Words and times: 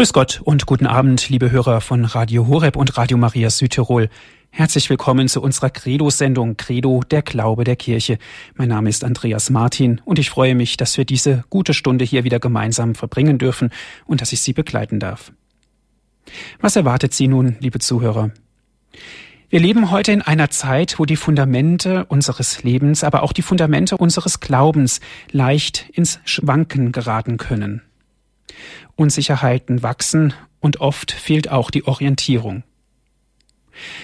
Grüß 0.00 0.14
Gott 0.14 0.40
und 0.42 0.64
guten 0.64 0.86
Abend, 0.86 1.28
liebe 1.28 1.50
Hörer 1.50 1.82
von 1.82 2.06
Radio 2.06 2.46
Horeb 2.46 2.76
und 2.76 2.96
Radio 2.96 3.18
Maria 3.18 3.50
Südtirol. 3.50 4.08
Herzlich 4.48 4.88
willkommen 4.88 5.28
zu 5.28 5.42
unserer 5.42 5.68
Credo-Sendung 5.68 6.56
Credo, 6.56 7.02
der 7.10 7.20
Glaube 7.20 7.64
der 7.64 7.76
Kirche. 7.76 8.16
Mein 8.54 8.70
Name 8.70 8.88
ist 8.88 9.04
Andreas 9.04 9.50
Martin 9.50 10.00
und 10.06 10.18
ich 10.18 10.30
freue 10.30 10.54
mich, 10.54 10.78
dass 10.78 10.96
wir 10.96 11.04
diese 11.04 11.44
gute 11.50 11.74
Stunde 11.74 12.06
hier 12.06 12.24
wieder 12.24 12.40
gemeinsam 12.40 12.94
verbringen 12.94 13.36
dürfen 13.36 13.68
und 14.06 14.22
dass 14.22 14.32
ich 14.32 14.40
Sie 14.40 14.54
begleiten 14.54 15.00
darf. 15.00 15.32
Was 16.62 16.76
erwartet 16.76 17.12
Sie 17.12 17.28
nun, 17.28 17.56
liebe 17.60 17.78
Zuhörer? 17.78 18.30
Wir 19.50 19.60
leben 19.60 19.90
heute 19.90 20.12
in 20.12 20.22
einer 20.22 20.48
Zeit, 20.48 20.98
wo 20.98 21.04
die 21.04 21.16
Fundamente 21.16 22.06
unseres 22.06 22.62
Lebens, 22.62 23.04
aber 23.04 23.22
auch 23.22 23.34
die 23.34 23.42
Fundamente 23.42 23.98
unseres 23.98 24.40
Glaubens 24.40 25.00
leicht 25.30 25.90
ins 25.92 26.20
Schwanken 26.24 26.90
geraten 26.90 27.36
können. 27.36 27.82
Unsicherheiten 28.96 29.82
wachsen 29.82 30.34
und 30.60 30.80
oft 30.80 31.12
fehlt 31.12 31.50
auch 31.50 31.70
die 31.70 31.84
Orientierung. 31.84 32.62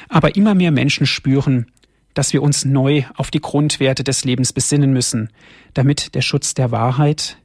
Aber 0.08 0.36
immer 0.36 0.54
mehr 0.54 0.70
Menschen 0.70 1.06
spüren, 1.06 1.66
dass 2.14 2.32
wir 2.32 2.42
uns 2.42 2.64
neu 2.64 3.04
auf 3.14 3.30
die 3.30 3.40
Grundwerte 3.40 4.02
des 4.02 4.24
Lebens 4.24 4.52
besinnen 4.52 4.92
müssen, 4.92 5.28
damit 5.74 6.14
der 6.14 6.22
Schutz 6.22 6.54
der 6.54 6.70
Wahrheit, 6.70 7.36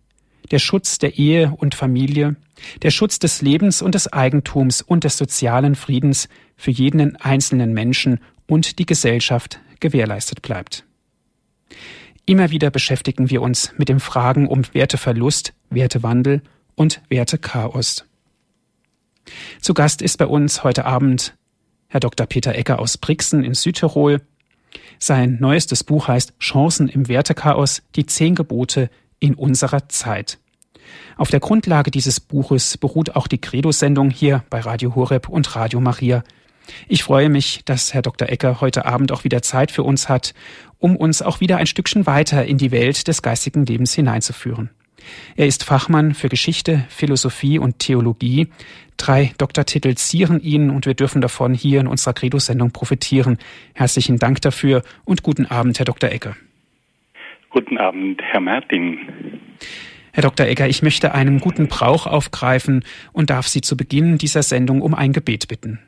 der 0.50 0.60
Schutz 0.60 0.98
der 0.98 1.18
Ehe 1.18 1.54
und 1.58 1.76
Familie, 1.76 2.38
der 2.82 2.91
Schutz 2.91 3.20
des 3.20 3.41
Lebens 3.41 3.82
und 3.82 3.96
des 3.96 4.12
Eigentums 4.12 4.82
und 4.82 5.04
des 5.04 5.18
sozialen 5.18 5.76
Friedens 5.76 6.30
für 6.55 6.72
jeden 6.72 7.16
einzelnen 7.18 7.74
Menschen 7.74 8.20
und 8.48 8.80
die 8.80 8.86
Gesellschaft 8.86 9.60
gewährleistet 9.80 10.41
bleibt. 10.41 10.86
Immer 12.26 12.52
wieder 12.52 12.70
beschäftigen 12.70 13.30
wir 13.30 13.41
uns 13.41 13.74
mit 13.77 13.90
den 13.90 13.99
Fragen 13.99 14.48
um 14.48 14.62
Werteverlust, 14.74 15.54
Wertewandel 15.70 16.41
und 16.76 17.02
Wertechaos. 17.10 18.06
Zu 19.62 19.74
Gast 19.74 20.02
ist 20.02 20.18
bei 20.18 20.26
uns 20.26 20.64
heute 20.64 20.86
Abend 20.86 21.36
Herr 21.88 22.00
Dr. 22.00 22.26
Peter 22.26 22.55
Ecker 22.55 22.80
aus 22.80 22.98
Brixen 22.98 23.44
in 23.44 23.54
Südtirol. 23.54 24.22
Sein 25.00 25.38
neuestes 25.40 25.84
Buch 25.84 26.08
heißt 26.08 26.34
Chancen 26.40 26.88
im 26.88 27.08
Wertechaos, 27.08 27.82
die 27.96 28.05
zehn 28.05 28.36
Gebote 28.36 28.90
in 29.20 29.36
unserer 29.36 29.90
Zeit. 29.90 30.40
Auf 31.18 31.30
der 31.30 31.40
Grundlage 31.40 31.91
dieses 31.91 32.20
Buches 32.20 32.78
beruht 32.78 33.16
auch 33.16 33.28
die 33.28 33.40
Credo-Sendung 33.40 34.10
hier 34.10 34.44
bei 34.50 34.60
Radio 34.60 34.96
Horeb 34.96 35.30
und 35.30 35.56
Radio 35.56 35.80
Maria. 35.80 36.24
Ich 36.88 37.04
freue 37.04 37.30
mich, 37.30 37.62
dass 37.66 37.94
Herr 37.94 38.02
Dr. 38.02 38.30
Ecker 38.30 38.62
heute 38.62 38.85
Abend 38.85 39.12
auch 39.12 39.24
wieder 39.24 39.41
Zeit 39.41 39.72
für 39.72 39.84
uns 39.84 40.10
hat, 40.10 40.34
um 40.80 40.96
uns 40.96 41.22
auch 41.22 41.40
wieder 41.40 41.58
ein 41.58 41.68
Stückchen 41.68 42.06
weiter 42.06 42.46
in 42.46 42.58
die 42.58 42.72
Welt 42.72 43.08
des 43.08 43.22
geistigen 43.22 43.66
Lebens 43.66 43.94
hineinzuführen. 43.94 44.70
Er 45.35 45.48
ist 45.48 45.63
Fachmann 45.63 46.13
für 46.13 46.30
Geschichte, 46.30 46.85
Philosophie 46.90 47.60
und 47.60 47.80
Theologie. 47.80 48.48
Drei 48.98 49.32
Doktortitel 49.38 49.96
zieren 49.96 50.40
ihn 50.40 50.70
und 50.70 50.85
wir 50.85 50.94
dürfen 50.94 51.21
davon 51.21 51.54
hier 51.54 51.80
in 51.80 51.88
unserer 51.88 52.13
Credo-Sendung 52.13 52.71
profitieren. 52.71 53.38
Herzlichen 53.74 54.18
Dank 54.18 54.41
dafür 54.41 54.84
und 55.05 55.24
guten 55.24 55.46
Abend, 55.46 55.79
Herr 55.79 55.85
Dr. 55.85 56.12
Ecker. 56.12 56.35
Guten 57.49 57.77
Abend, 57.77 58.22
Herr 58.22 58.40
Martin. 58.40 58.99
Herr 60.13 60.24
Dr. 60.24 60.46
Egger, 60.46 60.68
ich 60.68 60.84
möchte 60.84 61.13
einen 61.13 61.40
guten 61.40 61.68
Brauch 61.68 62.05
aufgreifen 62.05 62.84
und 63.13 63.29
darf 63.29 63.48
Sie 63.48 63.62
zu 63.62 63.77
Beginn 63.77 64.18
dieser 64.18 64.44
Sendung 64.44 64.81
um 64.81 64.94
ein 64.94 65.13
Gebet 65.13 65.47
bitten. 65.47 65.79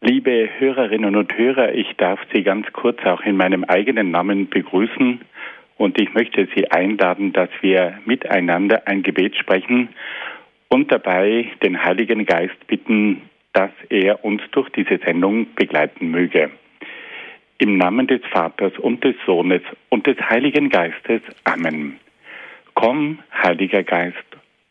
Liebe 0.00 0.48
Hörerinnen 0.58 1.16
und 1.16 1.36
Hörer, 1.36 1.74
ich 1.74 1.88
darf 1.96 2.20
Sie 2.32 2.42
ganz 2.42 2.66
kurz 2.72 2.98
auch 3.04 3.22
in 3.22 3.36
meinem 3.36 3.64
eigenen 3.64 4.10
Namen 4.10 4.48
begrüßen 4.48 5.20
und 5.78 6.00
ich 6.00 6.12
möchte 6.14 6.48
Sie 6.54 6.70
einladen, 6.70 7.32
dass 7.32 7.50
wir 7.60 7.98
miteinander 8.04 8.86
ein 8.86 9.02
Gebet 9.02 9.36
sprechen 9.36 9.90
und 10.68 10.90
dabei 10.90 11.50
den 11.62 11.84
Heiligen 11.84 12.24
Geist 12.24 12.66
bitten, 12.66 13.22
dass 13.52 13.70
er 13.88 14.24
uns 14.24 14.42
durch 14.52 14.68
diese 14.70 14.98
Sendung 14.98 15.54
begleiten 15.54 16.10
möge. 16.10 16.50
Im 17.58 17.78
Namen 17.78 18.06
des 18.06 18.20
Vaters 18.30 18.72
und 18.78 19.02
des 19.02 19.16
Sohnes 19.24 19.62
und 19.88 20.06
des 20.06 20.18
Heiligen 20.20 20.68
Geistes. 20.68 21.22
Amen. 21.44 21.98
Komm, 22.74 23.20
Heiliger 23.32 23.82
Geist, 23.82 24.16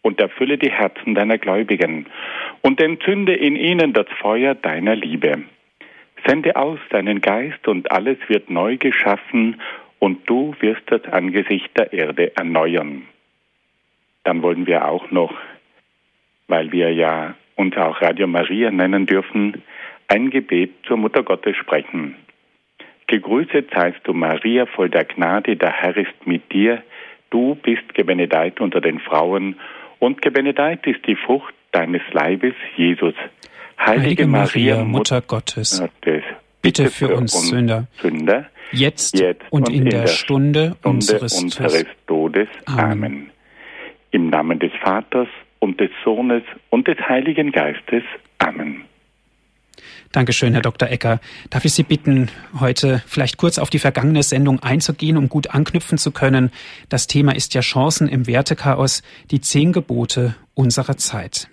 und 0.04 0.20
erfülle 0.20 0.60
die 0.60 0.72
Herzen 0.72 1.16
deiner 1.16 1.40
Gläubigen 1.40 2.06
und 2.62 2.80
entzünde 2.80 3.34
in 3.34 3.56
ihnen 3.56 3.94
das 3.94 4.06
Feuer 4.20 4.54
deiner 4.54 4.96
Liebe. 4.96 5.44
Sende 6.28 6.56
aus 6.56 6.80
deinen 6.92 7.22
Geist 7.22 7.68
und 7.68 7.92
alles 7.92 8.18
wird 8.28 8.52
neu 8.52 8.78
geschaffen 8.78 9.60
und 10.06 10.30
du 10.30 10.54
wirst 10.60 10.84
das 10.86 11.04
Angesicht 11.12 11.76
der 11.76 11.92
Erde 11.92 12.38
erneuern. 12.38 13.08
Dann 14.24 14.44
wollen 14.44 14.68
wir 14.68 14.88
auch 14.88 15.10
noch, 15.10 15.34
weil 16.48 16.72
wir 16.72 16.94
ja 16.94 17.34
uns 17.56 17.76
auch 17.76 18.00
Radio 18.04 18.28
Maria 18.28 18.70
nennen 18.70 19.08
dürfen, 19.08 19.64
ein 20.08 20.30
Gebet 20.30 20.74
zur 20.86 20.98
Mutter 20.98 21.24
Gottes 21.24 21.58
sprechen. 21.58 22.14
Gegrüßet 23.08 23.72
seist 23.74 24.02
du, 24.04 24.14
Maria, 24.14 24.68
voll 24.68 24.92
der 24.92 25.06
Gnade, 25.06 25.56
der 25.56 25.72
Herr 25.72 25.98
ist 25.98 26.28
mit 26.28 26.54
dir. 26.54 26.84
Du 27.32 27.56
bist 27.56 27.96
gebenedeit 27.96 28.62
unter 28.62 28.82
den 28.82 29.00
Frauen, 29.00 29.56
und 29.98 30.22
gebenedeit 30.22 30.86
ist 30.86 31.04
die 31.08 31.16
Frucht 31.16 31.56
deines 31.72 32.04
Leibes, 32.12 32.54
Jesus. 32.78 33.16
Heilige, 33.80 34.04
Heilige 34.04 34.28
Maria, 34.28 34.84
Mutter 34.84 35.22
Gottes, 35.22 35.80
Gottes 35.80 36.24
bitte 36.66 36.90
für, 36.90 37.16
uns, 37.16 37.50
Sünder, 37.50 37.88
Sünder 38.02 38.48
jetzt, 38.72 39.20
jetzt, 39.20 39.42
und, 39.50 39.70
in, 39.70 39.76
in 39.76 39.90
der, 39.90 40.02
der 40.02 40.08
Stunde, 40.08 40.76
Stunde 40.80 40.90
unseres, 40.90 41.42
unseres 41.42 41.86
Todes. 42.08 42.48
Amen. 42.66 42.80
Amen. 42.80 43.32
Im 44.12 44.30
Namen 44.30 44.60
des 44.60 44.72
Vaters 44.82 45.28
und 45.60 45.80
des 45.80 45.92
Sohnes 46.04 46.44
und 46.70 46.88
des 46.88 46.98
Heiligen 47.00 47.52
Geistes. 47.52 48.04
Amen. 48.40 48.86
Dankeschön, 50.12 50.54
Herr 50.54 50.62
Dr. 50.62 50.90
Ecker. 50.90 51.20
Darf 51.50 51.66
ich 51.66 51.74
Sie 51.74 51.84
bitten, 51.84 52.30
heute 52.60 53.04
vielleicht 53.06 53.38
kurz 53.38 53.58
auf 53.58 53.70
die 53.70 53.80
vergangene 53.80 54.24
Sendung 54.24 54.60
einzugehen, 54.64 55.18
um 55.18 55.28
gut 55.28 55.50
anknüpfen 55.50 55.98
zu 55.98 56.12
können? 56.12 56.52
Das 56.88 57.08
Thema 57.08 57.36
ist 57.36 57.54
ja 57.54 57.62
Chancen 57.62 58.08
im 58.08 58.26
Wertechaos, 58.26 59.04
die 59.32 59.42
zehn 59.42 59.74
Gebote 59.74 60.36
unserer 60.54 60.96
Zeit. 60.96 61.50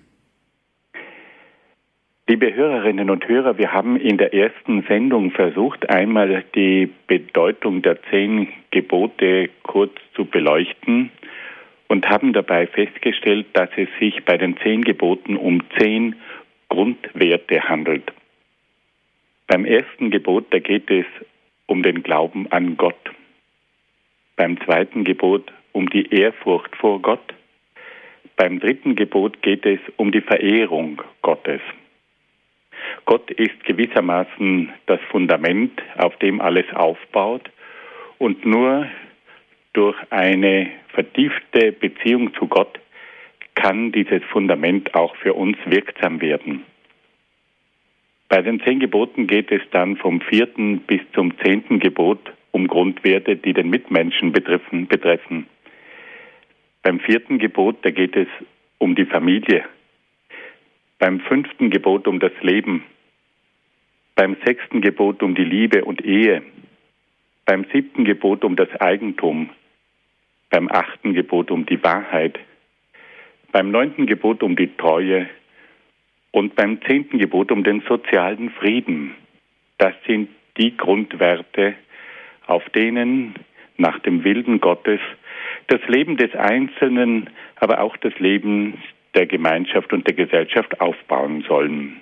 Liebe 2.29 2.55
Hörerinnen 2.55 3.11
und 3.11 3.27
Hörer, 3.27 3.59
wir 3.59 3.73
haben 3.73 3.97
in 3.97 4.17
der 4.17 4.33
ersten 4.33 4.83
Sendung 4.83 5.33
versucht, 5.33 5.91
einmal 5.91 6.45
die 6.55 6.89
Bedeutung 7.09 7.83
der 7.83 8.01
zehn 8.11 8.47
Gebote 8.71 9.51
kurz 9.65 9.91
zu 10.15 10.25
beleuchten 10.25 11.11
und 11.89 12.09
haben 12.09 12.33
dabei 12.33 12.69
festgestellt, 12.69 13.47
dass 13.55 13.71
es 13.77 13.89
sich 13.99 14.25
bei 14.25 14.39
den 14.39 14.57
zehn 14.59 14.83
Geboten 14.83 15.37
um 15.37 15.65
zehn 15.77 16.15
Grundwerte 16.69 17.69
handelt. 17.69 18.13
Beim 19.49 19.65
ersten 19.65 20.13
Gebot, 20.13 20.47
da 20.51 20.61
geht 20.61 20.89
es 20.93 21.07
um 21.67 21.83
den 21.83 22.05
Glauben 22.05 22.47
an 22.53 22.77
Gott. 22.77 23.11
Beim 24.37 24.61
zweiten 24.61 25.03
Gebot 25.03 25.53
um 25.73 25.91
die 25.91 26.09
Ehrfurcht 26.15 26.77
vor 26.77 27.03
Gott. 27.03 27.35
Beim 28.37 28.61
dritten 28.61 28.95
Gebot 28.95 29.43
geht 29.43 29.67
es 29.67 29.81
um 29.97 30.13
die 30.13 30.21
Verehrung 30.21 31.03
Gottes. 31.21 31.61
Gott 33.05 33.31
ist 33.31 33.65
gewissermaßen 33.65 34.73
das 34.87 35.01
Fundament, 35.11 35.83
auf 35.97 36.17
dem 36.17 36.41
alles 36.41 36.67
aufbaut 36.75 37.51
und 38.19 38.45
nur 38.45 38.87
durch 39.73 39.97
eine 40.11 40.71
vertiefte 40.89 41.73
Beziehung 41.73 42.35
zu 42.35 42.47
Gott 42.47 42.79
kann 43.55 43.93
dieses 43.93 44.23
Fundament 44.25 44.95
auch 44.95 45.15
für 45.17 45.35
uns 45.35 45.57
wirksam 45.67 46.21
werden. 46.21 46.65
Bei 48.29 48.41
den 48.41 48.61
zehn 48.61 48.81
Geboten 48.81 49.27
geht 49.27 49.53
es 49.53 49.61
dann 49.73 49.97
vom 49.97 50.21
vierten 50.23 50.81
bis 50.81 51.01
zum 51.15 51.37
zehnten 51.39 51.81
Gebot 51.81 52.33
um 52.51 52.67
Grundwerte, 52.67 53.37
die 53.37 53.53
den 53.53 53.69
Mitmenschen 53.69 54.33
betreffen. 54.33 55.47
Beim 56.83 57.01
vierten 57.01 57.39
Gebot, 57.39 57.77
da 57.83 57.91
geht 57.91 58.17
es 58.17 58.29
um 58.79 58.95
die 58.95 59.05
Familie. 59.05 59.65
Beim 61.03 61.19
fünften 61.19 61.71
Gebot 61.71 62.07
um 62.07 62.21
das 62.21 62.31
Leben. 62.43 62.85
Beim 64.15 64.37
sechsten 64.45 64.81
Gebot 64.81 65.25
um 65.25 65.35
die 65.35 65.43
Liebe 65.43 65.85
und 65.85 66.05
Ehe. 66.05 66.43
Beim 67.45 67.67
siebten 67.73 68.05
Gebot 68.05 68.45
um 68.45 68.55
das 68.55 68.69
Eigentum. 68.81 69.51
Beim 70.49 70.69
achten 70.71 71.13
Gebot 71.13 71.51
um 71.51 71.67
die 71.67 71.83
Wahrheit. 71.83 72.39
Beim 73.51 73.73
neunten 73.73 74.07
Gebot 74.07 74.45
um 74.45 74.55
die 74.55 74.77
Treue 74.77 75.29
und 76.31 76.55
beim 76.55 76.81
zehnten 76.83 77.19
Gebot 77.19 77.51
um 77.51 77.65
den 77.65 77.81
sozialen 77.89 78.51
Frieden. 78.51 79.17
Das 79.79 79.95
sind 80.07 80.29
die 80.57 80.77
Grundwerte, 80.77 81.75
auf 82.47 82.63
denen 82.77 83.35
nach 83.77 83.99
dem 83.99 84.23
Willen 84.23 84.61
Gottes 84.61 85.01
das 85.67 85.81
Leben 85.89 86.17
des 86.17 86.33
Einzelnen, 86.37 87.29
aber 87.57 87.81
auch 87.81 87.97
das 87.97 88.17
Leben 88.21 88.81
der 89.15 89.27
Gemeinschaft 89.27 89.93
und 89.93 90.07
der 90.07 90.15
Gesellschaft 90.15 90.81
aufbauen 90.81 91.45
sollen. 91.47 91.99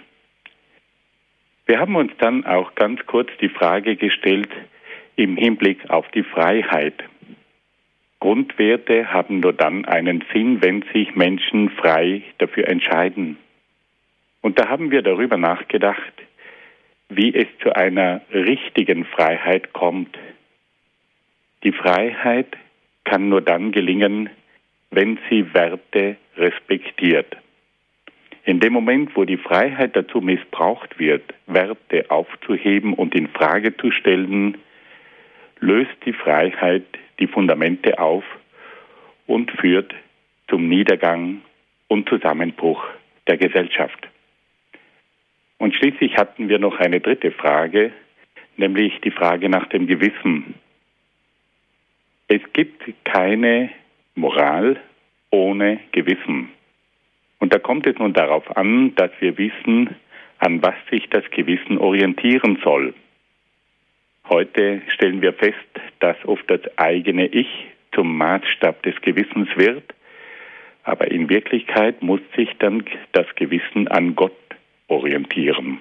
Wir 1.66 1.78
haben 1.78 1.96
uns 1.96 2.12
dann 2.18 2.44
auch 2.46 2.74
ganz 2.74 3.00
kurz 3.06 3.30
die 3.40 3.48
Frage 3.48 3.96
gestellt 3.96 4.50
im 5.16 5.36
Hinblick 5.36 5.88
auf 5.90 6.08
die 6.10 6.24
Freiheit. 6.24 6.94
Grundwerte 8.18 9.12
haben 9.12 9.40
nur 9.40 9.52
dann 9.52 9.84
einen 9.84 10.24
Sinn, 10.32 10.62
wenn 10.62 10.84
sich 10.92 11.14
Menschen 11.14 11.70
frei 11.70 12.22
dafür 12.38 12.68
entscheiden. 12.68 13.38
Und 14.42 14.58
da 14.58 14.68
haben 14.68 14.90
wir 14.90 15.02
darüber 15.02 15.36
nachgedacht, 15.36 16.12
wie 17.08 17.34
es 17.34 17.46
zu 17.62 17.74
einer 17.74 18.20
richtigen 18.32 19.04
Freiheit 19.04 19.72
kommt. 19.72 20.16
Die 21.64 21.72
Freiheit 21.72 22.56
kann 23.04 23.28
nur 23.28 23.42
dann 23.42 23.72
gelingen, 23.72 24.30
wenn 24.90 25.18
sie 25.28 25.52
Werte 25.54 26.16
respektiert. 26.36 27.36
In 28.44 28.60
dem 28.60 28.72
Moment, 28.72 29.14
wo 29.14 29.24
die 29.24 29.36
Freiheit 29.36 29.94
dazu 29.94 30.20
missbraucht 30.20 30.98
wird, 30.98 31.22
Werte 31.46 32.10
aufzuheben 32.10 32.94
und 32.94 33.14
in 33.14 33.28
Frage 33.28 33.76
zu 33.76 33.90
stellen, 33.90 34.58
löst 35.60 35.94
die 36.04 36.12
Freiheit 36.12 36.84
die 37.18 37.26
Fundamente 37.26 37.98
auf 37.98 38.24
und 39.26 39.50
führt 39.52 39.94
zum 40.48 40.68
Niedergang 40.68 41.42
und 41.88 42.08
Zusammenbruch 42.08 42.82
der 43.28 43.36
Gesellschaft. 43.36 44.08
Und 45.58 45.74
schließlich 45.74 46.16
hatten 46.16 46.48
wir 46.48 46.58
noch 46.58 46.78
eine 46.80 47.00
dritte 47.00 47.30
Frage, 47.30 47.92
nämlich 48.56 48.98
die 49.02 49.10
Frage 49.10 49.48
nach 49.48 49.68
dem 49.68 49.86
Gewissen. 49.86 50.54
Es 52.28 52.40
gibt 52.54 52.82
keine 53.04 53.70
Moral 54.20 54.80
ohne 55.30 55.80
Gewissen. 55.92 56.50
Und 57.38 57.54
da 57.54 57.58
kommt 57.58 57.86
es 57.86 57.98
nun 57.98 58.12
darauf 58.12 58.56
an, 58.56 58.94
dass 58.94 59.10
wir 59.20 59.38
wissen, 59.38 59.96
an 60.38 60.62
was 60.62 60.74
sich 60.90 61.08
das 61.08 61.24
Gewissen 61.30 61.78
orientieren 61.78 62.58
soll. 62.62 62.94
Heute 64.28 64.82
stellen 64.94 65.22
wir 65.22 65.32
fest, 65.32 65.56
dass 66.00 66.16
oft 66.24 66.48
das 66.50 66.60
eigene 66.76 67.26
Ich 67.26 67.48
zum 67.92 68.16
Maßstab 68.16 68.82
des 68.82 69.00
Gewissens 69.00 69.48
wird, 69.56 69.94
aber 70.84 71.10
in 71.10 71.28
Wirklichkeit 71.28 72.02
muss 72.02 72.20
sich 72.36 72.50
dann 72.58 72.84
das 73.12 73.26
Gewissen 73.34 73.88
an 73.88 74.14
Gott 74.14 74.32
orientieren. 74.88 75.80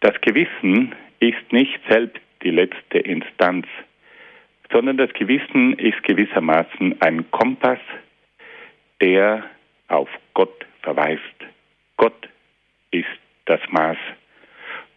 Das 0.00 0.20
Gewissen 0.20 0.94
ist 1.20 1.52
nicht 1.52 1.78
selbst 1.88 2.20
die 2.42 2.50
letzte 2.50 2.98
Instanz, 2.98 3.66
sondern 4.72 4.96
das 4.96 5.12
Gewissen 5.14 5.78
ist 5.78 6.02
gewissermaßen 6.04 7.00
ein 7.00 7.30
Kompass, 7.30 7.80
der 9.00 9.44
auf 9.88 10.08
Gott 10.34 10.66
verweist. 10.82 11.22
Gott 11.96 12.28
ist 12.90 13.06
das 13.46 13.60
Maß. 13.70 13.98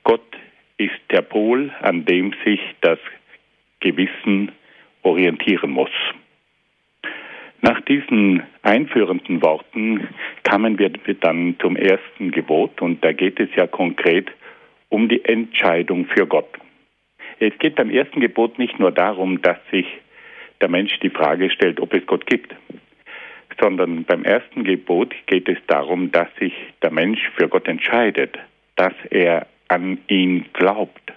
Gott 0.04 0.38
ist 0.78 1.00
der 1.10 1.22
Pol, 1.22 1.72
an 1.82 2.06
dem 2.06 2.34
sich 2.46 2.60
das 2.82 3.00
Gewissen 3.80 4.52
orientieren 5.02 5.72
muss. 5.72 5.92
Nach 7.62 7.80
diesen 7.82 8.44
einführenden 8.62 9.42
Worten 9.42 10.10
kamen 10.44 10.78
wir 10.78 10.90
dann 10.90 11.56
zum 11.60 11.78
ersten 11.78 12.32
Gebot 12.32 12.82
und 12.82 13.04
da 13.04 13.14
geht 13.14 13.40
es 13.40 13.50
ja 13.56 13.68
konkret 13.68 14.30
um 14.90 15.08
die 15.08 15.24
Entscheidung 15.24 16.06
für 16.08 16.28
Gott. 16.28 16.50
Es 17.46 17.60
geht 17.60 17.76
beim 17.76 17.90
ersten 17.90 18.22
Gebot 18.22 18.58
nicht 18.58 18.80
nur 18.80 18.92
darum, 18.92 19.42
dass 19.42 19.58
sich 19.70 19.86
der 20.62 20.70
Mensch 20.70 20.98
die 21.00 21.10
Frage 21.10 21.50
stellt, 21.50 21.82
ob 21.82 21.94
es 21.94 22.06
Gott 22.06 22.26
gibt, 22.26 22.56
sondern 23.60 24.06
beim 24.06 24.24
ersten 24.24 24.64
Gebot 24.64 25.14
geht 25.26 25.50
es 25.50 25.58
darum, 25.68 26.10
dass 26.14 26.30
sich 26.40 26.54
der 26.82 26.92
Mensch 26.92 27.20
für 27.36 27.50
Gott 27.50 27.68
entscheidet, 27.68 28.40
dass 28.78 28.94
er 29.10 29.48
an 29.68 29.98
ihn 30.08 30.46
glaubt. 30.54 31.12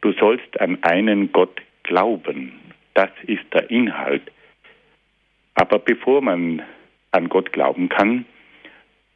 Du 0.00 0.12
sollst 0.12 0.58
an 0.58 0.78
einen 0.82 1.30
Gott 1.32 1.60
glauben. 1.82 2.58
Das 2.94 3.10
ist 3.26 3.44
der 3.52 3.70
Inhalt. 3.70 4.22
Aber 5.54 5.78
bevor 5.78 6.22
man 6.22 6.62
an 7.10 7.28
Gott 7.28 7.52
glauben 7.52 7.90
kann, 7.90 8.24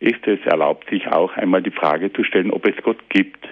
ist 0.01 0.27
es 0.27 0.41
erlaubt, 0.45 0.91
sich 0.91 1.07
auch 1.07 1.35
einmal 1.39 1.63
die 1.63 1.71
Frage 1.71 2.13
zu 2.13 2.25
stellen, 2.25 2.51
ob 2.51 2.67
es 2.67 2.77
Gott 2.83 3.09
gibt. 3.09 3.49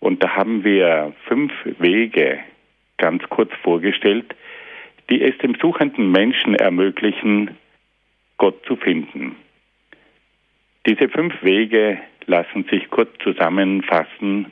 Und 0.00 0.24
da 0.24 0.34
haben 0.34 0.64
wir 0.64 1.12
fünf 1.26 1.52
Wege 1.78 2.40
ganz 2.96 3.22
kurz 3.28 3.52
vorgestellt, 3.62 4.34
die 5.10 5.22
es 5.22 5.36
dem 5.38 5.54
suchenden 5.60 6.10
Menschen 6.10 6.54
ermöglichen, 6.54 7.56
Gott 8.38 8.64
zu 8.66 8.76
finden. 8.76 9.36
Diese 10.86 11.08
fünf 11.08 11.42
Wege 11.42 11.98
lassen 12.26 12.64
sich 12.70 12.88
kurz 12.88 13.10
zusammenfassen 13.22 14.46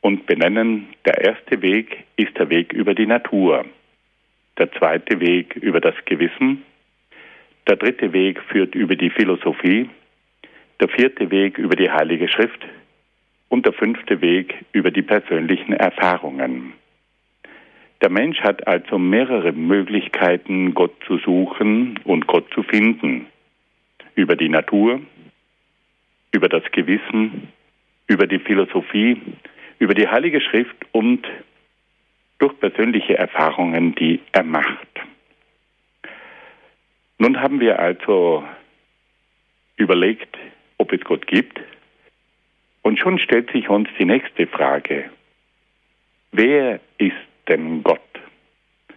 und 0.00 0.26
benennen, 0.26 0.88
der 1.06 1.18
erste 1.24 1.62
Weg 1.62 2.04
ist 2.16 2.36
der 2.36 2.50
Weg 2.50 2.72
über 2.72 2.94
die 2.94 3.06
Natur, 3.06 3.64
der 4.58 4.70
zweite 4.72 5.20
Weg 5.20 5.56
über 5.56 5.80
das 5.80 5.94
Gewissen, 6.04 6.62
der 7.66 7.76
dritte 7.76 8.12
Weg 8.12 8.40
führt 8.42 8.74
über 8.74 8.96
die 8.96 9.10
Philosophie, 9.10 9.88
der 10.80 10.88
vierte 10.88 11.30
Weg 11.30 11.58
über 11.58 11.76
die 11.76 11.90
Heilige 11.90 12.28
Schrift 12.28 12.66
und 13.48 13.66
der 13.66 13.72
fünfte 13.72 14.20
Weg 14.20 14.64
über 14.72 14.90
die 14.90 15.02
persönlichen 15.02 15.72
Erfahrungen. 15.72 16.74
Der 18.00 18.10
Mensch 18.10 18.40
hat 18.40 18.66
also 18.66 18.98
mehrere 18.98 19.52
Möglichkeiten, 19.52 20.74
Gott 20.74 20.94
zu 21.06 21.18
suchen 21.18 21.98
und 22.04 22.26
Gott 22.26 22.46
zu 22.54 22.62
finden. 22.62 23.26
Über 24.14 24.36
die 24.36 24.48
Natur, 24.48 25.00
über 26.32 26.48
das 26.48 26.62
Gewissen, 26.72 27.48
über 28.06 28.26
die 28.26 28.38
Philosophie, 28.38 29.20
über 29.78 29.94
die 29.94 30.08
Heilige 30.08 30.40
Schrift 30.40 30.76
und 30.92 31.26
durch 32.38 32.58
persönliche 32.60 33.18
Erfahrungen, 33.18 33.94
die 33.96 34.20
er 34.32 34.44
macht. 34.44 34.88
Nun 37.18 37.40
haben 37.40 37.58
wir 37.58 37.80
also 37.80 38.44
überlegt, 39.76 40.36
ob 40.78 40.92
es 40.92 41.00
Gott 41.00 41.26
gibt. 41.26 41.60
Und 42.88 42.98
schon 42.98 43.18
stellt 43.18 43.52
sich 43.52 43.68
uns 43.68 43.86
die 43.98 44.06
nächste 44.06 44.46
Frage. 44.46 45.10
Wer 46.32 46.80
ist 46.96 47.12
denn 47.46 47.82
Gott? 47.82 48.00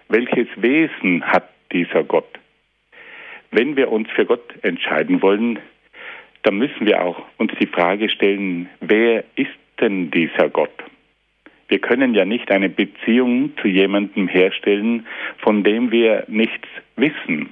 Welches 0.08 0.48
Wesen 0.56 1.26
hat 1.26 1.50
dieser 1.74 2.06
Gott? 2.06 2.40
Wenn 3.52 3.76
wir 3.76 3.92
uns 3.92 4.10
für 4.12 4.26
Gott 4.26 4.56
entscheiden 4.62 5.22
wollen, 5.22 5.60
dann 6.44 6.58
müssen 6.58 6.86
wir 6.86 7.04
auch 7.04 7.22
uns 7.38 7.52
die 7.60 7.68
Frage 7.68 8.08
stellen, 8.08 8.70
wer 8.80 9.26
ist 9.36 9.60
denn 9.82 10.10
dieser 10.10 10.48
Gott? 10.48 10.86
Wir 11.68 11.80
können 11.80 12.14
ja 12.14 12.24
nicht 12.24 12.50
eine 12.50 12.70
Beziehung 12.70 13.52
zu 13.62 13.68
jemandem 13.68 14.30
herstellen, 14.30 15.06
von 15.40 15.66
dem 15.66 15.92
wir 15.92 16.24
nichts 16.30 16.70
wissen. 16.96 17.50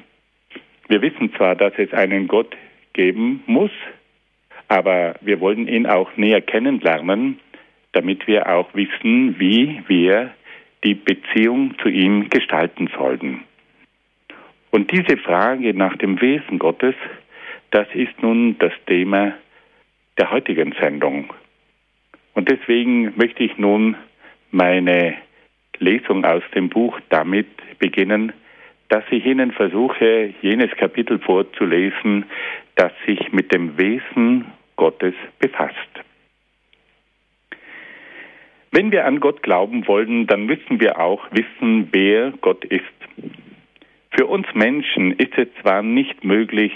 Wir 0.88 1.02
wissen 1.02 1.34
zwar, 1.36 1.56
dass 1.56 1.74
es 1.76 1.92
einen 1.92 2.30
Gott 2.30 2.56
geben 2.94 3.44
muss, 3.46 3.72
aber 4.70 5.16
wir 5.22 5.40
wollen 5.42 5.68
ihn 5.68 5.86
auch 5.88 6.16
näher 6.16 6.42
kennenlernen, 6.42 7.40
damit 7.92 8.28
wir 8.28 8.48
auch 8.48 8.74
wissen, 8.74 9.40
wie 9.40 9.82
wir 9.88 10.32
die 10.84 10.94
Beziehung 10.94 11.76
zu 11.82 11.90
ihm 11.90 12.30
gestalten 12.30 12.90
sollten. 12.96 13.44
Und 14.72 14.92
diese 14.92 15.18
Frage 15.18 15.74
nach 15.74 15.98
dem 15.98 16.22
Wesen 16.22 16.60
Gottes, 16.60 16.96
das 17.72 17.88
ist 17.94 18.22
nun 18.22 18.58
das 18.60 18.72
Thema 18.86 19.34
der 20.18 20.32
heutigen 20.32 20.74
Sendung. 20.80 21.34
Und 22.36 22.50
deswegen 22.50 23.18
möchte 23.18 23.44
ich 23.44 23.58
nun 23.58 23.96
meine 24.52 25.16
Lesung 25.80 26.26
aus 26.26 26.44
dem 26.54 26.70
Buch 26.70 27.00
damit 27.10 27.48
beginnen, 27.80 28.34
dass 28.90 29.04
ich 29.12 29.26
Ihnen 29.26 29.52
versuche, 29.52 30.34
jenes 30.42 30.72
Kapitel 30.72 31.20
vorzulesen, 31.20 32.26
das 32.76 32.92
sich 33.06 33.32
mit 33.32 33.54
dem 33.54 33.78
Wesen 33.78 34.46
Gottes 34.80 35.14
befasst. 35.40 35.76
Wenn 38.72 38.94
wir 38.94 39.06
an 39.06 39.20
Gott 39.20 39.44
glauben 39.44 39.86
wollen, 39.88 40.26
dann 40.26 40.46
müssen 40.46 40.80
wir 40.80 41.02
auch 41.02 41.28
wissen, 41.32 41.90
wer 41.92 42.32
Gott 42.40 42.64
ist. 42.64 42.84
Für 44.12 44.28
uns 44.28 44.48
Menschen 44.54 45.12
ist 45.12 45.38
es 45.38 45.50
zwar 45.62 45.82
nicht 45.84 46.24
möglich, 46.24 46.72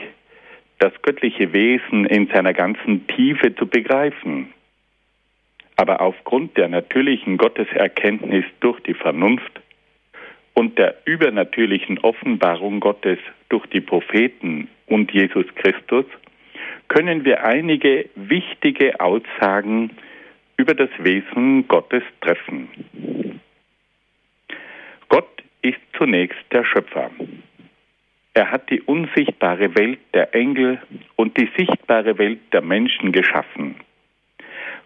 das 0.79 0.91
göttliche 1.01 1.53
Wesen 1.53 2.05
in 2.05 2.27
seiner 2.27 2.53
ganzen 2.53 3.07
Tiefe 3.07 3.55
zu 3.55 3.67
begreifen, 3.67 4.53
aber 5.77 6.01
aufgrund 6.01 6.57
der 6.57 6.67
natürlichen 6.67 7.38
Gotteserkenntnis 7.38 8.43
durch 8.60 8.81
die 8.81 8.95
Vernunft 8.95 9.62
und 10.55 10.77
der 10.77 10.98
übernatürlichen 11.05 12.00
Offenbarung 12.00 12.81
Gottes 12.81 13.19
durch 13.48 13.65
die 13.67 13.81
Propheten 13.81 14.67
und 14.88 15.13
Jesus 15.13 15.45
Christus 15.55 16.05
können 16.93 17.25
wir 17.25 17.43
einige 17.43 18.07
wichtige 18.13 19.00
Aussagen 19.00 19.89
über 20.57 20.75
das 20.75 20.91
Wesen 21.00 21.67
Gottes 21.67 22.03
treffen. 22.21 22.69
Gott 25.09 25.43
ist 25.63 25.79
zunächst 25.97 26.43
der 26.51 26.63
Schöpfer. 26.63 27.09
Er 28.35 28.51
hat 28.51 28.69
die 28.69 28.81
unsichtbare 28.81 29.75
Welt 29.75 29.97
der 30.13 30.35
Engel 30.35 30.79
und 31.15 31.35
die 31.35 31.50
sichtbare 31.57 32.19
Welt 32.19 32.41
der 32.51 32.62
Menschen 32.62 33.12
geschaffen. 33.12 33.75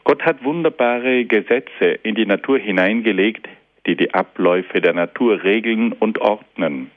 Gott 0.05 0.23
hat 0.23 0.41
wunderbare 0.45 1.25
Gesetze 1.25 1.99
in 2.03 2.15
die 2.15 2.25
Natur 2.25 2.57
hineingelegt, 2.57 3.49
die 3.85 3.97
die 3.97 4.13
Abläufe 4.13 4.79
der 4.79 4.93
Natur 4.93 5.43
regeln 5.43 5.91
und 5.91 6.19
ordnen. 6.19 6.89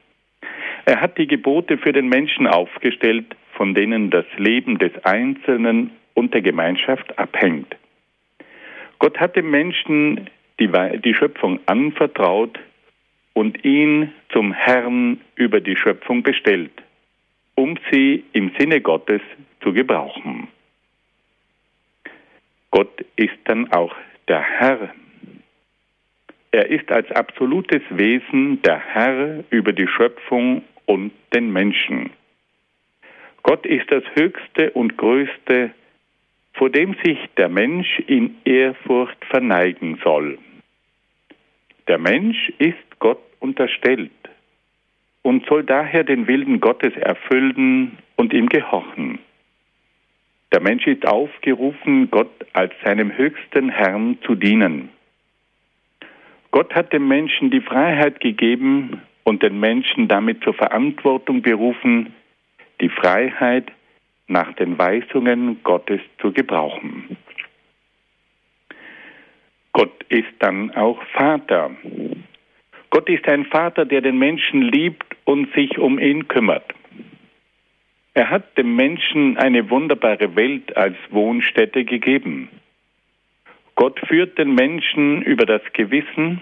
Er 0.85 1.00
hat 1.00 1.19
die 1.19 1.26
Gebote 1.26 1.79
für 1.79 1.93
den 1.93 2.09
Menschen 2.09 2.47
aufgestellt, 2.47 3.26
von 3.61 3.75
denen 3.75 4.09
das 4.09 4.25
Leben 4.38 4.79
des 4.79 5.05
Einzelnen 5.05 5.90
und 6.14 6.33
der 6.33 6.40
Gemeinschaft 6.40 7.19
abhängt. 7.19 7.76
Gott 8.99 9.21
hat 9.21 9.37
dem 9.37 9.50
Menschen 9.50 10.31
die, 10.59 10.71
die 11.05 11.14
Schöpfung 11.14 11.61
anvertraut 11.67 12.59
und 13.35 13.62
ihn 13.62 14.14
zum 14.33 14.55
Herrn 14.55 15.21
über 15.35 15.61
die 15.61 15.76
Schöpfung 15.76 16.23
bestellt, 16.23 16.73
um 17.55 17.79
sie 17.90 18.25
im 18.33 18.50
Sinne 18.59 18.81
Gottes 18.81 19.21
zu 19.62 19.75
gebrauchen. 19.75 20.49
Gott 22.71 23.05
ist 23.17 23.37
dann 23.45 23.71
auch 23.73 23.95
der 24.29 24.40
Herr. 24.40 24.88
Er 26.50 26.71
ist 26.71 26.90
als 26.90 27.11
absolutes 27.11 27.83
Wesen 27.90 28.62
der 28.62 28.79
Herr 28.79 29.45
über 29.50 29.75
die 29.75 29.87
Schöpfung 29.87 30.62
und 30.87 31.12
den 31.35 31.52
Menschen. 31.52 32.09
Gott 33.43 33.65
ist 33.67 33.91
das 33.91 34.05
Höchste 34.15 34.71
und 34.73 34.97
Größte, 34.97 35.71
vor 36.55 36.71
dem 36.71 36.95
sich 37.05 37.19
der 37.37 37.49
Mensch 37.49 37.99
in 38.07 38.37
Ehrfurcht 38.45 39.25
verneigen 39.27 39.99
soll. 40.03 40.39
Der 41.89 41.99
Mensch 41.99 42.53
ist 42.59 42.99
Gott 42.99 43.21
unterstellt 43.41 44.11
und 45.23 45.47
soll 45.47 45.65
daher 45.65 46.05
den 46.05 46.27
Willen 46.27 46.61
Gottes 46.61 46.95
erfüllen 46.97 47.99
und 48.17 48.33
ihm 48.33 48.49
gehorchen. 48.49 49.19
Der 50.53 50.61
Mensch 50.61 50.87
ist 50.87 51.07
aufgerufen, 51.07 52.11
Gott 52.11 52.31
als 52.53 52.73
seinem 52.85 53.17
höchsten 53.17 53.69
Herrn 53.69 54.19
zu 54.27 54.35
dienen. 54.35 54.91
Gott 56.51 56.75
hat 56.75 56.93
dem 56.93 57.07
Menschen 57.07 57.51
die 57.51 57.61
Freiheit 57.61 58.21
gegeben 58.21 59.03
und 59.23 59.43
den 59.43 59.61
Menschen 59.61 60.09
damit 60.09 60.43
zur 60.43 60.55
Verantwortung 60.55 61.43
berufen, 61.43 62.15
die 62.81 62.89
Freiheit 62.89 63.71
nach 64.27 64.53
den 64.55 64.79
Weisungen 64.79 65.63
Gottes 65.63 66.01
zu 66.21 66.33
gebrauchen. 66.33 67.17
Gott 69.73 70.05
ist 70.09 70.33
dann 70.39 70.71
auch 70.75 71.03
Vater. 71.13 71.71
Gott 72.91 73.09
ist 73.09 73.29
ein 73.29 73.45
Vater, 73.47 73.85
der 73.85 74.01
den 74.01 74.19
Menschen 74.19 74.63
liebt 74.63 75.17
und 75.25 75.53
sich 75.55 75.79
um 75.79 75.99
ihn 75.99 76.27
kümmert. 76.29 76.75
Er 78.15 78.31
hat 78.31 78.59
dem 78.59 78.75
Menschen 78.75 79.37
eine 79.37 79.71
wunderbare 79.71 80.35
Welt 80.35 80.77
als 80.77 80.97
Wohnstätte 81.11 81.85
gegeben. 81.85 82.49
Gott 83.77 84.01
führt 84.09 84.37
den 84.39 84.55
Menschen 84.55 85.23
über 85.23 85.47
das 85.47 85.63
Gewissen 85.73 86.41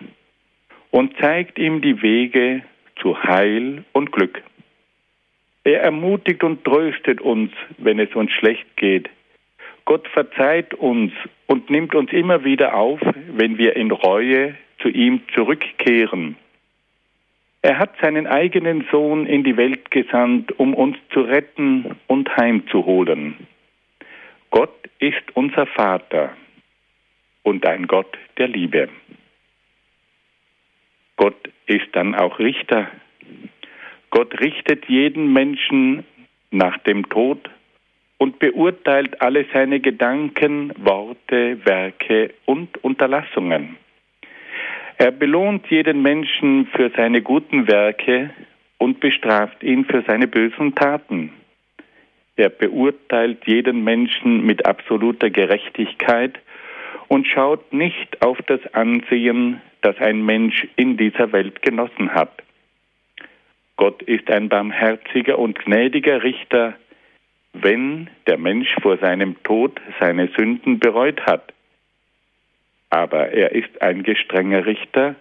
und 0.90 1.16
zeigt 1.18 1.58
ihm 1.58 1.82
die 1.82 2.00
Wege 2.00 2.62
zu 3.00 3.22
Heil 3.22 3.84
und 3.92 4.10
Glück. 4.10 4.42
Er 5.68 5.82
ermutigt 5.82 6.42
und 6.44 6.64
tröstet 6.64 7.20
uns, 7.20 7.52
wenn 7.76 7.98
es 7.98 8.14
uns 8.14 8.32
schlecht 8.32 8.74
geht. 8.76 9.10
Gott 9.84 10.08
verzeiht 10.08 10.72
uns 10.72 11.12
und 11.46 11.68
nimmt 11.68 11.94
uns 11.94 12.10
immer 12.10 12.42
wieder 12.42 12.74
auf, 12.74 12.98
wenn 13.32 13.58
wir 13.58 13.76
in 13.76 13.90
Reue 13.90 14.54
zu 14.80 14.88
ihm 14.88 15.20
zurückkehren. 15.34 16.36
Er 17.60 17.78
hat 17.78 17.92
seinen 18.00 18.26
eigenen 18.26 18.86
Sohn 18.90 19.26
in 19.26 19.44
die 19.44 19.58
Welt 19.58 19.90
gesandt, 19.90 20.58
um 20.58 20.72
uns 20.72 20.96
zu 21.12 21.20
retten 21.20 21.96
und 22.06 22.34
heimzuholen. 22.34 23.36
Gott 24.48 24.88
ist 25.00 25.22
unser 25.34 25.66
Vater 25.66 26.34
und 27.42 27.66
ein 27.66 27.86
Gott 27.86 28.16
der 28.38 28.48
Liebe. 28.48 28.88
Gott 31.16 31.50
ist 31.66 31.88
dann 31.92 32.14
auch 32.14 32.38
Richter. 32.38 32.88
Gott 34.10 34.40
richtet 34.40 34.86
jeden 34.86 35.32
Menschen 35.32 36.04
nach 36.50 36.78
dem 36.78 37.08
Tod 37.08 37.50
und 38.18 38.38
beurteilt 38.38 39.20
alle 39.20 39.46
seine 39.52 39.80
Gedanken, 39.80 40.72
Worte, 40.78 41.64
Werke 41.64 42.34
und 42.46 42.82
Unterlassungen. 42.82 43.76
Er 44.96 45.12
belohnt 45.12 45.66
jeden 45.68 46.02
Menschen 46.02 46.66
für 46.74 46.90
seine 46.96 47.22
guten 47.22 47.68
Werke 47.68 48.30
und 48.78 48.98
bestraft 48.98 49.62
ihn 49.62 49.84
für 49.84 50.02
seine 50.02 50.26
bösen 50.26 50.74
Taten. 50.74 51.32
Er 52.36 52.48
beurteilt 52.48 53.46
jeden 53.46 53.84
Menschen 53.84 54.44
mit 54.44 54.66
absoluter 54.66 55.30
Gerechtigkeit 55.30 56.38
und 57.08 57.26
schaut 57.26 57.72
nicht 57.72 58.22
auf 58.22 58.38
das 58.46 58.60
Ansehen, 58.74 59.60
das 59.82 59.96
ein 59.98 60.24
Mensch 60.24 60.66
in 60.76 60.96
dieser 60.96 61.32
Welt 61.32 61.62
genossen 61.62 62.12
hat. 62.14 62.42
Gott 63.78 64.02
ist 64.02 64.30
ein 64.30 64.50
barmherziger 64.50 65.38
und 65.38 65.58
gnädiger 65.58 66.22
Richter, 66.22 66.74
wenn 67.54 68.10
der 68.26 68.36
Mensch 68.36 68.68
vor 68.82 68.98
seinem 68.98 69.42
Tod 69.42 69.80
seine 69.98 70.28
Sünden 70.36 70.78
bereut 70.78 71.22
hat 71.22 71.54
aber 72.90 73.30
er 73.30 73.52
ist 73.52 73.82
ein 73.82 74.02
gestrenger 74.02 74.66
Richter, 74.66 75.14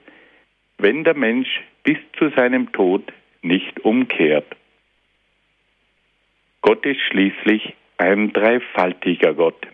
wenn 0.77 1.03
der 1.03 1.15
Mensch 1.15 1.61
bis 1.83 1.97
zu 2.17 2.29
seinem 2.29 2.71
Tod 2.71 3.11
nicht 3.41 3.79
umkehrt. 3.81 4.55
Gott 6.61 6.85
ist 6.85 7.01
schließlich 7.01 7.73
ein 7.97 8.33
dreifaltiger 8.33 9.33
Gott. 9.33 9.67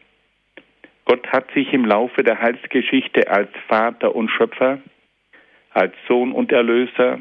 Gott 1.06 1.28
hat 1.28 1.52
sich 1.52 1.74
im 1.74 1.86
Laufe 1.86 2.24
der 2.24 2.40
Heilsgeschichte 2.40 3.30
als 3.30 3.50
Vater 3.68 4.16
und 4.16 4.30
Schöpfer, 4.30 4.80
als 5.72 5.94
Sohn 6.08 6.32
und 6.32 6.52
Erlöser 6.52 7.20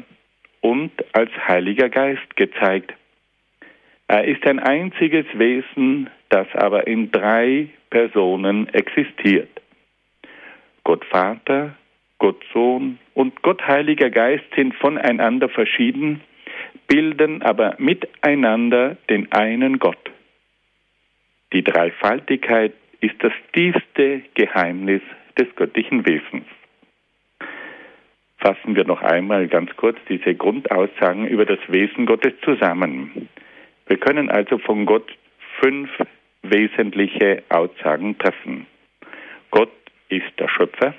und 0.63 0.91
als 1.13 1.29
Heiliger 1.45 1.89
Geist 1.89 2.35
gezeigt. 2.37 2.93
Er 4.07 4.23
ist 4.23 4.45
ein 4.47 4.59
einziges 4.59 5.25
Wesen, 5.33 6.09
das 6.29 6.47
aber 6.53 6.87
in 6.87 7.11
drei 7.11 7.67
Personen 7.89 8.69
existiert. 8.69 9.49
Gott 10.85 11.03
Vater, 11.05 11.75
Gott 12.17 12.41
Sohn 12.53 12.97
und 13.13 13.41
Gott 13.41 13.61
Heiliger 13.67 14.09
Geist 14.09 14.45
sind 14.55 14.73
voneinander 14.75 15.49
verschieden, 15.49 16.21
bilden 16.87 17.41
aber 17.41 17.75
miteinander 17.77 18.95
den 19.09 19.31
einen 19.33 19.79
Gott. 19.79 20.11
Die 21.51 21.63
Dreifaltigkeit 21.63 22.73
ist 23.01 23.15
das 23.19 23.33
tiefste 23.51 24.21
Geheimnis 24.33 25.01
des 25.37 25.53
göttlichen 25.55 26.05
Wesens. 26.07 26.45
Fassen 28.43 28.75
wir 28.75 28.83
noch 28.83 29.01
einmal 29.01 29.47
ganz 29.47 29.73
kurz 29.77 29.97
diese 30.09 30.35
Grundaussagen 30.35 31.25
über 31.25 31.45
das 31.45 31.59
Wesen 31.69 32.05
Gottes 32.05 32.33
zusammen. 32.43 33.29
Wir 33.87 33.95
können 33.95 34.29
also 34.29 34.57
von 34.57 34.85
Gott 34.85 35.09
fünf 35.61 35.89
wesentliche 36.41 37.41
Aussagen 37.47 38.17
treffen. 38.17 38.67
Gott 39.49 39.71
ist 40.09 40.37
der 40.39 40.49
Schöpfer, 40.49 40.93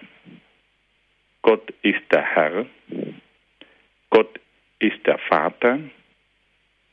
Gott 1.42 1.70
ist 1.82 2.00
der 2.10 2.22
Herr, 2.22 2.64
Gott 4.08 4.40
ist 4.78 5.06
der 5.06 5.18
Vater, 5.18 5.80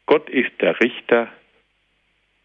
Gott 0.05 0.29
ist 0.29 0.51
der 0.59 0.77
Richter 0.81 1.29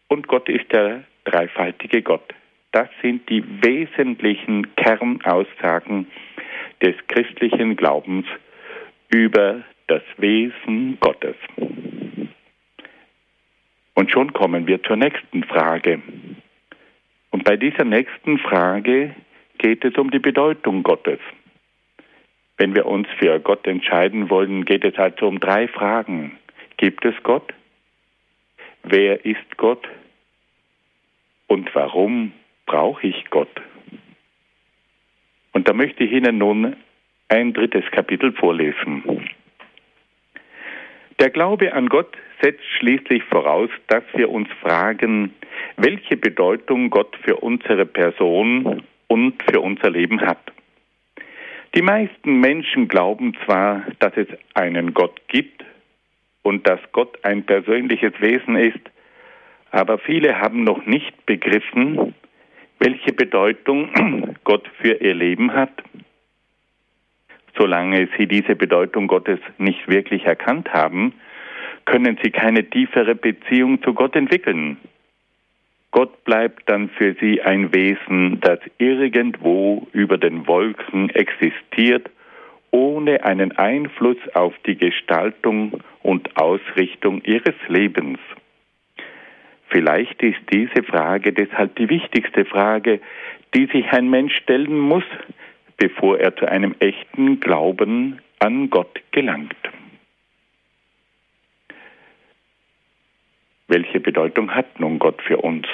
und 0.07 0.29
Gott 0.29 0.47
ist 0.47 0.71
der 0.71 1.03
dreifaltige 1.25 2.03
Gott. 2.03 2.33
Das 2.71 2.87
sind 3.01 3.29
die 3.29 3.43
wesentlichen 3.61 4.73
Kernaussagen 4.77 6.07
des 6.81 6.95
christlichen 7.07 7.75
Glaubens 7.75 8.25
über 9.09 9.63
das 9.87 10.03
Wesen 10.17 10.97
Gottes. 10.99 11.35
Und 13.93 14.11
schon 14.11 14.33
kommen 14.33 14.67
wir 14.67 14.83
zur 14.83 14.95
nächsten 14.95 15.43
Frage. 15.43 16.01
Und 17.31 17.43
bei 17.43 17.57
dieser 17.57 17.83
nächsten 17.83 18.37
Frage 18.37 19.15
geht 19.57 19.83
es 19.83 19.95
um 19.95 20.11
die 20.11 20.19
Bedeutung 20.19 20.83
Gottes. 20.83 21.19
Wenn 22.57 22.75
wir 22.75 22.85
uns 22.85 23.07
für 23.19 23.39
Gott 23.39 23.65
entscheiden 23.67 24.29
wollen, 24.29 24.65
geht 24.65 24.83
es 24.83 24.97
also 24.97 25.27
um 25.27 25.39
drei 25.39 25.67
Fragen. 25.67 26.37
Gibt 26.77 27.05
es 27.05 27.15
Gott? 27.23 27.53
Wer 28.83 29.25
ist 29.25 29.57
Gott? 29.57 29.87
Und 31.47 31.73
warum 31.73 32.33
brauche 32.65 33.07
ich 33.07 33.29
Gott? 33.29 33.49
Und 35.57 35.67
da 35.67 35.73
möchte 35.73 36.03
ich 36.03 36.11
Ihnen 36.11 36.37
nun 36.37 36.75
ein 37.29 37.51
drittes 37.51 37.83
Kapitel 37.89 38.31
vorlesen. 38.31 39.01
Der 41.19 41.31
Glaube 41.31 41.73
an 41.73 41.89
Gott 41.89 42.15
setzt 42.43 42.63
schließlich 42.77 43.23
voraus, 43.23 43.71
dass 43.87 44.03
wir 44.13 44.29
uns 44.29 44.47
fragen, 44.61 45.33
welche 45.75 46.15
Bedeutung 46.15 46.91
Gott 46.91 47.17
für 47.23 47.37
unsere 47.37 47.87
Person 47.87 48.83
und 49.07 49.41
für 49.49 49.59
unser 49.59 49.89
Leben 49.89 50.21
hat. 50.21 50.37
Die 51.73 51.81
meisten 51.81 52.39
Menschen 52.39 52.87
glauben 52.87 53.35
zwar, 53.43 53.83
dass 53.97 54.15
es 54.15 54.27
einen 54.53 54.93
Gott 54.93 55.19
gibt 55.27 55.65
und 56.43 56.67
dass 56.67 56.79
Gott 56.91 57.17
ein 57.25 57.47
persönliches 57.47 58.13
Wesen 58.19 58.57
ist, 58.57 58.91
aber 59.71 59.97
viele 59.97 60.39
haben 60.39 60.63
noch 60.63 60.85
nicht 60.85 61.25
begriffen, 61.25 62.13
welche 62.79 63.13
Bedeutung 63.13 64.35
Gott 64.43 64.67
für 64.81 64.93
ihr 64.93 65.13
Leben 65.13 65.53
hat. 65.53 65.83
Solange 67.57 68.07
sie 68.17 68.27
diese 68.27 68.55
Bedeutung 68.55 69.07
Gottes 69.07 69.39
nicht 69.57 69.87
wirklich 69.87 70.25
erkannt 70.25 70.71
haben, 70.73 71.13
können 71.85 72.19
sie 72.21 72.31
keine 72.31 72.69
tiefere 72.69 73.15
Beziehung 73.15 73.81
zu 73.81 73.93
Gott 73.93 74.15
entwickeln. 74.15 74.77
Gott 75.91 76.23
bleibt 76.25 76.69
dann 76.69 76.89
für 76.89 77.15
sie 77.19 77.41
ein 77.41 77.73
Wesen, 77.73 78.39
das 78.41 78.59
irgendwo 78.77 79.87
über 79.93 80.17
den 80.17 80.45
Wolken 80.45 81.09
existiert, 81.11 82.09
ohne 82.71 83.23
einen 83.23 83.53
Einfluss 83.53 84.17
auf 84.33 84.53
die 84.65 84.77
Gestaltung 84.77 85.81
und 86.03 86.37
Ausrichtung 86.37 87.21
ihres 87.23 87.55
Lebens. 87.67 88.19
Vielleicht 89.69 90.21
ist 90.23 90.39
diese 90.51 90.83
Frage 90.83 91.33
deshalb 91.33 91.75
die 91.75 91.89
wichtigste 91.89 92.45
Frage, 92.45 93.01
die 93.53 93.65
sich 93.67 93.85
ein 93.91 94.09
Mensch 94.09 94.35
stellen 94.35 94.77
muss, 94.77 95.03
bevor 95.77 96.19
er 96.19 96.35
zu 96.35 96.45
einem 96.47 96.75
echten 96.79 97.39
Glauben 97.39 98.19
an 98.39 98.69
Gott 98.69 99.01
gelangt. 99.11 99.55
Welche 103.67 103.99
Bedeutung 103.99 104.53
hat 104.55 104.79
nun 104.79 104.97
Gott 104.97 105.21
für 105.21 105.37
uns? 105.37 105.67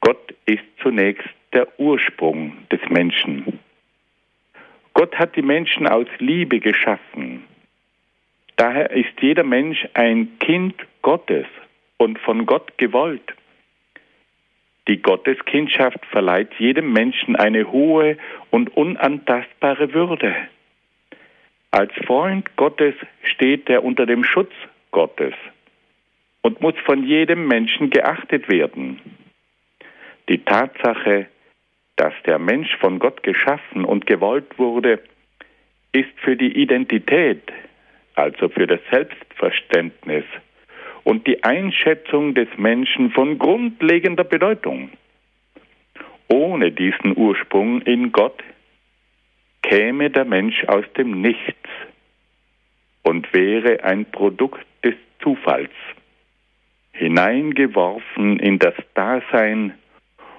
Gott 0.00 0.34
ist 0.46 0.64
zunächst 0.82 1.28
der 1.52 1.68
Ursprung 1.78 2.56
des 2.72 2.80
Menschen. 2.90 3.60
Gott 4.94 5.14
hat 5.16 5.36
die 5.36 5.42
Menschen 5.42 5.86
aus 5.86 6.08
Liebe 6.18 6.58
geschaffen. 6.58 7.44
Daher 8.56 8.90
ist 8.90 9.12
jeder 9.20 9.44
Mensch 9.44 9.86
ein 9.94 10.36
Kind 10.40 10.74
Gottes 11.02 11.46
und 11.98 12.18
von 12.20 12.46
Gott 12.46 12.78
gewollt. 12.78 13.34
Die 14.88 15.02
Gotteskindschaft 15.02 16.04
verleiht 16.06 16.54
jedem 16.58 16.92
Menschen 16.92 17.36
eine 17.36 17.70
hohe 17.70 18.16
und 18.50 18.74
unantastbare 18.74 19.92
Würde. 19.92 20.34
Als 21.70 21.92
Freund 22.06 22.56
Gottes 22.56 22.94
steht 23.22 23.68
er 23.68 23.84
unter 23.84 24.06
dem 24.06 24.24
Schutz 24.24 24.52
Gottes 24.90 25.34
und 26.40 26.62
muss 26.62 26.74
von 26.86 27.04
jedem 27.04 27.46
Menschen 27.46 27.90
geachtet 27.90 28.48
werden. 28.48 28.98
Die 30.30 30.38
Tatsache, 30.38 31.26
dass 31.96 32.14
der 32.24 32.38
Mensch 32.38 32.74
von 32.76 32.98
Gott 32.98 33.22
geschaffen 33.22 33.84
und 33.84 34.06
gewollt 34.06 34.58
wurde, 34.58 35.02
ist 35.92 36.18
für 36.18 36.36
die 36.36 36.56
Identität, 36.62 37.42
also 38.14 38.48
für 38.48 38.66
das 38.66 38.80
Selbstverständnis 38.90 40.24
und 41.08 41.26
die 41.26 41.42
Einschätzung 41.42 42.34
des 42.34 42.48
Menschen 42.58 43.10
von 43.12 43.38
grundlegender 43.38 44.24
Bedeutung. 44.24 44.90
Ohne 46.28 46.70
diesen 46.70 47.16
Ursprung 47.16 47.80
in 47.80 48.12
Gott 48.12 48.44
käme 49.62 50.10
der 50.10 50.26
Mensch 50.26 50.64
aus 50.66 50.84
dem 50.98 51.22
Nichts 51.22 51.70
und 53.04 53.32
wäre 53.32 53.84
ein 53.84 54.04
Produkt 54.04 54.66
des 54.84 54.96
Zufalls 55.22 55.70
hineingeworfen 56.92 58.38
in 58.38 58.58
das 58.58 58.74
Dasein 58.92 59.72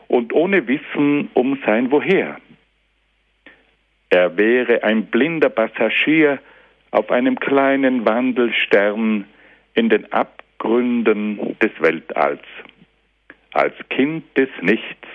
und 0.08 0.34
ohne 0.34 0.68
Wissen 0.68 1.32
um 1.34 1.58
sein 1.66 1.90
Woher. 1.90 2.38
Er 4.12 4.38
wäre 4.38 4.84
ein 4.84 5.08
blinder 5.08 5.50
Passagier 5.50 6.38
auf 6.92 7.10
einem 7.10 7.40
kleinen 7.40 8.06
Wandelstern 8.06 9.26
in 9.74 9.90
den 9.90 10.12
Abgründen 10.60 11.58
des 11.60 11.72
Weltalls, 11.80 12.44
als 13.54 13.74
Kind 13.90 14.26
des 14.38 14.50
Nichts 14.62 15.08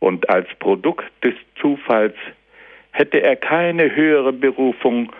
und 0.00 0.28
als 0.28 0.48
Produkt 0.58 1.10
des 1.24 1.34
Zufalls 1.60 2.16
hätte 2.90 3.22
er 3.22 3.36
keine 3.36 3.94
höhere 3.94 4.32
Berufung 4.32 5.12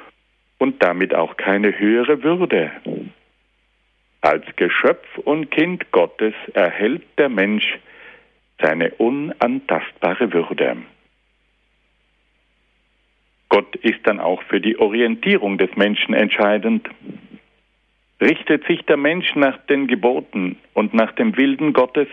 und 0.58 0.82
damit 0.82 1.14
auch 1.14 1.36
keine 1.36 1.78
höhere 1.78 2.22
Würde. 2.24 2.72
Als 4.20 4.44
Geschöpf 4.56 5.06
und 5.18 5.50
Kind 5.52 5.90
Gottes 5.92 6.34
erhält 6.54 7.04
der 7.16 7.28
Mensch 7.28 7.78
seine 8.60 8.90
unantastbare 8.94 10.32
Würde. 10.32 10.78
Gott 13.48 13.76
ist 13.76 14.00
dann 14.04 14.18
auch 14.18 14.42
für 14.42 14.60
die 14.60 14.78
Orientierung 14.78 15.58
des 15.58 15.74
Menschen 15.76 16.12
entscheidend. 16.12 16.88
Richtet 18.20 18.66
sich 18.66 18.82
der 18.86 18.96
Mensch 18.96 19.34
nach 19.36 19.58
den 19.66 19.86
Geboten 19.86 20.56
und 20.74 20.92
nach 20.94 21.12
dem 21.12 21.36
Wilden 21.36 21.72
Gottes, 21.72 22.08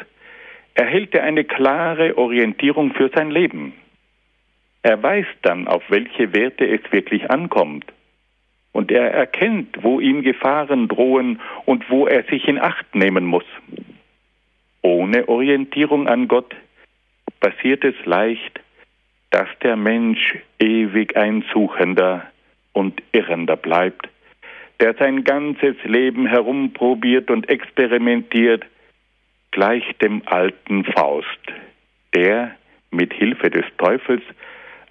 erhält 0.75 1.15
er 1.15 1.23
eine 1.23 1.43
klare 1.43 2.17
Orientierung 2.17 2.93
für 2.93 3.09
sein 3.09 3.31
Leben. 3.31 3.73
Er 4.83 5.01
weiß 5.01 5.25
dann, 5.41 5.67
auf 5.67 5.83
welche 5.89 6.33
Werte 6.33 6.67
es 6.67 6.81
wirklich 6.91 7.31
ankommt 7.31 7.85
und 8.75 8.91
er 8.91 9.09
erkennt, 9.09 9.83
wo 9.83 10.01
ihm 10.01 10.21
Gefahren 10.21 10.89
drohen 10.89 11.39
und 11.65 11.89
wo 11.89 12.07
er 12.07 12.23
sich 12.23 12.45
in 12.45 12.59
Acht 12.59 12.93
nehmen 12.93 13.25
muss. 13.25 13.45
Ohne 14.81 15.29
Orientierung 15.29 16.09
an 16.09 16.27
Gott 16.27 16.53
passiert 17.39 17.85
es 17.85 17.95
leicht, 18.03 18.59
dass 19.31 19.47
der 19.63 19.77
Mensch 19.77 20.35
ewig 20.59 21.15
ein 21.15 21.45
Suchender 21.53 22.29
und 22.73 23.01
Irrender 23.13 23.55
bleibt, 23.55 24.09
der 24.79 24.93
sein 24.95 25.23
ganzes 25.23 25.75
Leben 25.83 26.25
herumprobiert 26.27 27.29
und 27.29 27.49
experimentiert, 27.49 28.65
gleich 29.51 29.83
dem 30.01 30.21
alten 30.25 30.83
Faust, 30.85 31.27
der 32.13 32.51
mit 32.91 33.13
Hilfe 33.13 33.49
des 33.49 33.65
Teufels 33.77 34.21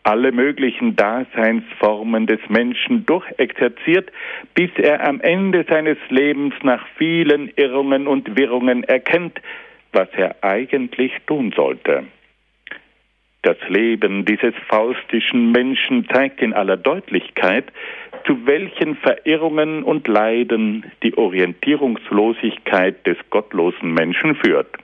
alle 0.05 0.33
möglichen 0.33 0.97
Daseinsformen 0.97 2.27
des 2.27 2.40
Menschen 2.49 3.07
durchexerziert, 3.07 4.12
bis 4.55 4.70
er 4.77 5.07
am 5.07 5.20
Ende 5.20 5.64
seines 5.68 5.99
Lebens 6.11 6.55
nach 6.62 6.87
vielen 6.99 7.51
Irrungen 7.57 8.07
und 8.07 8.37
Wirrungen 8.37 8.85
erkennt, 8.85 9.40
was 9.92 10.09
er 10.12 10.37
eigentlich 10.42 11.12
tun 11.27 11.53
sollte. 11.57 12.05
Das 13.40 13.57
Leben 13.68 14.25
dieses 14.25 14.55
faustischen 14.68 15.53
Menschen 15.53 16.09
zeigt 16.09 16.40
in 16.40 16.53
aller 16.53 16.77
Deutlichkeit, 16.77 17.66
zu 18.27 18.47
welchen 18.47 18.97
Verirrungen 18.97 19.83
und 19.83 20.09
Leiden 20.09 20.91
die 21.03 21.17
Orientierungslosigkeit 21.17 23.07
des 23.07 23.19
gottlosen 23.31 23.93
Menschen 23.93 24.35
führt. 24.37 24.75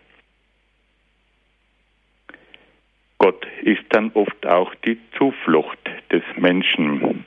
Gott 3.18 3.46
ist 3.62 3.85
dann 3.90 4.11
oft 4.14 4.46
auch 4.46 4.74
die 4.87 4.98
Zuflucht 5.18 5.79
des 6.11 6.22
Menschen. 6.37 7.24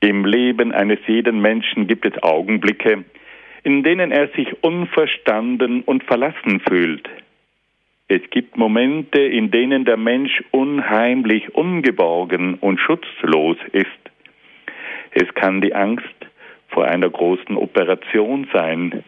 Im 0.00 0.24
Leben 0.24 0.72
eines 0.72 1.00
jeden 1.06 1.40
Menschen 1.40 1.88
gibt 1.88 2.06
es 2.06 2.22
Augenblicke, 2.22 3.04
in 3.64 3.82
denen 3.82 4.12
er 4.12 4.28
sich 4.28 4.62
unverstanden 4.62 5.82
und 5.82 6.04
verlassen 6.04 6.60
fühlt. 6.60 7.08
Es 8.06 8.22
gibt 8.30 8.56
Momente, 8.56 9.20
in 9.20 9.50
denen 9.50 9.84
der 9.84 9.96
Mensch 9.96 10.42
unheimlich 10.52 11.54
ungeborgen 11.54 12.54
und 12.54 12.78
schutzlos 12.78 13.58
ist. 13.72 14.07
Es 15.20 15.34
kann 15.34 15.60
die 15.60 15.74
Angst 15.74 16.14
vor 16.68 16.84
einer 16.84 17.10
großen 17.10 17.56
Operation 17.56 18.46
sein. 18.52 19.02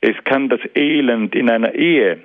Es 0.00 0.14
kann 0.22 0.48
das 0.48 0.60
Elend 0.76 1.34
in 1.34 1.50
einer 1.50 1.74
Ehe 1.74 2.18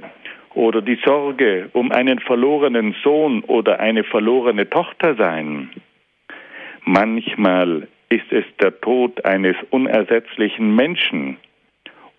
oder 0.54 0.84
die 0.84 1.00
Sorge 1.04 1.72
um 1.74 1.91
einen 1.91 2.19
verlorenen 2.19 2.93
Sohn 3.04 3.41
oder 3.45 3.80
eine 3.80 4.04
verlorene 4.04 4.69
Tochter 4.69 5.15
sein. 5.15 5.72
Manchmal 6.86 7.88
ist 8.10 8.32
es 8.32 8.45
der 8.62 8.80
Tod 8.80 9.26
eines 9.26 9.56
unersetzlichen 9.72 10.76
Menschen 10.76 11.38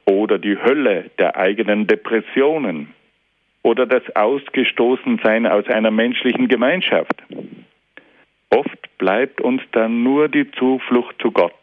oder 0.07 0.39
die 0.39 0.57
Hölle 0.57 1.13
der 1.21 1.37
eigenen 1.37 1.87
Depressionen 1.87 2.93
oder 3.63 3.87
das 3.87 4.03
Ausgestoßensein 4.17 5.47
aus 5.47 5.69
einer 5.69 5.93
menschlichen 5.93 6.49
Gemeinschaft. 6.49 7.23
Oft 8.51 8.90
bleibt 9.01 9.41
uns 9.41 9.63
dann 9.73 10.03
nur 10.03 10.29
die 10.29 10.49
Zuflucht 10.53 11.17
zu 11.23 11.33
Gott, 11.33 11.57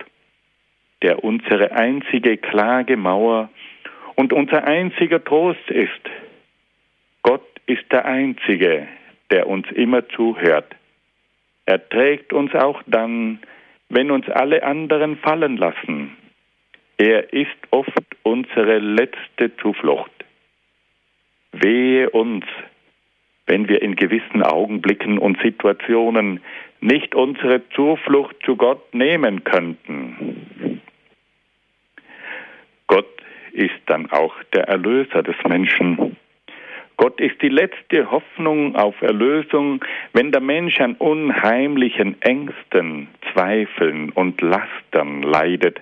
der 1.04 1.24
unsere 1.24 1.72
einzige 1.72 2.36
Klagemauer 2.36 3.50
und 4.16 4.34
unser 4.34 4.64
einziger 4.64 5.24
Trost 5.24 5.70
ist, 5.70 6.02
Gott 7.22 7.46
ist 7.68 7.84
der 7.92 8.06
Einzige, 8.06 8.88
der 9.30 9.48
uns 9.48 9.70
immer 9.72 10.10
zuhört. 10.10 10.76
Er 11.68 11.88
trägt 11.88 12.34
uns 12.34 12.56
auch 12.56 12.82
dann, 12.88 13.40
wenn 13.90 14.10
uns 14.10 14.28
alle 14.30 14.64
anderen 14.64 15.18
fallen 15.18 15.58
lassen. 15.58 16.18
Er 16.98 17.34
ist 17.34 17.58
oft 17.70 18.08
unsere 18.24 18.80
letzte 18.80 19.56
Zuflucht. 19.58 20.12
Wehe 21.52 22.10
uns, 22.10 22.46
wenn 23.46 23.70
wir 23.70 23.84
in 23.84 23.96
gewissen 23.96 24.42
Augenblicken 24.42 25.20
und 25.20 25.40
Situationen 25.44 26.42
nicht 26.80 27.16
unsere 27.16 27.68
Zuflucht 27.70 28.36
zu 28.46 28.56
Gott 28.56 28.94
nehmen 28.94 29.44
könnten. 29.44 30.82
Gott 32.88 33.10
ist 33.52 33.80
dann 33.88 34.10
auch 34.12 34.36
der 34.54 34.68
Erlöser 34.68 35.24
des 35.24 35.36
Menschen. 35.48 36.16
Gott 36.98 37.20
ist 37.20 37.42
die 37.44 37.50
letzte 37.50 38.10
Hoffnung 38.10 38.76
auf 38.76 39.00
Erlösung, 39.02 39.86
wenn 40.14 40.32
der 40.32 40.42
Mensch 40.42 40.80
an 40.80 40.96
unheimlichen 40.96 42.20
Ängsten, 42.22 43.08
Zweifeln 43.32 44.10
und 44.10 44.42
Lastern 44.42 45.22
leidet. 45.22 45.80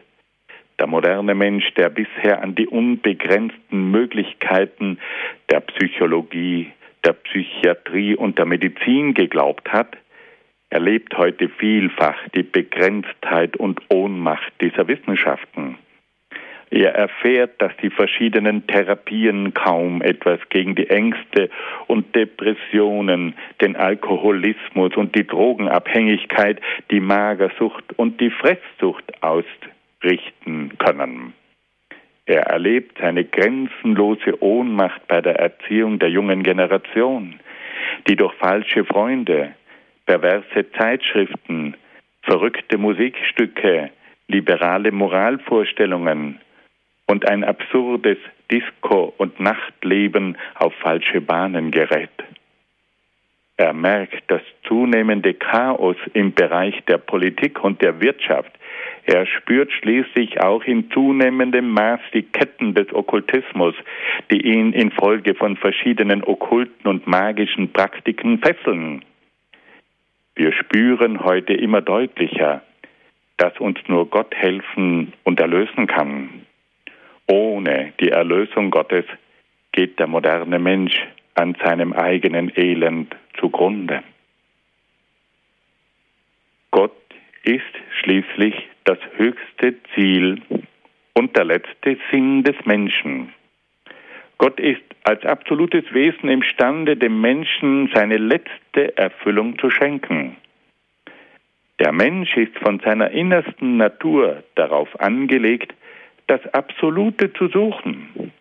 Der 0.78 0.88
moderne 0.88 1.34
Mensch, 1.34 1.74
der 1.76 1.90
bisher 1.90 2.42
an 2.42 2.56
die 2.56 2.68
unbegrenzten 2.68 3.92
Möglichkeiten 3.92 5.00
der 5.50 5.62
Psychologie, 5.62 6.72
der 7.06 7.14
Psychiatrie 7.14 8.16
und 8.16 8.38
der 8.38 8.46
Medizin 8.46 9.14
geglaubt 9.14 9.72
hat, 9.72 9.96
erlebt 10.70 11.18
heute 11.18 11.50
vielfach 11.50 12.18
die 12.36 12.44
Begrenztheit 12.44 13.58
und 13.58 13.82
Ohnmacht 13.90 14.52
dieser 14.62 14.88
Wissenschaften. 14.88 15.78
Er 16.72 16.96
erfährt, 16.96 17.62
dass 17.62 17.72
die 17.78 17.90
verschiedenen 17.90 18.66
Therapien 18.68 19.54
kaum 19.54 20.02
etwas 20.02 20.40
gegen 20.50 20.76
die 20.76 20.90
Ängste 20.90 21.50
und 21.88 22.16
Depressionen, 22.16 23.36
den 23.62 23.76
Alkoholismus 23.76 24.96
und 24.96 25.16
die 25.16 25.28
Drogenabhängigkeit, 25.28 26.60
die 26.92 27.00
Magersucht 27.00 27.86
und 27.98 28.20
die 28.20 28.32
Fresssucht 28.32 29.06
ausrichten 29.22 30.72
können. 30.80 31.34
Er 32.26 32.48
erlebt 32.48 32.98
seine 33.00 33.24
grenzenlose 33.24 34.42
Ohnmacht 34.42 35.08
bei 35.08 35.22
der 35.22 35.40
Erziehung 35.40 36.00
der 36.00 36.10
jungen 36.10 36.42
Generation, 36.42 37.40
die 38.10 38.16
durch 38.16 38.34
falsche 38.34 38.84
Freunde, 38.84 39.54
perverse 40.06 40.72
Zeitschriften, 40.78 41.76
verrückte 42.22 42.78
Musikstücke, 42.78 43.92
liberale 44.28 44.92
Moralvorstellungen, 44.92 46.40
und 47.08 47.30
ein 47.30 47.44
absurdes 47.44 48.18
Disco- 48.52 49.14
und 49.18 49.40
Nachtleben 49.40 50.38
auf 50.56 50.74
falsche 50.76 51.22
Bahnen 51.22 51.72
gerät. 51.72 52.10
Er 53.58 53.74
merkt 53.74 54.24
das 54.28 54.42
zunehmende 54.68 55.34
Chaos 55.34 55.96
im 56.14 56.34
Bereich 56.34 56.84
der 56.86 56.98
Politik 56.98 57.64
und 57.64 57.82
der 57.82 58.02
Wirtschaft. 58.02 58.52
Er 59.06 59.26
spürt 59.28 59.72
schließlich 59.72 60.42
auch 60.42 60.64
in 60.66 60.92
zunehmendem 60.92 61.70
Maß 61.70 62.02
die 62.14 62.24
Ketten 62.24 62.74
des 62.74 62.94
Okkultismus, 62.94 63.76
die 64.30 64.42
ihn 64.42 64.74
infolge 64.74 65.36
von 65.36 65.56
verschiedenen 65.56 66.24
okkulten 66.24 66.90
und 66.90 67.08
magischen 67.08 67.72
Praktiken 67.72 68.40
fesseln. 68.40 69.06
Wir 70.36 70.52
spüren 70.52 71.24
heute 71.24 71.54
immer 71.54 71.82
deutlicher, 71.82 72.62
dass 73.38 73.58
uns 73.60 73.80
nur 73.88 74.10
Gott 74.10 74.36
helfen 74.36 75.14
und 75.24 75.40
erlösen 75.40 75.88
kann. 75.88 76.46
Ohne 77.28 77.94
die 78.02 78.10
Erlösung 78.10 78.70
Gottes 78.70 79.06
geht 79.72 79.98
der 79.98 80.08
moderne 80.08 80.60
Mensch 80.60 80.96
an 81.36 81.56
seinem 81.64 81.94
eigenen 81.94 82.52
Elend 82.56 83.16
zugrunde. 83.40 84.04
Gott 86.72 86.92
ist 87.44 87.64
schließlich 88.02 88.56
das 88.84 89.00
höchste 89.16 89.76
Ziel 89.94 90.42
und 91.14 91.36
der 91.38 91.46
letzte 91.46 91.98
Sinn 92.12 92.44
des 92.44 92.56
Menschen. 92.66 93.34
Gott 94.38 94.60
ist 94.60 94.84
als 95.06 95.24
absolutes 95.24 95.86
Wesen 95.94 96.30
imstande, 96.30 96.98
dem 96.98 97.22
Menschen 97.22 97.92
seine 97.94 98.18
letzte 98.18 98.98
Erfüllung 98.98 99.58
zu 99.60 99.70
schenken. 99.70 100.36
Der 101.80 101.92
Mensch 101.92 102.36
ist 102.36 102.58
von 102.58 102.80
seiner 102.80 103.12
innersten 103.12 103.78
Natur 103.78 104.44
darauf 104.56 105.00
angelegt, 105.00 105.74
das 106.26 106.42
Absolute 106.54 107.32
zu 107.34 107.50
suchen. 107.50 108.32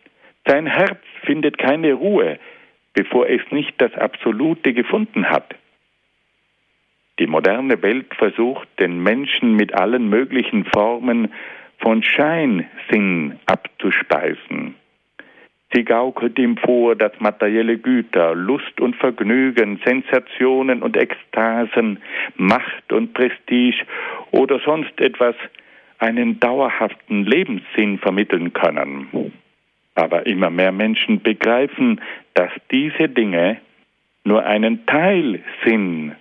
Sein 0.47 0.65
Herz 0.65 1.01
findet 1.23 1.59
keine 1.59 1.93
Ruhe, 1.93 2.39
bevor 2.93 3.29
es 3.29 3.41
nicht 3.51 3.79
das 3.79 3.93
Absolute 3.93 4.73
gefunden 4.73 5.29
hat. 5.29 5.53
Die 7.19 7.27
moderne 7.27 7.81
Welt 7.83 8.13
versucht, 8.15 8.67
den 8.79 9.03
Menschen 9.03 9.55
mit 9.55 9.73
allen 9.75 10.09
möglichen 10.09 10.65
Formen 10.65 11.31
von 11.77 12.01
Scheinsinn 12.01 13.39
abzuspeisen. 13.45 14.75
Sie 15.75 15.83
gaukelt 15.83 16.39
ihm 16.39 16.55
vor, 16.55 16.95
dass 16.95 17.11
materielle 17.19 17.77
Güter, 17.77 18.33
Lust 18.33 18.79
und 18.79 18.95
Vergnügen, 18.95 19.77
Sensationen 19.83 20.81
und 20.81 20.95
Ekstasen, 20.95 21.99
Macht 22.37 22.93
und 22.93 23.13
Prestige 23.13 23.83
oder 24.31 24.59
sonst 24.59 24.97
etwas 25.01 25.35
einen 25.99 26.39
dauerhaften 26.39 27.25
Lebenssinn 27.25 27.99
vermitteln 27.99 28.53
können. 28.53 29.33
Aber 29.95 30.25
immer 30.25 30.49
mehr 30.49 30.71
Menschen 30.71 31.21
begreifen, 31.21 31.99
dass 32.35 32.51
diese 32.71 33.09
Dinge 33.09 33.57
nur 34.23 34.45
einen 34.45 34.85
Teilsinn 34.85 36.13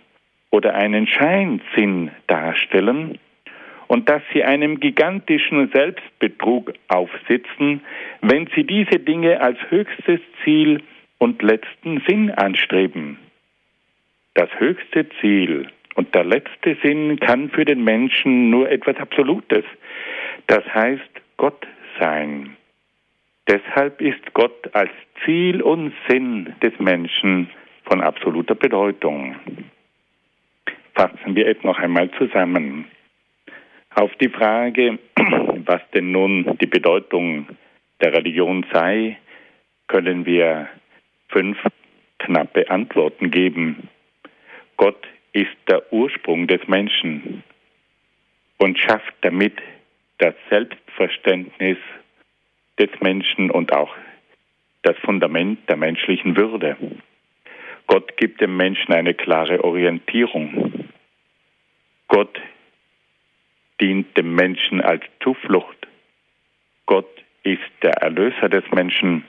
oder 0.50 0.74
einen 0.74 1.06
Scheinsinn 1.06 2.10
darstellen 2.26 3.18
und 3.88 4.08
dass 4.08 4.22
sie 4.32 4.44
einem 4.44 4.80
gigantischen 4.80 5.70
Selbstbetrug 5.72 6.72
aufsitzen, 6.88 7.80
wenn 8.20 8.48
sie 8.54 8.64
diese 8.64 8.98
Dinge 8.98 9.40
als 9.40 9.58
höchstes 9.68 10.20
Ziel 10.42 10.82
und 11.18 11.42
letzten 11.42 12.02
Sinn 12.06 12.30
anstreben. 12.30 13.18
Das 14.34 14.48
höchste 14.58 15.08
Ziel 15.20 15.68
und 15.94 16.14
der 16.14 16.24
letzte 16.24 16.76
Sinn 16.82 17.18
kann 17.20 17.50
für 17.50 17.64
den 17.64 17.84
Menschen 17.84 18.50
nur 18.50 18.70
etwas 18.70 18.96
Absolutes, 18.96 19.64
das 20.46 20.64
heißt 20.74 21.02
Gott 21.36 21.66
sein. 22.00 22.56
Deshalb 23.48 24.00
ist 24.00 24.32
Gott 24.32 24.74
als 24.74 24.90
Ziel 25.24 25.62
und 25.62 25.92
Sinn 26.08 26.54
des 26.62 26.78
Menschen 26.78 27.50
von 27.84 28.00
absoluter 28.00 28.54
Bedeutung. 28.54 29.36
Fassen 30.94 31.36
wir 31.36 31.46
es 31.46 31.62
noch 31.62 31.78
einmal 31.78 32.10
zusammen. 32.12 32.86
Auf 33.94 34.12
die 34.16 34.28
Frage, 34.28 34.98
was 35.66 35.80
denn 35.92 36.10
nun 36.10 36.58
die 36.58 36.66
Bedeutung 36.66 37.46
der 38.00 38.12
Religion 38.12 38.66
sei, 38.72 39.18
können 39.86 40.26
wir 40.26 40.68
fünf 41.28 41.56
knappe 42.18 42.68
Antworten 42.70 43.30
geben. 43.30 43.88
Gott 44.76 45.06
ist 45.32 45.56
der 45.68 45.92
Ursprung 45.92 46.48
des 46.48 46.66
Menschen 46.66 47.44
und 48.58 48.78
schafft 48.78 49.14
damit 49.20 49.54
das 50.18 50.34
Selbstverständnis 50.50 51.78
des 52.78 52.90
Menschen 53.00 53.50
und 53.50 53.72
auch 53.72 53.94
das 54.82 54.96
Fundament 54.98 55.68
der 55.68 55.76
menschlichen 55.76 56.36
Würde. 56.36 56.76
Gott 57.86 58.16
gibt 58.16 58.40
dem 58.40 58.56
Menschen 58.56 58.92
eine 58.92 59.14
klare 59.14 59.62
Orientierung. 59.62 60.88
Gott 62.08 62.40
dient 63.80 64.16
dem 64.16 64.34
Menschen 64.34 64.80
als 64.80 65.02
Zuflucht. 65.22 65.86
Gott 66.86 67.08
ist 67.42 67.60
der 67.82 67.92
Erlöser 67.92 68.48
des 68.48 68.64
Menschen 68.72 69.24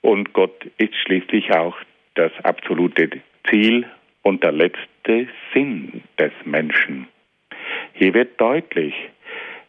und 0.00 0.32
Gott 0.32 0.66
ist 0.78 0.94
schließlich 0.96 1.52
auch 1.52 1.76
das 2.14 2.32
absolute 2.42 3.10
Ziel 3.48 3.86
und 4.22 4.42
der 4.42 4.52
letzte 4.52 5.28
Sinn 5.52 6.02
des 6.18 6.32
Menschen. 6.44 7.08
Hier 7.94 8.14
wird 8.14 8.40
deutlich, 8.40 8.94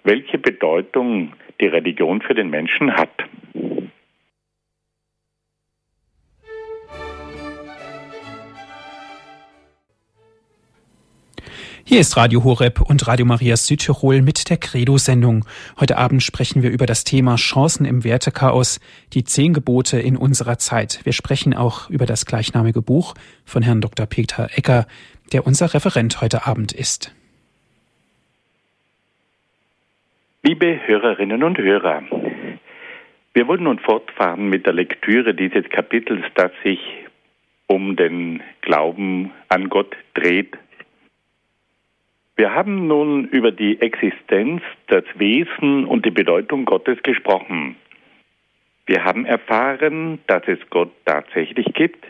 welche 0.03 0.37
Bedeutung 0.37 1.33
die 1.59 1.67
Religion 1.67 2.21
für 2.21 2.33
den 2.33 2.49
Menschen 2.49 2.95
hat. 2.95 3.23
Hier 11.87 11.99
ist 11.99 12.17
Radio 12.17 12.43
Horeb 12.43 12.81
und 12.81 13.07
Radio 13.07 13.27
Maria 13.27 13.55
Südtirol 13.55 14.23
mit 14.23 14.49
der 14.49 14.57
Credo-Sendung. 14.57 15.45
Heute 15.79 15.99
Abend 15.99 16.23
sprechen 16.23 16.63
wir 16.63 16.71
über 16.71 16.87
das 16.87 17.03
Thema 17.03 17.35
Chancen 17.35 17.85
im 17.85 18.03
Wertechaos, 18.03 18.79
die 19.13 19.23
zehn 19.23 19.53
Gebote 19.53 19.99
in 19.99 20.17
unserer 20.17 20.57
Zeit. 20.57 21.01
Wir 21.03 21.13
sprechen 21.13 21.53
auch 21.53 21.87
über 21.91 22.07
das 22.07 22.25
gleichnamige 22.25 22.81
Buch 22.81 23.13
von 23.45 23.61
Herrn 23.61 23.81
Dr. 23.81 24.07
Peter 24.07 24.49
Ecker, 24.55 24.87
der 25.31 25.45
unser 25.45 25.75
Referent 25.75 26.21
heute 26.21 26.47
Abend 26.47 26.71
ist. 26.71 27.13
Liebe 30.41 30.79
Hörerinnen 30.87 31.43
und 31.43 31.59
Hörer, 31.59 32.01
wir 33.35 33.47
wollen 33.47 33.63
nun 33.63 33.77
fortfahren 33.77 34.49
mit 34.49 34.65
der 34.65 34.73
Lektüre 34.73 35.35
dieses 35.35 35.69
Kapitels, 35.69 36.25
das 36.33 36.51
sich 36.63 36.79
um 37.67 37.95
den 37.95 38.41
Glauben 38.61 39.31
an 39.49 39.69
Gott 39.69 39.95
dreht 40.15 40.55
wir 42.37 42.53
haben 42.53 42.87
nun 42.87 43.25
über 43.25 43.51
die 43.51 43.79
Existenz, 43.79 44.61
das 44.87 45.05
Wesen 45.15 45.85
und 45.85 46.05
die 46.05 46.11
Bedeutung 46.11 46.65
Gottes 46.65 47.01
gesprochen. 47.01 47.77
Wir 48.85 49.05
haben 49.05 49.25
erfahren, 49.25 50.19
dass 50.27 50.43
es 50.47 50.59
Gott 50.69 50.91
tatsächlich 51.05 51.65
gibt. 51.73 52.05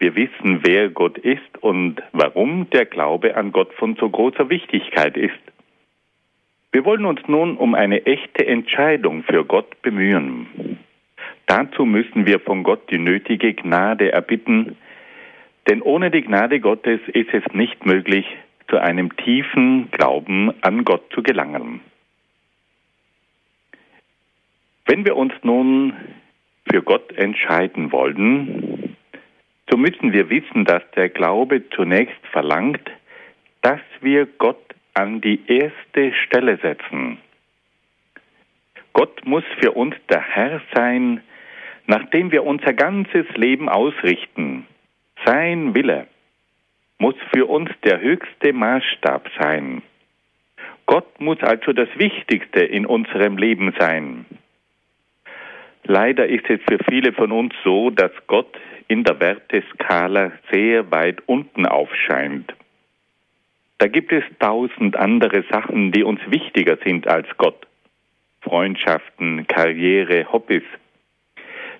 Wir 0.00 0.16
wissen, 0.16 0.60
wer 0.64 0.88
Gott 0.90 1.18
ist 1.18 1.62
und 1.62 2.02
warum 2.12 2.68
der 2.70 2.84
Glaube 2.84 3.36
an 3.36 3.52
Gott 3.52 3.72
von 3.74 3.96
so 3.96 4.08
großer 4.08 4.50
Wichtigkeit 4.50 5.16
ist. 5.16 5.38
Wir 6.72 6.84
wollen 6.84 7.04
uns 7.04 7.20
nun 7.28 7.56
um 7.56 7.74
eine 7.74 8.06
echte 8.06 8.44
Entscheidung 8.46 9.22
für 9.22 9.44
Gott 9.44 9.80
bemühen. 9.82 10.78
Dazu 11.46 11.86
müssen 11.86 12.26
wir 12.26 12.40
von 12.40 12.64
Gott 12.64 12.90
die 12.90 12.98
nötige 12.98 13.54
Gnade 13.54 14.12
erbitten, 14.12 14.76
denn 15.68 15.80
ohne 15.80 16.10
die 16.10 16.22
Gnade 16.22 16.60
Gottes 16.60 17.00
ist 17.12 17.32
es 17.32 17.44
nicht 17.52 17.86
möglich, 17.86 18.26
zu 18.68 18.78
einem 18.78 19.16
tiefen 19.16 19.90
Glauben 19.90 20.52
an 20.62 20.84
Gott 20.84 21.02
zu 21.12 21.22
gelangen. 21.22 21.80
Wenn 24.86 25.04
wir 25.04 25.16
uns 25.16 25.32
nun 25.42 25.94
für 26.70 26.82
Gott 26.82 27.12
entscheiden 27.12 27.92
wollen, 27.92 28.96
so 29.70 29.76
müssen 29.76 30.12
wir 30.12 30.30
wissen, 30.30 30.64
dass 30.64 30.82
der 30.96 31.08
Glaube 31.08 31.68
zunächst 31.70 32.26
verlangt, 32.32 32.90
dass 33.62 33.80
wir 34.00 34.26
Gott 34.26 34.74
an 34.94 35.20
die 35.20 35.40
erste 35.46 36.14
Stelle 36.24 36.58
setzen. 36.58 37.18
Gott 38.92 39.24
muss 39.26 39.44
für 39.60 39.72
uns 39.72 39.94
der 40.08 40.22
Herr 40.22 40.60
sein, 40.74 41.22
nach 41.86 42.04
dem 42.10 42.32
wir 42.32 42.44
unser 42.44 42.72
ganzes 42.72 43.26
Leben 43.36 43.68
ausrichten. 43.68 44.66
Sein 45.24 45.74
Wille 45.74 46.06
muss 46.98 47.14
für 47.32 47.46
uns 47.46 47.70
der 47.84 48.00
höchste 48.00 48.52
Maßstab 48.52 49.28
sein. 49.40 49.82
Gott 50.86 51.20
muss 51.20 51.40
also 51.42 51.72
das 51.72 51.88
Wichtigste 51.96 52.60
in 52.60 52.86
unserem 52.86 53.36
Leben 53.36 53.74
sein. 53.78 54.24
Leider 55.84 56.26
ist 56.26 56.48
es 56.50 56.60
für 56.68 56.78
viele 56.88 57.12
von 57.12 57.32
uns 57.32 57.54
so, 57.64 57.90
dass 57.90 58.10
Gott 58.26 58.58
in 58.88 59.04
der 59.04 59.20
Werteskala 59.20 60.32
sehr 60.50 60.90
weit 60.90 61.22
unten 61.26 61.66
aufscheint. 61.66 62.52
Da 63.78 63.86
gibt 63.86 64.12
es 64.12 64.24
tausend 64.40 64.96
andere 64.96 65.44
Sachen, 65.50 65.92
die 65.92 66.02
uns 66.02 66.20
wichtiger 66.26 66.78
sind 66.84 67.06
als 67.06 67.28
Gott. 67.36 67.66
Freundschaften, 68.40 69.46
Karriere, 69.46 70.32
Hobbys. 70.32 70.64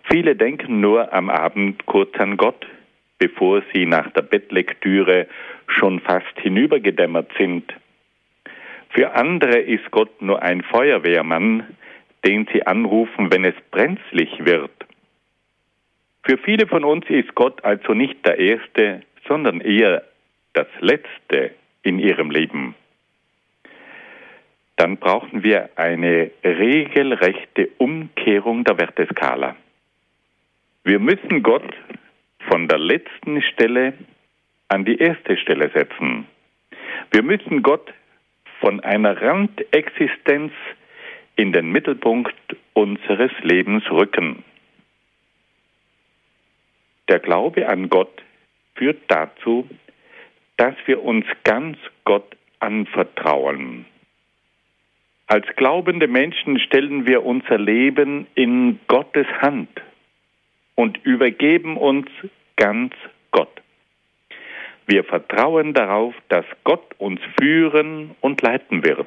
Viele 0.04 0.36
denken 0.36 0.80
nur 0.80 1.12
am 1.12 1.28
Abend 1.28 1.84
kurz 1.86 2.14
an 2.18 2.36
Gott, 2.36 2.66
bevor 3.18 3.62
sie 3.72 3.86
nach 3.86 4.10
der 4.12 4.22
Bettlektüre 4.22 5.26
schon 5.66 6.00
fast 6.00 6.38
hinübergedämmert 6.40 7.30
sind. 7.36 7.72
Für 8.90 9.12
andere 9.14 9.58
ist 9.58 9.90
Gott 9.90 10.22
nur 10.22 10.42
ein 10.42 10.62
Feuerwehrmann, 10.62 11.64
den 12.24 12.48
sie 12.52 12.66
anrufen, 12.66 13.30
wenn 13.32 13.44
es 13.44 13.54
brenzlig 13.70 14.30
wird. 14.44 14.70
Für 16.22 16.38
viele 16.38 16.66
von 16.66 16.84
uns 16.84 17.08
ist 17.08 17.34
Gott 17.34 17.64
also 17.64 17.94
nicht 17.94 18.24
der 18.26 18.38
Erste, 18.38 19.02
sondern 19.26 19.60
eher 19.60 20.02
das 20.52 20.66
Letzte 20.80 21.52
in 21.82 21.98
ihrem 21.98 22.30
Leben. 22.30 22.74
Dann 24.76 24.96
brauchen 24.96 25.42
wir 25.42 25.70
eine 25.76 26.30
regelrechte 26.44 27.68
Umkehrung 27.78 28.64
der 28.64 28.78
Werteskala. 28.78 29.56
Wir 30.84 30.98
müssen 30.98 31.42
Gott 31.42 31.74
von 32.48 32.68
der 32.68 32.78
letzten 32.78 33.42
Stelle 33.42 33.94
an 34.68 34.84
die 34.84 34.98
erste 34.98 35.36
Stelle 35.36 35.70
setzen. 35.70 36.26
Wir 37.10 37.22
müssen 37.22 37.62
Gott 37.62 37.92
von 38.60 38.80
einer 38.80 39.20
Randexistenz 39.20 40.52
in 41.36 41.52
den 41.52 41.70
Mittelpunkt 41.70 42.34
unseres 42.74 43.30
Lebens 43.42 43.88
rücken. 43.90 44.44
Der 47.08 47.20
Glaube 47.20 47.68
an 47.68 47.88
Gott 47.88 48.22
führt 48.74 49.00
dazu, 49.08 49.68
dass 50.56 50.74
wir 50.86 51.02
uns 51.02 51.24
ganz 51.44 51.78
Gott 52.04 52.36
anvertrauen. 52.60 53.86
Als 55.26 55.46
glaubende 55.56 56.08
Menschen 56.08 56.58
stellen 56.58 57.06
wir 57.06 57.24
unser 57.24 57.58
Leben 57.58 58.26
in 58.34 58.80
Gottes 58.88 59.26
Hand 59.40 59.68
und 60.74 60.98
übergeben 61.04 61.76
uns 61.76 62.08
ganz 62.58 62.92
Gott. 63.30 63.62
Wir 64.86 65.04
vertrauen 65.04 65.72
darauf, 65.72 66.14
dass 66.28 66.44
Gott 66.64 66.94
uns 66.98 67.20
führen 67.40 68.10
und 68.20 68.42
leiten 68.42 68.84
wird. 68.84 69.06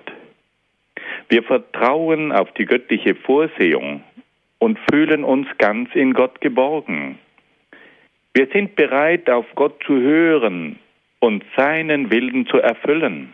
Wir 1.30 1.44
vertrauen 1.44 2.32
auf 2.32 2.52
die 2.54 2.66
göttliche 2.66 3.14
Vorsehung 3.14 4.04
und 4.58 4.80
fühlen 4.92 5.24
uns 5.24 5.48
ganz 5.58 5.90
in 5.94 6.14
Gott 6.14 6.42
geborgen. 6.42 7.20
Wir 8.34 8.48
sind 8.54 8.76
bereit, 8.76 9.30
auf 9.30 9.46
Gott 9.56 9.84
zu 9.86 9.94
hören 9.94 10.80
und 11.20 11.44
seinen 11.58 12.12
Willen 12.12 12.48
zu 12.48 12.58
erfüllen. 12.58 13.34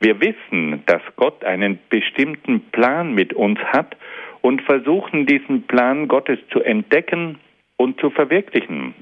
Wir 0.00 0.20
wissen, 0.20 0.82
dass 0.86 1.02
Gott 1.16 1.44
einen 1.44 1.78
bestimmten 1.88 2.60
Plan 2.72 3.14
mit 3.14 3.32
uns 3.32 3.58
hat 3.60 3.96
und 4.42 4.60
versuchen 4.62 5.24
diesen 5.24 5.62
Plan 5.62 6.08
Gottes 6.08 6.38
zu 6.50 6.60
entdecken 6.60 7.38
und 7.76 8.00
zu 8.00 8.10
verwirklichen. 8.10 8.94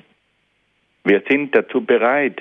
Wir 1.05 1.23
sind 1.29 1.55
dazu 1.55 1.85
bereit, 1.85 2.41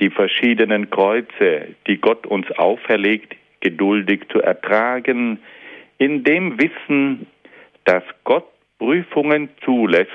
die 0.00 0.10
verschiedenen 0.10 0.90
Kreuze, 0.90 1.74
die 1.86 1.98
Gott 1.98 2.26
uns 2.26 2.50
auferlegt, 2.52 3.36
geduldig 3.60 4.22
zu 4.32 4.40
ertragen, 4.40 5.38
in 5.98 6.24
dem 6.24 6.58
Wissen, 6.60 7.26
dass 7.84 8.02
Gott 8.24 8.46
Prüfungen 8.78 9.48
zulässt, 9.64 10.10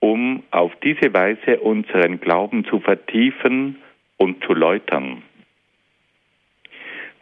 um 0.00 0.42
auf 0.50 0.72
diese 0.82 1.14
Weise 1.14 1.60
unseren 1.60 2.20
Glauben 2.20 2.64
zu 2.64 2.80
vertiefen 2.80 3.78
und 4.16 4.44
zu 4.44 4.52
läutern. 4.52 5.22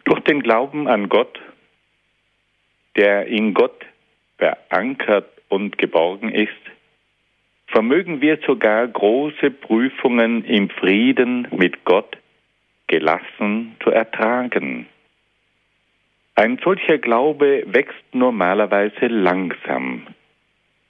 Durch 0.05 0.21
den 0.21 0.43
Glauben 0.43 0.89
an 0.89 1.09
Gott, 1.09 1.41
der 2.97 3.27
in 3.27 3.55
Gott 3.55 3.85
verankert 4.39 5.31
und 5.49 5.79
geborgen 5.79 6.33
ist, 6.33 6.51
vermögen 7.71 8.21
wir 8.21 8.39
sogar 8.47 8.87
große 8.87 9.51
Prüfungen 9.51 10.45
im 10.45 10.71
Frieden 10.71 11.49
mit 11.53 11.85
Gott 11.85 12.17
gelassen 12.89 13.77
zu 13.83 13.91
ertragen. 13.91 14.87
Ein 16.35 16.59
solcher 16.65 16.99
Glaube 16.99 17.65
wächst 17.67 18.05
normalerweise 18.13 19.07
langsam. 19.07 20.07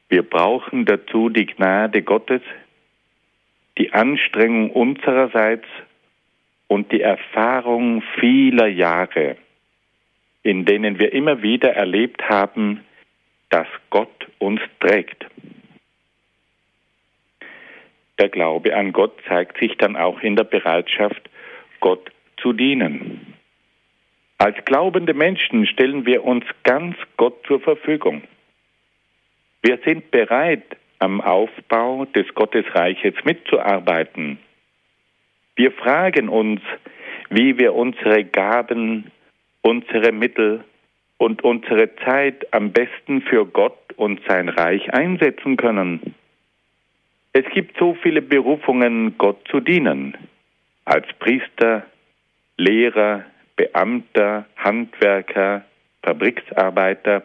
Wir 0.08 0.22
brauchen 0.22 0.86
dazu 0.86 1.28
die 1.28 1.46
Gnade 1.46 2.02
Gottes, 2.02 2.42
die 3.78 3.92
Anstrengung 3.92 4.70
unsererseits 4.70 5.66
und 6.66 6.92
die 6.92 7.00
Erfahrung 7.00 8.02
vieler 8.18 8.68
Jahre, 8.68 9.36
in 10.42 10.64
denen 10.64 10.98
wir 10.98 11.12
immer 11.12 11.42
wieder 11.42 11.74
erlebt 11.74 12.28
haben, 12.28 12.84
dass 13.50 13.66
Gott 13.90 14.28
uns 14.38 14.60
trägt. 14.78 15.26
Der 18.20 18.28
Glaube 18.28 18.76
an 18.76 18.92
Gott 18.92 19.14
zeigt 19.26 19.58
sich 19.58 19.78
dann 19.78 19.96
auch 19.96 20.20
in 20.20 20.36
der 20.36 20.44
Bereitschaft, 20.44 21.30
Gott 21.80 22.10
zu 22.36 22.52
dienen. 22.52 23.34
Als 24.36 24.62
glaubende 24.66 25.14
Menschen 25.14 25.66
stellen 25.66 26.04
wir 26.04 26.22
uns 26.24 26.44
ganz 26.64 26.96
Gott 27.16 27.38
zur 27.46 27.60
Verfügung. 27.60 28.22
Wir 29.62 29.78
sind 29.86 30.10
bereit, 30.10 30.76
am 30.98 31.22
Aufbau 31.22 32.04
des 32.14 32.26
Gottesreiches 32.34 33.14
mitzuarbeiten. 33.24 34.38
Wir 35.56 35.72
fragen 35.72 36.28
uns, 36.28 36.60
wie 37.30 37.58
wir 37.58 37.74
unsere 37.74 38.24
Gaben, 38.24 39.10
unsere 39.62 40.12
Mittel 40.12 40.62
und 41.16 41.42
unsere 41.42 41.96
Zeit 42.04 42.52
am 42.52 42.72
besten 42.72 43.22
für 43.22 43.46
Gott 43.46 43.78
und 43.96 44.20
sein 44.28 44.50
Reich 44.50 44.92
einsetzen 44.92 45.56
können. 45.56 46.14
Es 47.32 47.44
gibt 47.54 47.78
so 47.78 47.94
viele 47.94 48.22
Berufungen, 48.22 49.16
Gott 49.16 49.46
zu 49.48 49.60
dienen, 49.60 50.16
als 50.84 51.06
Priester, 51.20 51.86
Lehrer, 52.56 53.24
Beamter, 53.56 54.46
Handwerker, 54.56 55.64
Fabriksarbeiter, 56.02 57.22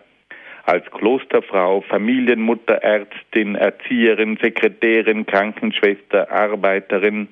als 0.66 0.86
Klosterfrau, 0.92 1.82
Familienmutter, 1.82 2.76
Ärztin, 2.76 3.56
Erzieherin, 3.56 4.38
Sekretärin, 4.42 5.26
Krankenschwester, 5.26 6.32
Arbeiterin. 6.32 7.30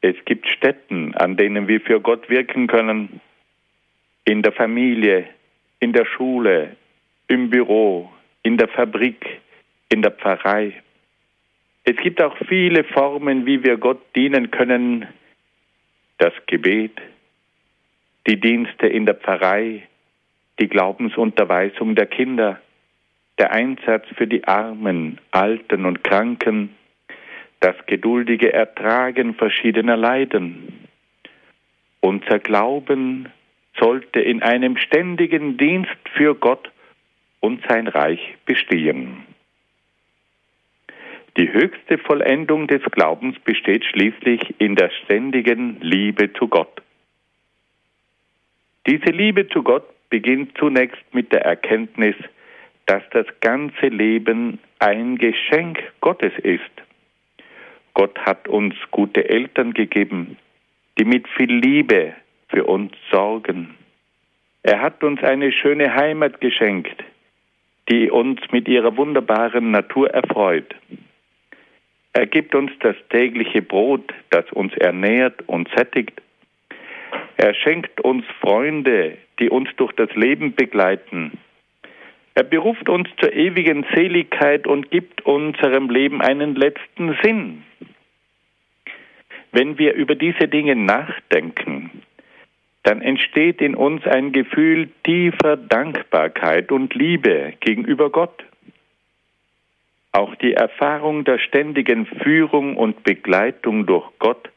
Es 0.00 0.16
gibt 0.24 0.48
Stätten, 0.48 1.14
an 1.14 1.36
denen 1.36 1.68
wir 1.68 1.80
für 1.80 2.00
Gott 2.00 2.28
wirken 2.28 2.66
können. 2.66 3.20
In 4.24 4.42
der 4.42 4.52
Familie, 4.52 5.26
in 5.80 5.92
der 5.92 6.04
Schule, 6.04 6.76
im 7.28 7.50
Büro, 7.50 8.10
in 8.42 8.56
der 8.56 8.68
Fabrik, 8.68 9.40
in 9.88 10.02
der 10.02 10.12
Pfarrei. 10.12 10.74
Es 11.90 11.96
gibt 11.96 12.20
auch 12.20 12.36
viele 12.48 12.84
Formen, 12.84 13.46
wie 13.46 13.64
wir 13.64 13.78
Gott 13.78 14.14
dienen 14.14 14.50
können. 14.50 15.06
Das 16.18 16.34
Gebet, 16.46 16.92
die 18.26 18.38
Dienste 18.38 18.86
in 18.86 19.06
der 19.06 19.14
Pfarrei, 19.14 19.84
die 20.60 20.68
Glaubensunterweisung 20.68 21.94
der 21.94 22.04
Kinder, 22.04 22.60
der 23.38 23.52
Einsatz 23.52 24.04
für 24.16 24.26
die 24.26 24.44
Armen, 24.46 25.18
Alten 25.30 25.86
und 25.86 26.04
Kranken, 26.04 26.76
das 27.60 27.74
geduldige 27.86 28.52
Ertragen 28.52 29.32
verschiedener 29.32 29.96
Leiden. 29.96 30.86
Unser 32.00 32.38
Glauben 32.38 33.30
sollte 33.80 34.20
in 34.20 34.42
einem 34.42 34.76
ständigen 34.76 35.56
Dienst 35.56 35.96
für 36.12 36.34
Gott 36.34 36.70
und 37.40 37.64
sein 37.66 37.88
Reich 37.88 38.36
bestehen. 38.44 39.27
Die 41.38 41.52
höchste 41.52 41.98
Vollendung 41.98 42.66
des 42.66 42.82
Glaubens 42.90 43.38
besteht 43.38 43.84
schließlich 43.84 44.56
in 44.58 44.74
der 44.74 44.90
ständigen 44.90 45.80
Liebe 45.80 46.32
zu 46.32 46.48
Gott. 46.48 46.82
Diese 48.88 49.12
Liebe 49.12 49.48
zu 49.48 49.62
Gott 49.62 49.84
beginnt 50.10 50.58
zunächst 50.58 51.04
mit 51.12 51.32
der 51.32 51.44
Erkenntnis, 51.44 52.16
dass 52.86 53.04
das 53.12 53.26
ganze 53.40 53.86
Leben 53.86 54.58
ein 54.80 55.16
Geschenk 55.16 55.78
Gottes 56.00 56.32
ist. 56.42 56.62
Gott 57.94 58.18
hat 58.18 58.48
uns 58.48 58.74
gute 58.90 59.28
Eltern 59.28 59.74
gegeben, 59.74 60.38
die 60.98 61.04
mit 61.04 61.28
viel 61.28 61.52
Liebe 61.52 62.14
für 62.48 62.64
uns 62.64 62.92
sorgen. 63.12 63.76
Er 64.64 64.80
hat 64.80 65.04
uns 65.04 65.22
eine 65.22 65.52
schöne 65.52 65.94
Heimat 65.94 66.40
geschenkt, 66.40 67.04
die 67.88 68.10
uns 68.10 68.40
mit 68.50 68.66
ihrer 68.66 68.96
wunderbaren 68.96 69.70
Natur 69.70 70.10
erfreut. 70.10 70.74
Er 72.18 72.26
gibt 72.26 72.56
uns 72.56 72.72
das 72.80 72.96
tägliche 73.10 73.62
Brot, 73.62 74.12
das 74.30 74.44
uns 74.50 74.76
ernährt 74.76 75.40
und 75.46 75.68
sättigt. 75.76 76.20
Er 77.36 77.54
schenkt 77.54 78.00
uns 78.00 78.24
Freunde, 78.40 79.18
die 79.38 79.48
uns 79.48 79.68
durch 79.76 79.92
das 79.92 80.12
Leben 80.16 80.52
begleiten. 80.52 81.38
Er 82.34 82.42
beruft 82.42 82.88
uns 82.88 83.08
zur 83.20 83.32
ewigen 83.32 83.86
Seligkeit 83.94 84.66
und 84.66 84.90
gibt 84.90 85.24
unserem 85.26 85.90
Leben 85.90 86.20
einen 86.20 86.56
letzten 86.56 87.16
Sinn. 87.22 87.62
Wenn 89.52 89.78
wir 89.78 89.94
über 89.94 90.16
diese 90.16 90.48
Dinge 90.48 90.74
nachdenken, 90.74 92.02
dann 92.82 93.00
entsteht 93.00 93.60
in 93.60 93.76
uns 93.76 94.04
ein 94.08 94.32
Gefühl 94.32 94.88
tiefer 95.04 95.56
Dankbarkeit 95.56 96.72
und 96.72 96.96
Liebe 96.96 97.52
gegenüber 97.60 98.10
Gott. 98.10 98.47
Auch 100.18 100.34
die 100.34 100.54
Erfahrung 100.54 101.22
der 101.22 101.38
ständigen 101.38 102.04
Führung 102.04 102.76
und 102.76 103.04
Begleitung 103.04 103.86
durch 103.86 104.10
Gott 104.18 104.50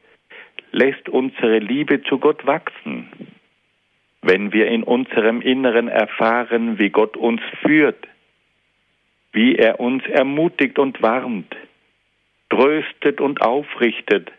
lässt 0.72 1.08
unsere 1.08 1.60
Liebe 1.60 2.02
zu 2.02 2.18
Gott 2.18 2.44
wachsen. 2.44 3.08
Wenn 4.22 4.52
wir 4.52 4.66
in 4.66 4.82
unserem 4.82 5.40
Inneren 5.40 5.86
erfahren, 5.86 6.80
wie 6.80 6.90
Gott 6.90 7.16
uns 7.16 7.40
führt, 7.60 8.08
wie 9.30 9.54
er 9.54 9.78
uns 9.78 10.04
ermutigt 10.06 10.80
und 10.80 11.00
warnt, 11.00 11.54
tröstet 12.50 13.20
und 13.20 13.40
aufrichtet, 13.40 14.32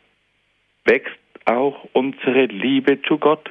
wächst 0.83 1.21
auch 1.45 1.87
unsere 1.93 2.47
Liebe 2.47 3.01
zu 3.03 3.17
Gott. 3.17 3.49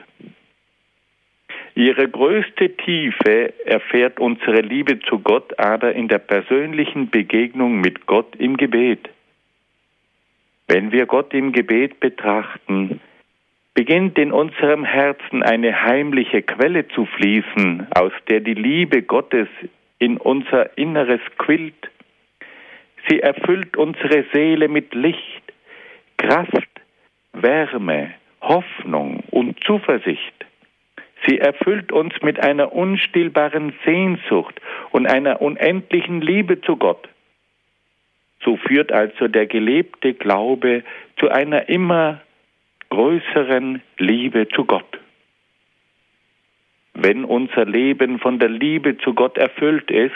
Ihre 1.74 2.08
größte 2.08 2.76
Tiefe 2.76 3.54
erfährt 3.64 4.20
unsere 4.20 4.60
Liebe 4.60 5.00
zu 5.00 5.20
Gott 5.20 5.58
aber 5.58 5.94
in 5.94 6.08
der 6.08 6.18
persönlichen 6.18 7.08
Begegnung 7.08 7.80
mit 7.80 8.06
Gott 8.06 8.36
im 8.36 8.58
Gebet. 8.58 9.08
Wenn 10.68 10.92
wir 10.92 11.06
Gott 11.06 11.32
im 11.32 11.52
Gebet 11.52 11.98
betrachten, 11.98 13.00
beginnt 13.74 14.18
in 14.18 14.32
unserem 14.32 14.84
Herzen 14.84 15.42
eine 15.42 15.82
heimliche 15.82 16.42
Quelle 16.42 16.88
zu 16.88 17.06
fließen, 17.06 17.86
aus 17.94 18.12
der 18.28 18.40
die 18.40 18.54
Liebe 18.54 19.02
Gottes 19.02 19.48
in 19.98 20.18
unser 20.18 20.76
Inneres 20.76 21.20
quillt. 21.38 21.90
Sie 23.08 23.20
erfüllt 23.20 23.76
unsere 23.78 24.24
Seele 24.32 24.68
mit 24.68 24.94
Licht, 24.94 25.42
Kraft, 26.18 26.68
Wärme, 27.32 28.12
Hoffnung 28.42 29.22
und 29.30 29.62
Zuversicht. 29.64 30.41
Sie 31.26 31.38
erfüllt 31.38 31.92
uns 31.92 32.14
mit 32.22 32.40
einer 32.40 32.72
unstillbaren 32.72 33.72
Sehnsucht 33.84 34.60
und 34.90 35.06
einer 35.06 35.40
unendlichen 35.40 36.20
Liebe 36.20 36.60
zu 36.60 36.76
Gott. 36.76 37.08
So 38.44 38.56
führt 38.56 38.90
also 38.90 39.28
der 39.28 39.46
gelebte 39.46 40.14
Glaube 40.14 40.82
zu 41.18 41.28
einer 41.28 41.68
immer 41.68 42.20
größeren 42.90 43.80
Liebe 43.98 44.48
zu 44.48 44.64
Gott. 44.64 44.98
Wenn 46.94 47.24
unser 47.24 47.64
Leben 47.64 48.18
von 48.18 48.38
der 48.38 48.48
Liebe 48.48 48.98
zu 48.98 49.14
Gott 49.14 49.38
erfüllt 49.38 49.90
ist, 49.90 50.12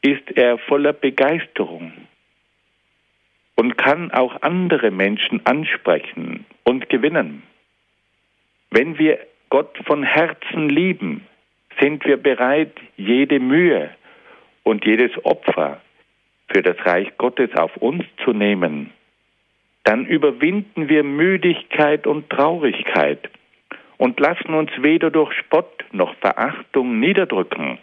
ist 0.00 0.30
er 0.36 0.58
voller 0.58 0.92
Begeisterung 0.92 1.92
und 3.56 3.76
kann 3.76 4.12
auch 4.12 4.40
andere 4.42 4.90
Menschen 4.90 5.44
ansprechen 5.44 6.46
und 6.64 6.88
gewinnen. 6.88 7.42
Wenn 8.70 8.98
wir 8.98 9.18
Gott 9.56 9.78
von 9.86 10.02
Herzen 10.02 10.68
lieben, 10.68 11.26
sind 11.80 12.04
wir 12.04 12.18
bereit, 12.18 12.72
jede 12.98 13.40
Mühe 13.40 13.88
und 14.64 14.84
jedes 14.84 15.12
Opfer 15.24 15.80
für 16.48 16.60
das 16.60 16.76
Reich 16.84 17.16
Gottes 17.16 17.48
auf 17.56 17.74
uns 17.78 18.04
zu 18.22 18.34
nehmen. 18.34 18.92
Dann 19.84 20.04
überwinden 20.04 20.90
wir 20.90 21.02
Müdigkeit 21.04 22.06
und 22.06 22.28
Traurigkeit 22.28 23.30
und 23.96 24.20
lassen 24.20 24.52
uns 24.52 24.70
weder 24.76 25.10
durch 25.10 25.32
Spott 25.32 25.86
noch 25.90 26.14
Verachtung 26.16 27.00
niederdrücken. 27.00 27.78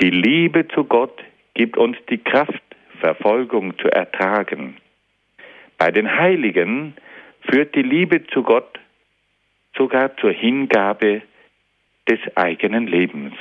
Die 0.00 0.10
Liebe 0.10 0.66
zu 0.66 0.82
Gott 0.82 1.22
gibt 1.54 1.76
uns 1.76 1.96
die 2.10 2.18
Kraft, 2.18 2.64
Verfolgung 2.98 3.78
zu 3.78 3.86
ertragen. 3.86 4.78
Bei 5.78 5.92
den 5.92 6.12
Heiligen 6.18 6.94
führt 7.42 7.72
die 7.76 7.82
Liebe 7.82 8.26
zu 8.26 8.42
Gott 8.42 8.80
sogar 9.76 10.16
zur 10.16 10.32
Hingabe 10.32 11.22
des 12.08 12.18
eigenen 12.36 12.86
Lebens. 12.86 13.34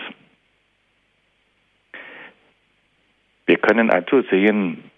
Wir 3.45 3.57
können 3.57 3.91
also 3.91 4.21
sehen, 4.23 4.89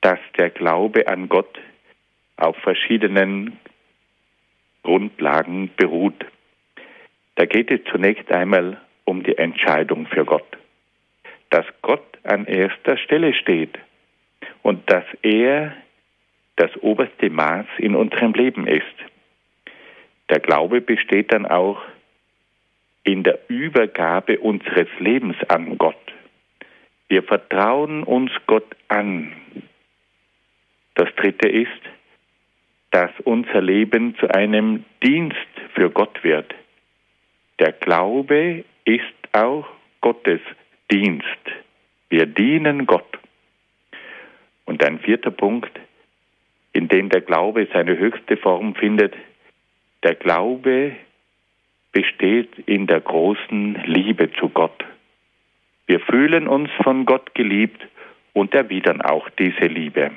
dass 0.00 0.18
der 0.38 0.50
Glaube 0.50 1.08
an 1.08 1.28
Gott 1.28 1.58
auf 2.36 2.56
verschiedenen 2.58 3.58
Grundlagen 4.82 5.70
beruht. 5.76 6.24
Da 7.34 7.44
geht 7.44 7.70
es 7.70 7.80
zunächst 7.90 8.30
einmal 8.30 8.80
um 9.04 9.22
die 9.22 9.36
Entscheidung 9.36 10.06
für 10.06 10.24
Gott, 10.24 10.56
dass 11.50 11.66
Gott 11.82 12.06
an 12.22 12.46
erster 12.46 12.96
Stelle 12.96 13.34
steht 13.34 13.78
und 14.62 14.90
dass 14.90 15.04
er 15.22 15.76
das 16.56 16.70
oberste 16.78 17.28
Maß 17.28 17.66
in 17.78 17.94
unserem 17.94 18.32
Leben 18.32 18.66
ist. 18.66 18.84
Der 20.28 20.40
Glaube 20.40 20.80
besteht 20.80 21.32
dann 21.32 21.46
auch 21.46 21.80
in 23.04 23.22
der 23.22 23.38
Übergabe 23.48 24.40
unseres 24.40 24.88
Lebens 24.98 25.36
an 25.48 25.78
Gott. 25.78 25.96
Wir 27.08 27.22
vertrauen 27.22 28.02
uns 28.02 28.32
Gott 28.46 28.76
an. 28.88 29.32
Das 30.94 31.08
Dritte 31.14 31.48
ist, 31.48 31.70
dass 32.90 33.10
unser 33.24 33.60
Leben 33.60 34.16
zu 34.16 34.28
einem 34.34 34.84
Dienst 35.02 35.36
für 35.74 35.90
Gott 35.90 36.24
wird. 36.24 36.52
Der 37.60 37.72
Glaube 37.72 38.64
ist 38.84 39.02
auch 39.32 39.66
Gottes 40.00 40.40
Dienst. 40.90 41.26
Wir 42.08 42.26
dienen 42.26 42.86
Gott. 42.86 43.18
Und 44.64 44.82
ein 44.84 44.98
vierter 44.98 45.30
Punkt, 45.30 45.70
in 46.72 46.88
dem 46.88 47.08
der 47.08 47.20
Glaube 47.20 47.68
seine 47.72 47.96
höchste 47.98 48.36
Form 48.36 48.74
findet, 48.74 49.14
der 50.06 50.14
Glaube 50.14 50.92
besteht 51.90 52.56
in 52.66 52.86
der 52.86 53.00
großen 53.00 53.74
Liebe 53.86 54.30
zu 54.38 54.50
Gott. 54.50 54.84
Wir 55.88 55.98
fühlen 55.98 56.46
uns 56.46 56.70
von 56.84 57.06
Gott 57.06 57.34
geliebt 57.34 57.84
und 58.32 58.54
erwidern 58.54 59.02
auch 59.02 59.28
diese 59.30 59.66
Liebe. 59.66 60.12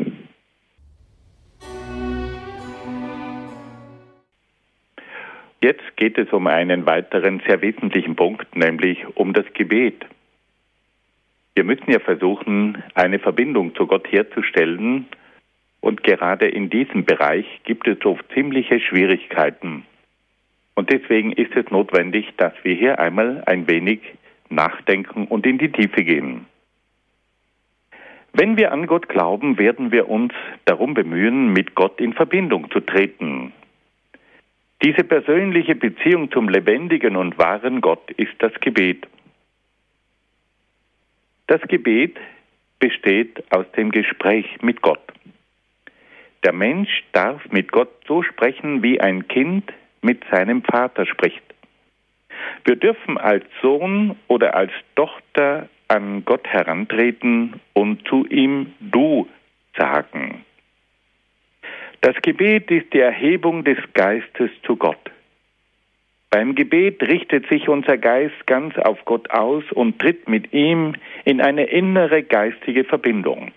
Jetzt 5.60 5.97
geht 5.97 6.19
es 6.19 6.32
um 6.32 6.45
einen 6.45 6.86
weiteren 6.86 7.41
sehr 7.47 7.60
wesentlichen 7.63 8.15
Punkt, 8.15 8.56
nämlich 8.56 9.08
um 9.15 9.34
das 9.34 9.45
Gebet. 9.56 10.06
Wir 11.56 11.63
müssen 11.63 11.89
ja 11.89 11.99
versuchen, 11.99 12.84
eine 12.93 13.17
Verbindung 13.17 13.73
zu 13.73 13.88
Gott 13.88 14.08
herzustellen 14.12 15.08
und 15.82 16.04
gerade 16.04 16.48
in 16.48 16.70
diesem 16.70 17.06
Bereich 17.06 17.46
gibt 17.63 17.88
es 17.88 18.04
oft 18.06 18.26
ziemliche 18.34 18.80
Schwierigkeiten. 18.80 19.86
Und 20.76 20.91
deswegen 20.91 21.32
ist 21.34 21.56
es 21.56 21.70
notwendig, 21.72 22.34
dass 22.38 22.53
wir 22.64 22.76
hier 22.76 22.99
einmal 22.99 23.43
ein 23.45 23.68
wenig 23.68 23.99
nachdenken 24.49 25.26
und 25.26 25.45
in 25.45 25.58
die 25.58 25.72
Tiefe 25.72 26.03
gehen. 26.03 26.45
Wenn 28.34 28.58
wir 28.58 28.72
an 28.72 28.88
Gott 28.88 29.10
glauben, 29.10 29.58
werden 29.58 29.91
wir 29.91 30.08
uns 30.08 30.34
darum 30.66 30.93
bemühen, 30.93 31.51
mit 31.51 31.76
Gott 31.76 31.99
in 31.99 32.14
Verbindung 32.14 32.70
zu 32.72 32.80
treten. 32.80 33.53
Diese 34.84 35.03
persönliche 35.03 35.76
Beziehung 35.76 36.32
zum 36.32 36.47
lebendigen 36.47 37.16
und 37.16 37.38
wahren 37.38 37.82
Gott 37.82 38.12
ist 38.12 38.36
das 38.39 38.53
Gebet. 38.62 39.08
Das 41.47 41.62
Gebet 41.64 42.18
besteht 42.80 43.43
aus 43.51 43.70
dem 43.74 43.91
Gespräch 43.91 44.45
mit 44.62 44.82
Gott. 44.82 45.01
Der 46.44 46.54
Mensch 46.54 47.04
darf 47.12 47.42
mit 47.52 47.72
Gott 47.72 47.92
so 48.08 48.24
sprechen, 48.24 48.82
wie 48.82 49.02
ein 49.02 49.28
Kind 49.28 49.72
mit 50.02 50.24
seinem 50.32 50.64
Vater 50.64 51.06
spricht. 51.06 51.44
Wir 52.66 52.76
dürfen 52.76 53.18
als 53.18 53.44
Sohn 53.62 54.16
oder 54.28 54.56
als 54.56 54.72
Tochter 54.96 55.68
an 55.88 56.24
Gott 56.24 56.48
herantreten 56.48 57.60
und 57.74 58.08
zu 58.08 58.26
ihm 58.28 58.74
du 58.80 59.28
sagen. 59.78 60.46
Das 62.02 62.16
Gebet 62.22 62.72
ist 62.72 62.94
die 62.94 63.00
Erhebung 63.00 63.66
des 63.66 63.78
Geistes 63.94 64.52
zu 64.64 64.78
Gott. 64.78 65.12
Beim 66.30 66.54
Gebet 66.54 67.02
richtet 67.02 67.48
sich 67.50 67.68
unser 67.68 67.98
Geist 67.98 68.46
ganz 68.46 68.78
auf 68.78 69.04
Gott 69.06 69.32
aus 69.32 69.64
und 69.72 70.00
tritt 70.00 70.30
mit 70.30 70.54
ihm 70.54 70.94
in 71.26 71.42
eine 71.42 71.66
innere 71.66 72.24
geistige 72.24 72.84
Verbindung. 72.84 73.52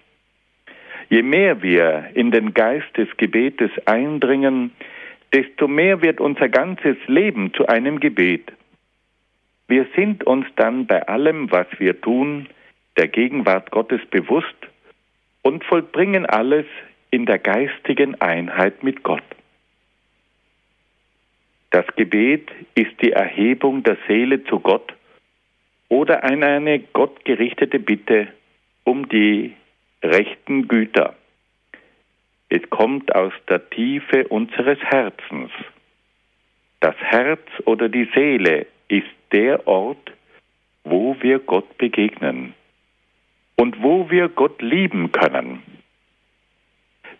Je 1.12 1.22
mehr 1.22 1.60
wir 1.60 2.08
in 2.14 2.30
den 2.30 2.54
Geist 2.54 2.96
des 2.96 3.06
Gebetes 3.18 3.70
eindringen, 3.84 4.72
desto 5.34 5.68
mehr 5.68 6.00
wird 6.00 6.22
unser 6.22 6.48
ganzes 6.48 6.96
Leben 7.06 7.52
zu 7.52 7.66
einem 7.66 8.00
Gebet. 8.00 8.50
Wir 9.68 9.86
sind 9.94 10.24
uns 10.24 10.46
dann 10.56 10.86
bei 10.86 11.06
allem, 11.06 11.50
was 11.52 11.66
wir 11.76 12.00
tun, 12.00 12.48
der 12.96 13.08
Gegenwart 13.08 13.70
Gottes 13.70 14.00
bewusst 14.06 14.56
und 15.42 15.62
vollbringen 15.64 16.24
alles 16.24 16.64
in 17.10 17.26
der 17.26 17.38
geistigen 17.38 18.18
Einheit 18.22 18.82
mit 18.82 19.02
Gott. 19.02 19.22
Das 21.72 21.84
Gebet 21.94 22.50
ist 22.74 23.02
die 23.02 23.12
Erhebung 23.12 23.82
der 23.82 23.98
Seele 24.08 24.44
zu 24.44 24.60
Gott 24.60 24.94
oder 25.90 26.24
eine 26.24 26.78
gottgerichtete 26.78 27.80
Bitte 27.80 28.28
um 28.84 29.10
die 29.10 29.52
rechten 30.02 30.68
Güter. 30.68 31.14
Es 32.48 32.68
kommt 32.70 33.14
aus 33.14 33.32
der 33.48 33.70
Tiefe 33.70 34.28
unseres 34.28 34.78
Herzens. 34.80 35.50
Das 36.80 36.96
Herz 36.96 37.40
oder 37.64 37.88
die 37.88 38.08
Seele 38.14 38.66
ist 38.88 39.06
der 39.32 39.66
Ort, 39.66 40.12
wo 40.84 41.16
wir 41.20 41.38
Gott 41.38 41.78
begegnen 41.78 42.54
und 43.56 43.82
wo 43.82 44.10
wir 44.10 44.28
Gott 44.28 44.60
lieben 44.60 45.12
können. 45.12 45.62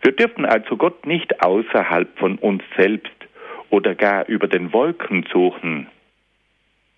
Wir 0.01 0.11
dürfen 0.11 0.45
also 0.45 0.75
Gott 0.75 1.05
nicht 1.05 1.41
außerhalb 1.41 2.19
von 2.19 2.37
uns 2.37 2.61
selbst 2.75 3.15
oder 3.69 3.95
gar 3.95 4.27
über 4.27 4.47
den 4.47 4.73
Wolken 4.73 5.25
suchen. 5.31 5.87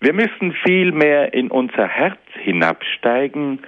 Wir 0.00 0.12
müssen 0.12 0.52
vielmehr 0.64 1.32
in 1.32 1.50
unser 1.50 1.86
Herz 1.86 2.20
hinabsteigen, 2.42 3.60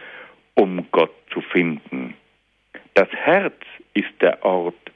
um 0.55 0.87
Gott 0.91 1.14
zu 1.31 1.41
finden. 1.41 2.14
Das 2.95 3.09
Herz 3.11 3.57
ist 3.95 4.11
der 4.20 4.45
Ort, 4.45 4.93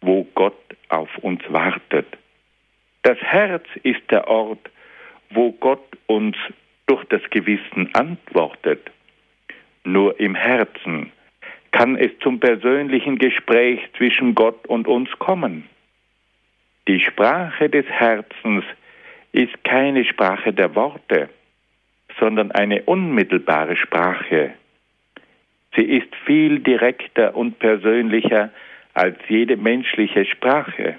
wo 0.00 0.24
Gott 0.34 0.54
auf 0.88 1.16
uns 1.18 1.42
wartet. 1.48 2.06
Das 3.02 3.18
Herz 3.18 3.64
ist 3.82 4.02
der 4.10 4.28
Ort, 4.28 4.70
wo 5.30 5.52
Gott 5.52 5.96
uns 6.06 6.36
durch 6.86 7.04
das 7.06 7.22
Gewissen 7.30 7.94
antwortet. 7.94 8.90
Nur 9.84 10.18
im 10.20 10.34
Herzen 10.34 11.12
kann 11.70 11.96
es 11.96 12.10
zum 12.20 12.40
persönlichen 12.40 13.18
Gespräch 13.18 13.80
zwischen 13.96 14.34
Gott 14.34 14.66
und 14.66 14.88
uns 14.88 15.10
kommen. 15.18 15.68
Die 16.86 17.00
Sprache 17.00 17.68
des 17.68 17.86
Herzens 17.86 18.64
ist 19.32 19.62
keine 19.64 20.04
Sprache 20.04 20.52
der 20.52 20.74
Worte, 20.74 21.28
sondern 22.18 22.50
eine 22.52 22.82
unmittelbare 22.82 23.76
Sprache. 23.76 24.54
Sie 25.76 25.84
ist 25.84 26.14
viel 26.24 26.60
direkter 26.60 27.36
und 27.36 27.58
persönlicher 27.58 28.50
als 28.94 29.16
jede 29.28 29.56
menschliche 29.56 30.24
Sprache. 30.24 30.98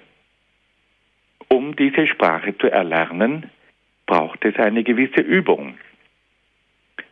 Um 1.49 1.75
diese 1.75 2.07
Sprache 2.07 2.57
zu 2.57 2.67
erlernen, 2.71 3.49
braucht 4.05 4.45
es 4.45 4.55
eine 4.57 4.83
gewisse 4.83 5.21
Übung. 5.21 5.77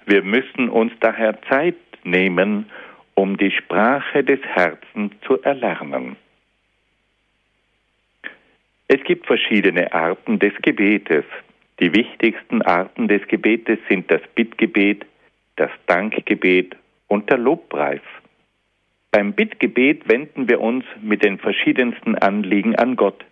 Wir 0.05 0.23
müssen 0.23 0.69
uns 0.69 0.93
daher 0.99 1.41
Zeit 1.43 1.75
nehmen, 2.03 2.69
um 3.15 3.35
die 3.37 3.51
Sprache 3.51 4.23
des 4.23 4.39
Herzens 4.41 5.11
zu 5.25 5.41
erlernen. 5.41 6.15
Es 8.87 9.03
gibt 9.03 9.25
verschiedene 9.25 9.91
Arten 9.91 10.39
des 10.39 10.53
Gebetes. 10.61 11.25
Die 11.79 11.93
wichtigsten 11.93 12.61
Arten 12.61 13.07
des 13.07 13.27
Gebetes 13.27 13.79
sind 13.89 14.09
das 14.09 14.21
Bittgebet, 14.33 15.05
das 15.57 15.71
Dankgebet 15.87 16.75
und 17.07 17.29
der 17.29 17.37
Lobpreis. 17.37 18.01
Beim 19.11 19.33
Bittgebet 19.33 20.07
wenden 20.09 20.47
wir 20.49 20.61
uns 20.61 20.85
mit 21.01 21.23
den 21.23 21.39
verschiedensten 21.39 22.15
Anliegen 22.15 22.75
an 22.75 22.95
Gott. 22.95 23.25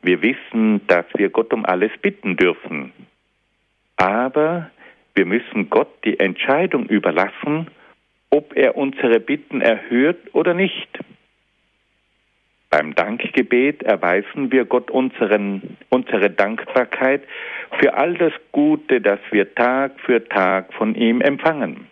Wir 0.00 0.22
wissen, 0.22 0.86
dass 0.86 1.06
wir 1.14 1.30
Gott 1.30 1.52
um 1.52 1.64
alles 1.64 1.92
bitten 2.00 2.36
dürfen. 2.36 2.92
Aber 3.96 4.70
wir 5.14 5.26
müssen 5.26 5.70
Gott 5.70 5.92
die 6.04 6.18
Entscheidung 6.18 6.86
überlassen, 6.86 7.68
ob 8.30 8.56
er 8.56 8.76
unsere 8.76 9.20
Bitten 9.20 9.60
erhört 9.60 10.18
oder 10.32 10.54
nicht. 10.54 10.88
Beim 12.70 12.94
Dankgebet 12.94 13.82
erweisen 13.82 14.50
wir 14.50 14.64
Gott 14.64 14.90
unseren, 14.90 15.76
unsere 15.90 16.30
Dankbarkeit 16.30 17.22
für 17.78 17.92
all 17.94 18.14
das 18.14 18.32
Gute, 18.50 19.02
das 19.02 19.20
wir 19.30 19.54
Tag 19.54 20.00
für 20.00 20.26
Tag 20.26 20.72
von 20.72 20.94
ihm 20.94 21.20
empfangen. 21.20 21.91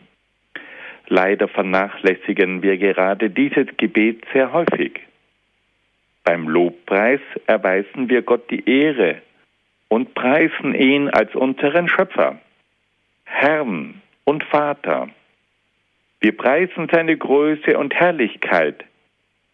Leider 1.12 1.48
vernachlässigen 1.48 2.62
wir 2.62 2.78
gerade 2.78 3.30
dieses 3.30 3.66
Gebet 3.76 4.24
sehr 4.32 4.52
häufig. 4.52 5.00
Beim 6.22 6.48
Lobpreis 6.48 7.20
erweisen 7.48 8.08
wir 8.08 8.22
Gott 8.22 8.48
die 8.48 8.64
Ehre 8.70 9.20
und 9.88 10.14
preisen 10.14 10.72
ihn 10.72 11.10
als 11.10 11.34
unseren 11.34 11.88
Schöpfer, 11.88 12.38
Herrn 13.24 14.00
und 14.22 14.44
Vater. 14.44 15.08
Wir 16.20 16.36
preisen 16.36 16.88
seine 16.92 17.16
Größe 17.16 17.76
und 17.76 17.92
Herrlichkeit, 17.92 18.84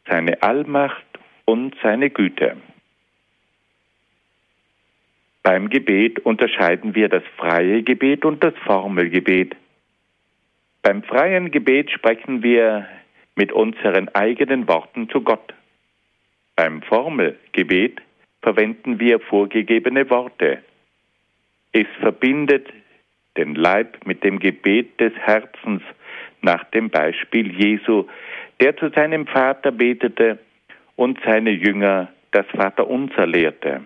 seine 0.07 0.43
Allmacht 0.43 1.07
und 1.47 1.75
seine 1.83 2.11
Güte. 2.11 2.59
Beim 5.43 5.71
Gebet 5.71 6.19
unterscheiden 6.19 6.95
wir 6.95 7.09
das 7.09 7.23
freie 7.39 7.83
Gebet 7.83 8.27
und 8.27 8.45
das 8.45 8.53
Formelgebet. 8.67 9.57
Beim 10.87 11.03
freien 11.03 11.51
Gebet 11.51 11.91
sprechen 11.91 12.45
wir 12.45 12.87
mit 13.35 13.51
unseren 13.51 14.09
eigenen 14.11 14.69
Worten 14.69 15.09
zu 15.11 15.21
Gott. 15.21 15.53
Beim 16.55 16.81
Formelgebet 16.83 18.01
verwenden 18.41 19.01
wir 19.01 19.19
vorgegebene 19.19 20.09
Worte. 20.11 20.63
Es 21.73 21.89
verbindet 21.99 22.69
den 23.37 23.57
Leib 23.57 24.07
mit 24.07 24.23
dem 24.23 24.39
Gebet 24.39 25.01
des 25.01 25.13
Herzens 25.15 25.83
nach 26.41 26.63
dem 26.71 26.89
Beispiel 26.89 27.51
Jesu, 27.51 28.07
der 28.61 28.77
zu 28.77 28.89
seinem 28.91 29.27
Vater 29.27 29.73
betete, 29.73 30.39
und 30.95 31.19
seine 31.25 31.51
Jünger 31.51 32.13
das 32.31 32.47
Vaterunser 32.55 33.27
lehrte. 33.27 33.81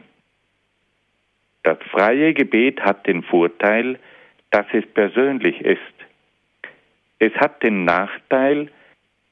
Das 1.62 1.78
freie 1.90 2.34
Gebet 2.34 2.78
hat 2.82 3.06
den 3.06 3.22
Vorteil, 3.22 3.98
dass 4.50 4.66
es 4.74 4.84
persönlich 4.92 5.62
ist. 5.62 5.99
Es 7.20 7.34
hat 7.34 7.62
den 7.62 7.84
Nachteil, 7.84 8.70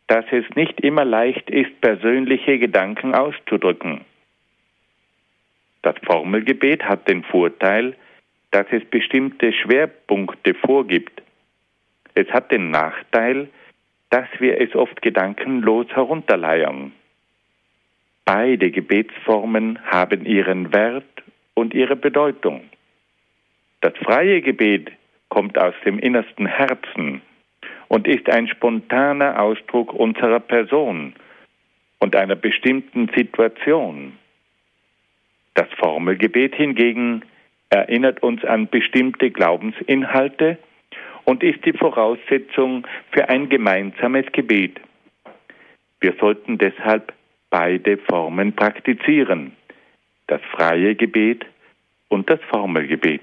dass 0.08 0.26
es 0.30 0.44
nicht 0.54 0.80
immer 0.82 1.06
leicht 1.06 1.48
ist, 1.50 1.80
persönliche 1.80 2.58
Gedanken 2.58 3.14
auszudrücken. 3.14 4.02
Das 5.80 5.94
Formelgebet 6.04 6.84
hat 6.84 7.08
den 7.08 7.24
Vorteil, 7.24 7.96
dass 8.50 8.66
es 8.70 8.84
bestimmte 8.84 9.54
Schwerpunkte 9.54 10.52
vorgibt. 10.54 11.22
Es 12.14 12.28
hat 12.28 12.50
den 12.52 12.70
Nachteil, 12.70 13.48
dass 14.10 14.28
wir 14.38 14.60
es 14.60 14.74
oft 14.74 15.00
gedankenlos 15.00 15.86
herunterleiern. 15.88 16.92
Beide 18.26 18.70
Gebetsformen 18.70 19.78
haben 19.86 20.26
ihren 20.26 20.74
Wert 20.74 21.22
und 21.54 21.72
ihre 21.72 21.96
Bedeutung. 21.96 22.68
Das 23.80 23.94
freie 24.02 24.42
Gebet 24.42 24.90
kommt 25.30 25.56
aus 25.56 25.74
dem 25.86 25.98
innersten 25.98 26.46
Herzen 26.46 27.22
und 27.88 28.06
ist 28.06 28.28
ein 28.28 28.48
spontaner 28.48 29.40
Ausdruck 29.40 29.92
unserer 29.92 30.40
Person 30.40 31.14
und 31.98 32.14
einer 32.14 32.36
bestimmten 32.36 33.10
Situation. 33.16 34.18
Das 35.54 35.68
Formelgebet 35.78 36.54
hingegen 36.54 37.22
erinnert 37.70 38.22
uns 38.22 38.44
an 38.44 38.68
bestimmte 38.68 39.30
Glaubensinhalte 39.30 40.58
und 41.24 41.42
ist 41.42 41.64
die 41.64 41.72
Voraussetzung 41.72 42.86
für 43.10 43.28
ein 43.28 43.48
gemeinsames 43.48 44.26
Gebet. 44.32 44.80
Wir 46.00 46.14
sollten 46.20 46.58
deshalb 46.58 47.12
beide 47.50 47.98
Formen 47.98 48.54
praktizieren, 48.54 49.52
das 50.26 50.40
freie 50.52 50.94
Gebet 50.94 51.44
und 52.08 52.30
das 52.30 52.40
Formelgebet. 52.50 53.22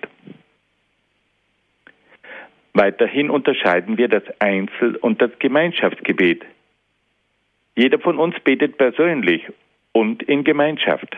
Weiterhin 2.76 3.30
unterscheiden 3.30 3.98
wir 3.98 4.10
das 4.10 4.24
Einzel- 4.40 4.98
und 4.98 5.22
das 5.22 5.32
Gemeinschaftsgebet. 5.40 6.44
Jeder 7.74 8.00
von 8.00 8.20
uns 8.20 8.38
betet 8.42 8.78
persönlich 8.78 9.44
und 9.94 10.22
in 10.24 10.44
Gemeinschaft. 10.44 11.16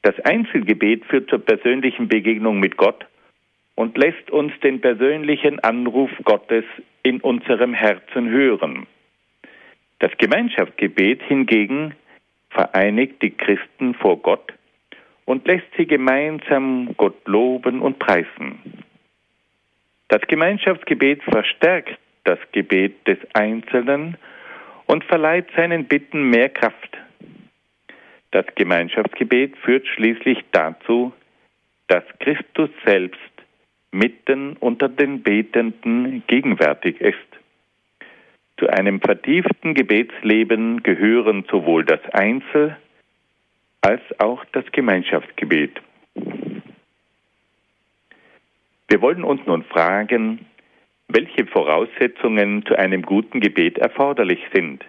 Das 0.00 0.18
Einzelgebet 0.20 1.04
führt 1.04 1.28
zur 1.28 1.40
persönlichen 1.40 2.08
Begegnung 2.08 2.58
mit 2.58 2.78
Gott 2.78 3.04
und 3.74 3.98
lässt 3.98 4.30
uns 4.30 4.58
den 4.60 4.80
persönlichen 4.80 5.60
Anruf 5.60 6.10
Gottes 6.24 6.64
in 7.02 7.20
unserem 7.20 7.74
Herzen 7.74 8.30
hören. 8.30 8.86
Das 9.98 10.10
Gemeinschaftsgebet 10.16 11.22
hingegen 11.22 11.94
vereinigt 12.48 13.20
die 13.20 13.32
Christen 13.32 13.92
vor 13.92 14.16
Gott 14.16 14.54
und 15.26 15.46
lässt 15.46 15.68
sie 15.76 15.86
gemeinsam 15.86 16.94
Gott 16.96 17.28
loben 17.28 17.82
und 17.82 17.98
preisen. 17.98 18.80
Das 20.10 20.22
Gemeinschaftsgebet 20.22 21.22
verstärkt 21.22 21.96
das 22.24 22.40
Gebet 22.50 23.06
des 23.06 23.18
Einzelnen 23.32 24.16
und 24.86 25.04
verleiht 25.04 25.46
seinen 25.54 25.84
Bitten 25.84 26.30
mehr 26.30 26.48
Kraft. 26.48 26.98
Das 28.32 28.44
Gemeinschaftsgebet 28.56 29.56
führt 29.58 29.86
schließlich 29.86 30.44
dazu, 30.50 31.12
dass 31.86 32.02
Christus 32.18 32.70
selbst 32.84 33.20
mitten 33.92 34.56
unter 34.56 34.88
den 34.88 35.22
Betenden 35.22 36.24
gegenwärtig 36.26 37.00
ist. 37.00 37.18
Zu 38.58 38.68
einem 38.68 39.00
vertieften 39.00 39.74
Gebetsleben 39.74 40.82
gehören 40.82 41.44
sowohl 41.48 41.84
das 41.84 42.00
Einzel- 42.12 42.76
als 43.80 44.02
auch 44.18 44.44
das 44.52 44.64
Gemeinschaftsgebet. 44.72 45.80
Wir 48.90 49.00
wollen 49.02 49.22
uns 49.22 49.40
nun 49.46 49.62
fragen, 49.62 50.46
welche 51.06 51.46
Voraussetzungen 51.46 52.66
zu 52.66 52.76
einem 52.76 53.02
guten 53.02 53.38
Gebet 53.38 53.78
erforderlich 53.78 54.40
sind. 54.52 54.84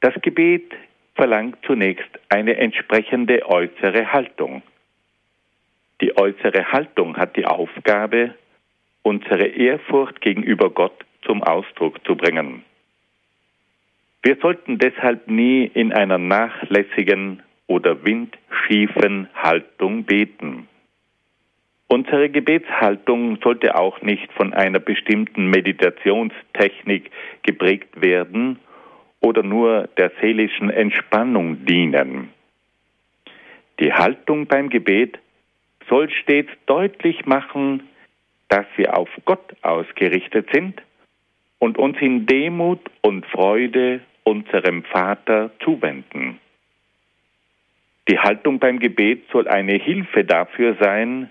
Das 0.00 0.14
Gebet 0.22 0.72
verlangt 1.14 1.58
zunächst 1.66 2.08
eine 2.30 2.56
entsprechende 2.56 3.44
äußere 3.46 4.14
Haltung. 4.14 4.62
Die 6.00 6.16
äußere 6.16 6.72
Haltung 6.72 7.18
hat 7.18 7.36
die 7.36 7.44
Aufgabe, 7.44 8.34
unsere 9.02 9.48
Ehrfurcht 9.48 10.22
gegenüber 10.22 10.70
Gott 10.70 11.04
zum 11.22 11.42
Ausdruck 11.42 12.02
zu 12.06 12.16
bringen. 12.16 12.64
Wir 14.22 14.38
sollten 14.40 14.78
deshalb 14.78 15.28
nie 15.28 15.66
in 15.66 15.92
einer 15.92 16.18
nachlässigen 16.18 17.42
oder 17.66 18.06
windschiefen 18.06 19.28
Haltung 19.34 20.04
beten. 20.04 20.66
Unsere 21.88 22.28
Gebetshaltung 22.30 23.38
sollte 23.42 23.76
auch 23.76 24.02
nicht 24.02 24.32
von 24.32 24.52
einer 24.52 24.80
bestimmten 24.80 25.50
Meditationstechnik 25.50 27.10
geprägt 27.42 28.00
werden 28.00 28.58
oder 29.20 29.42
nur 29.42 29.88
der 29.96 30.10
seelischen 30.20 30.70
Entspannung 30.70 31.64
dienen. 31.64 32.30
Die 33.78 33.92
Haltung 33.92 34.46
beim 34.46 34.68
Gebet 34.68 35.18
soll 35.88 36.10
stets 36.10 36.50
deutlich 36.66 37.24
machen, 37.24 37.84
dass 38.48 38.66
wir 38.76 38.96
auf 38.96 39.08
Gott 39.24 39.54
ausgerichtet 39.62 40.48
sind 40.52 40.82
und 41.58 41.78
uns 41.78 41.98
in 42.00 42.26
Demut 42.26 42.80
und 43.02 43.26
Freude 43.26 44.00
unserem 44.24 44.82
Vater 44.84 45.50
zuwenden. 45.62 46.40
Die 48.08 48.18
Haltung 48.18 48.58
beim 48.58 48.78
Gebet 48.78 49.24
soll 49.32 49.48
eine 49.48 49.74
Hilfe 49.74 50.24
dafür 50.24 50.76
sein, 50.80 51.30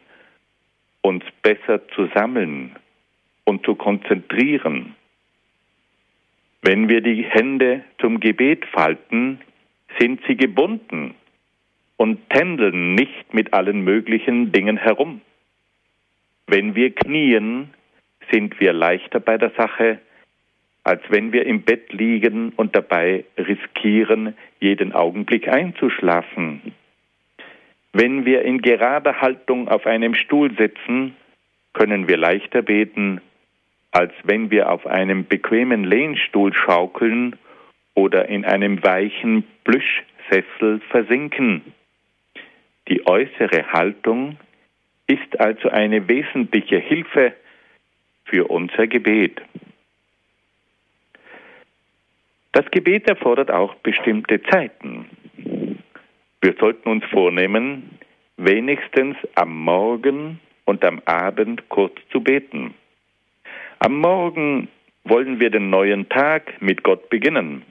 uns 1.06 1.24
besser 1.44 1.88
zu 1.90 2.08
sammeln 2.16 2.76
und 3.44 3.64
zu 3.64 3.76
konzentrieren. 3.76 4.96
Wenn 6.64 6.90
wir 6.90 7.02
die 7.02 7.24
Hände 7.24 7.84
zum 8.00 8.20
Gebet 8.20 8.66
falten, 8.66 9.40
sind 10.00 10.20
sie 10.28 10.36
gebunden 10.36 11.14
und 11.98 12.28
tändeln 12.32 12.96
nicht 12.96 13.36
mit 13.36 13.54
allen 13.54 13.82
möglichen 13.82 14.52
Dingen 14.52 14.78
herum. 14.78 15.22
Wenn 16.48 16.74
wir 16.74 16.90
knien, 16.96 17.70
sind 18.32 18.60
wir 18.60 18.74
leichter 18.74 19.20
bei 19.20 19.38
der 19.38 19.52
Sache, 19.52 20.00
als 20.84 21.04
wenn 21.10 21.32
wir 21.32 21.46
im 21.46 21.62
Bett 21.62 21.94
liegen 21.94 22.52
und 22.56 22.76
dabei 22.76 23.26
riskieren, 23.38 24.36
jeden 24.60 24.92
Augenblick 24.92 25.48
einzuschlafen. 25.48 26.74
Wenn 27.98 28.26
wir 28.26 28.42
in 28.42 28.62
gerader 28.62 29.22
Haltung 29.22 29.70
auf 29.70 29.86
einem 29.86 30.16
Stuhl 30.16 30.52
sitzen, 30.58 31.16
können 31.72 32.10
wir 32.10 32.18
leichter 32.18 32.62
beten, 32.62 33.22
als 33.92 34.12
wenn 34.26 34.52
wir 34.52 34.70
auf 34.70 34.86
einem 34.86 35.26
bequemen 35.28 35.86
Lehnstuhl 35.86 36.54
schaukeln 36.54 37.38
oder 37.94 38.28
in 38.28 38.44
einem 38.44 38.84
weichen 38.84 39.46
Plüschsessel 39.64 40.82
versinken. 40.90 41.62
Die 42.90 43.08
äußere 43.08 43.72
Haltung 43.72 44.40
ist 45.08 45.40
also 45.40 45.70
eine 45.70 46.06
wesentliche 46.10 46.80
Hilfe 46.80 47.32
für 48.26 48.50
unser 48.50 48.88
Gebet. 48.88 49.42
Das 52.52 52.70
Gebet 52.72 53.08
erfordert 53.08 53.52
auch 53.52 53.76
bestimmte 53.76 54.44
Zeiten. 54.44 55.06
Wir 56.46 56.54
sollten 56.60 56.90
uns 56.90 57.04
vornehmen, 57.06 57.98
wenigstens 58.38 59.18
am 59.34 59.64
Morgen 59.64 60.40
und 60.66 60.86
am 60.86 61.02
Abend 61.06 61.68
kurz 61.70 61.96
zu 62.12 62.22
beten. 62.22 62.76
Am 63.80 63.98
Morgen 64.00 64.68
wollen 65.06 65.40
wir 65.40 65.50
den 65.50 65.72
neuen 65.72 66.08
Tag 66.08 66.62
mit 66.62 66.84
Gott 66.84 67.10
beginnen 67.10 67.64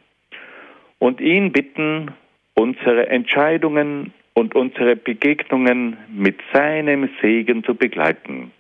und 0.99 1.21
ihn 1.21 1.53
bitten, 1.53 2.11
unsere 2.55 3.07
Entscheidungen 3.11 4.13
und 4.33 4.57
unsere 4.57 4.97
Begegnungen 4.97 5.97
mit 6.13 6.41
seinem 6.53 7.09
Segen 7.23 7.63
zu 7.63 7.77
begleiten. 7.77 8.51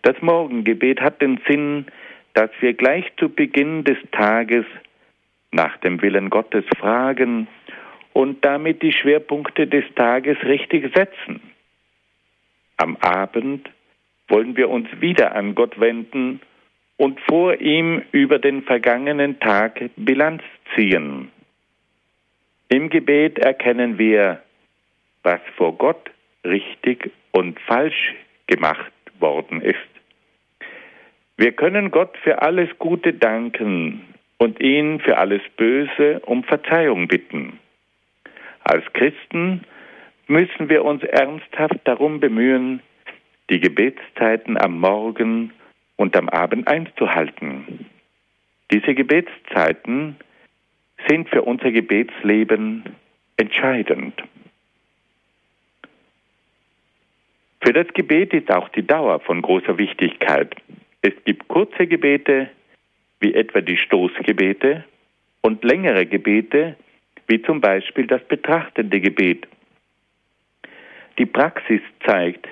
Das 0.00 0.16
Morgengebet 0.22 1.02
hat 1.02 1.20
den 1.20 1.38
Sinn, 1.46 1.84
dass 2.32 2.48
wir 2.60 2.72
gleich 2.72 3.04
zu 3.18 3.28
Beginn 3.28 3.84
des 3.84 3.98
Tages 4.10 4.64
nach 5.52 5.76
dem 5.80 6.00
Willen 6.00 6.30
Gottes 6.30 6.64
fragen 6.78 7.46
und 8.12 8.44
damit 8.44 8.82
die 8.82 8.92
Schwerpunkte 8.92 9.66
des 9.66 9.84
Tages 9.94 10.36
richtig 10.44 10.94
setzen. 10.94 11.40
Am 12.76 12.96
Abend 12.96 13.68
wollen 14.28 14.56
wir 14.56 14.68
uns 14.68 14.88
wieder 15.00 15.34
an 15.34 15.54
Gott 15.54 15.78
wenden 15.78 16.40
und 16.96 17.20
vor 17.20 17.60
ihm 17.60 18.02
über 18.12 18.38
den 18.38 18.62
vergangenen 18.62 19.38
Tag 19.40 19.80
Bilanz 19.96 20.42
ziehen. 20.74 21.30
Im 22.68 22.88
Gebet 22.88 23.38
erkennen 23.38 23.98
wir, 23.98 24.42
was 25.22 25.40
vor 25.56 25.76
Gott 25.76 26.10
richtig 26.44 27.10
und 27.32 27.58
falsch 27.60 28.14
gemacht 28.46 28.92
worden 29.18 29.60
ist. 29.60 29.78
Wir 31.36 31.52
können 31.52 31.90
Gott 31.90 32.16
für 32.18 32.42
alles 32.42 32.68
Gute 32.78 33.14
danken 33.14 34.02
und 34.36 34.60
ihn 34.60 35.00
für 35.00 35.16
alles 35.16 35.40
Böse 35.56 36.20
um 36.26 36.44
Verzeihung 36.44 37.08
bitten. 37.08 37.59
Als 38.64 38.84
Christen 38.92 39.62
müssen 40.26 40.68
wir 40.68 40.84
uns 40.84 41.02
ernsthaft 41.02 41.80
darum 41.84 42.20
bemühen, 42.20 42.80
die 43.50 43.60
Gebetszeiten 43.60 44.56
am 44.56 44.78
Morgen 44.78 45.52
und 45.96 46.16
am 46.16 46.28
Abend 46.28 46.68
einzuhalten. 46.68 47.86
Diese 48.70 48.94
Gebetszeiten 48.94 50.16
sind 51.08 51.28
für 51.28 51.42
unser 51.42 51.72
Gebetsleben 51.72 52.84
entscheidend. 53.36 54.22
Für 57.62 57.72
das 57.72 57.88
Gebet 57.94 58.32
ist 58.32 58.50
auch 58.50 58.68
die 58.70 58.86
Dauer 58.86 59.20
von 59.20 59.42
großer 59.42 59.76
Wichtigkeit. 59.76 60.54
Es 61.02 61.12
gibt 61.24 61.48
kurze 61.48 61.86
Gebete, 61.86 62.50
wie 63.20 63.34
etwa 63.34 63.60
die 63.60 63.76
Stoßgebete, 63.76 64.84
und 65.42 65.64
längere 65.64 66.06
Gebete, 66.06 66.76
wie 67.30 67.40
zum 67.42 67.60
Beispiel 67.60 68.08
das 68.08 68.22
betrachtende 68.24 69.00
Gebet. 69.00 69.46
Die 71.16 71.26
Praxis 71.26 71.80
zeigt, 72.04 72.48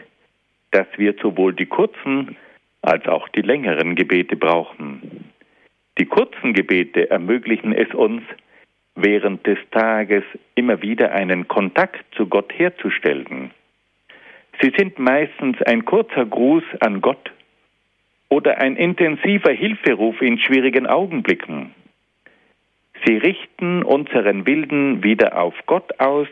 dass 0.70 0.86
wir 0.96 1.14
sowohl 1.20 1.52
die 1.52 1.66
kurzen 1.66 2.36
als 2.82 3.06
auch 3.08 3.28
die 3.28 3.42
längeren 3.42 3.96
Gebete 3.96 4.36
brauchen. 4.36 5.32
Die 5.98 6.06
kurzen 6.06 6.52
Gebete 6.52 7.10
ermöglichen 7.10 7.72
es 7.72 7.92
uns, 7.92 8.22
während 8.94 9.44
des 9.46 9.58
Tages 9.72 10.22
immer 10.54 10.80
wieder 10.80 11.10
einen 11.10 11.48
Kontakt 11.48 12.04
zu 12.14 12.28
Gott 12.28 12.52
herzustellen. 12.56 13.50
Sie 14.60 14.72
sind 14.76 14.98
meistens 14.98 15.60
ein 15.62 15.84
kurzer 15.84 16.24
Gruß 16.24 16.64
an 16.80 17.00
Gott 17.00 17.32
oder 18.28 18.58
ein 18.58 18.76
intensiver 18.76 19.52
Hilferuf 19.52 20.20
in 20.22 20.38
schwierigen 20.38 20.86
Augenblicken. 20.86 21.74
Sie 23.05 23.16
richten 23.16 23.82
unseren 23.82 24.46
Wilden 24.46 25.03
wieder 25.03 25.40
auf 25.40 25.55
Gott 25.66 25.99
aus 26.01 26.28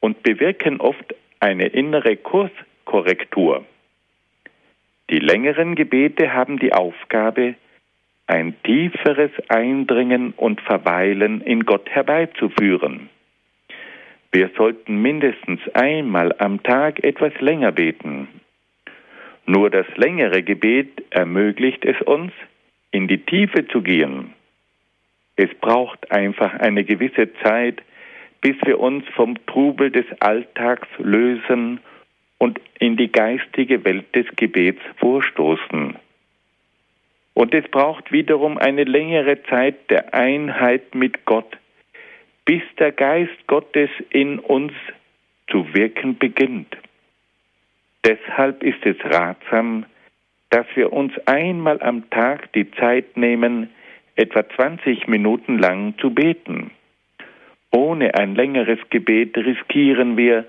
und 0.00 0.22
bewirken 0.22 0.80
oft 0.80 1.14
eine 1.40 1.68
innere 1.68 2.16
Kurskorrektur. 2.16 3.64
Die 5.10 5.18
längeren 5.18 5.74
Gebete 5.74 6.34
haben 6.34 6.58
die 6.58 6.72
Aufgabe, 6.72 7.54
ein 8.26 8.54
tieferes 8.62 9.30
Eindringen 9.48 10.34
und 10.36 10.60
Verweilen 10.60 11.40
in 11.40 11.64
Gott 11.64 11.88
herbeizuführen. 11.88 13.08
Wir 14.30 14.50
sollten 14.56 15.00
mindestens 15.00 15.60
einmal 15.72 16.34
am 16.38 16.62
Tag 16.62 17.02
etwas 17.02 17.32
länger 17.40 17.72
beten. 17.72 18.28
Nur 19.46 19.70
das 19.70 19.86
längere 19.96 20.42
Gebet 20.42 21.02
ermöglicht 21.08 21.86
es 21.86 21.98
uns, 22.02 22.32
in 22.90 23.08
die 23.08 23.24
Tiefe 23.24 23.66
zu 23.68 23.80
gehen. 23.80 24.34
Es 25.38 25.54
braucht 25.60 26.10
einfach 26.10 26.52
eine 26.54 26.82
gewisse 26.82 27.32
Zeit, 27.44 27.80
bis 28.40 28.56
wir 28.64 28.80
uns 28.80 29.04
vom 29.14 29.36
Trubel 29.46 29.92
des 29.92 30.04
Alltags 30.18 30.88
lösen 30.98 31.78
und 32.38 32.60
in 32.80 32.96
die 32.96 33.12
geistige 33.12 33.84
Welt 33.84 34.12
des 34.16 34.26
Gebets 34.34 34.80
vorstoßen. 34.96 35.94
Und 37.34 37.54
es 37.54 37.64
braucht 37.70 38.10
wiederum 38.10 38.58
eine 38.58 38.82
längere 38.82 39.40
Zeit 39.44 39.88
der 39.90 40.12
Einheit 40.12 40.96
mit 40.96 41.24
Gott, 41.24 41.56
bis 42.44 42.62
der 42.80 42.90
Geist 42.90 43.46
Gottes 43.46 43.90
in 44.10 44.40
uns 44.40 44.72
zu 45.48 45.72
wirken 45.72 46.18
beginnt. 46.18 46.76
Deshalb 48.04 48.64
ist 48.64 48.84
es 48.84 48.96
ratsam, 49.04 49.86
dass 50.50 50.66
wir 50.74 50.92
uns 50.92 51.12
einmal 51.26 51.80
am 51.80 52.10
Tag 52.10 52.52
die 52.54 52.68
Zeit 52.72 53.16
nehmen, 53.16 53.70
etwa 54.18 54.46
20 54.48 55.06
Minuten 55.06 55.58
lang 55.58 55.94
zu 55.98 56.10
beten. 56.10 56.72
Ohne 57.70 58.14
ein 58.14 58.34
längeres 58.34 58.80
Gebet 58.90 59.36
riskieren 59.36 60.16
wir, 60.16 60.44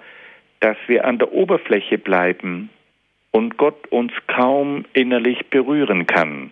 dass 0.60 0.78
wir 0.88 1.06
an 1.06 1.20
der 1.20 1.32
Oberfläche 1.32 1.98
bleiben 1.98 2.70
und 3.32 3.58
Gott 3.58 3.88
uns 3.92 4.12
kaum 4.28 4.86
innerlich 4.94 5.46
berühren 5.48 6.08
kann. 6.08 6.52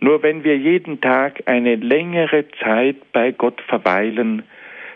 Nur 0.00 0.22
wenn 0.22 0.42
wir 0.44 0.56
jeden 0.56 1.02
Tag 1.02 1.42
eine 1.44 1.76
längere 1.76 2.46
Zeit 2.62 2.96
bei 3.12 3.32
Gott 3.32 3.60
verweilen, 3.68 4.44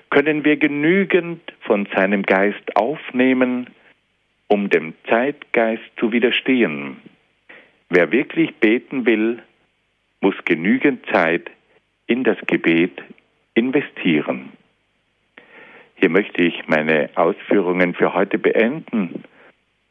können 0.08 0.44
wir 0.44 0.56
genügend 0.56 1.40
von 1.60 1.86
seinem 1.94 2.22
Geist 2.22 2.76
aufnehmen, 2.76 3.68
um 4.48 4.70
dem 4.70 4.94
Zeitgeist 5.08 5.82
zu 5.98 6.12
widerstehen. 6.12 6.96
Wer 7.90 8.10
wirklich 8.12 8.54
beten 8.54 9.04
will, 9.04 9.42
muss 10.24 10.34
genügend 10.46 11.04
Zeit 11.12 11.50
in 12.06 12.24
das 12.24 12.38
Gebet 12.46 12.98
investieren. 13.52 14.52
Hier 15.96 16.08
möchte 16.08 16.42
ich 16.42 16.66
meine 16.66 17.10
Ausführungen 17.14 17.92
für 17.92 18.14
heute 18.14 18.38
beenden 18.38 19.24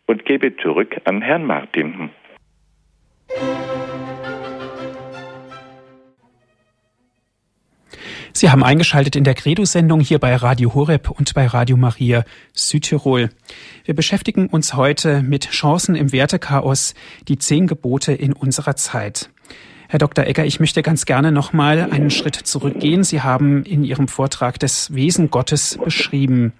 und 0.07 0.25
gebe 0.25 0.57
zurück 0.57 0.99
an 1.03 1.21
Herrn 1.21 1.45
Martin. 1.45 2.09
Sie 8.35 8.49
haben 8.49 8.63
eingeschaltet 8.63 9.15
in 9.15 9.23
der 9.23 9.35
Credo-Sendung 9.35 9.99
hier 9.99 10.17
bei 10.17 10.35
Radio 10.35 10.73
Horeb 10.73 11.11
und 11.11 11.35
bei 11.35 11.45
Radio 11.45 11.77
Maria 11.77 12.25
Südtirol. 12.53 13.29
Wir 13.85 13.93
beschäftigen 13.93 14.47
uns 14.47 14.73
heute 14.73 15.21
mit 15.21 15.51
Chancen 15.51 15.93
im 15.93 16.11
Wertechaos, 16.11 16.95
die 17.27 17.37
zehn 17.37 17.67
Gebote 17.67 18.13
in 18.13 18.33
unserer 18.33 18.75
Zeit. 18.75 19.29
Herr 19.93 19.99
Dr. 19.99 20.25
Egger, 20.25 20.43
ich 20.43 20.59
möchte 20.59 20.81
ganz 20.81 21.05
gerne 21.05 21.31
noch 21.31 21.53
mal 21.53 21.87
einen 21.91 22.09
Schritt 22.09 22.33
zurückgehen. 22.33 23.03
Sie 23.03 23.21
haben 23.21 23.63
in 23.63 23.83
Ihrem 23.83 24.07
Vortrag 24.07 24.57
das 24.57 24.95
Wesen 24.95 25.29
Gottes 25.29 25.77
beschrieben. 25.77 26.51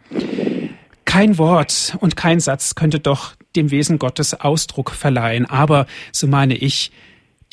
Kein 1.04 1.40
Wort 1.40 1.98
und 2.00 2.16
kein 2.16 2.40
Satz 2.40 2.76
könnte 2.76 3.00
doch 3.00 3.34
dem 3.56 3.72
Wesen 3.72 3.98
Gottes 3.98 4.40
Ausdruck 4.40 4.92
verleihen. 4.92 5.48
Aber, 5.50 5.88
so 6.12 6.28
meine 6.28 6.54
ich, 6.54 6.92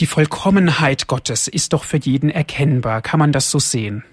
die 0.00 0.04
Vollkommenheit 0.04 1.06
Gottes 1.06 1.48
ist 1.48 1.72
doch 1.72 1.84
für 1.84 1.96
jeden 1.96 2.28
erkennbar. 2.28 3.00
Kann 3.00 3.18
man 3.18 3.32
das 3.32 3.50
so 3.50 3.58
sehen? 3.58 4.04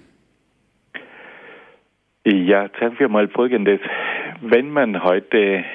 Ja, 2.24 2.70
sagen 2.80 2.98
wir 2.98 3.10
mal 3.10 3.28
Folgendes. 3.28 3.80
Wenn 4.40 4.70
man 4.70 5.04
heute 5.04 5.66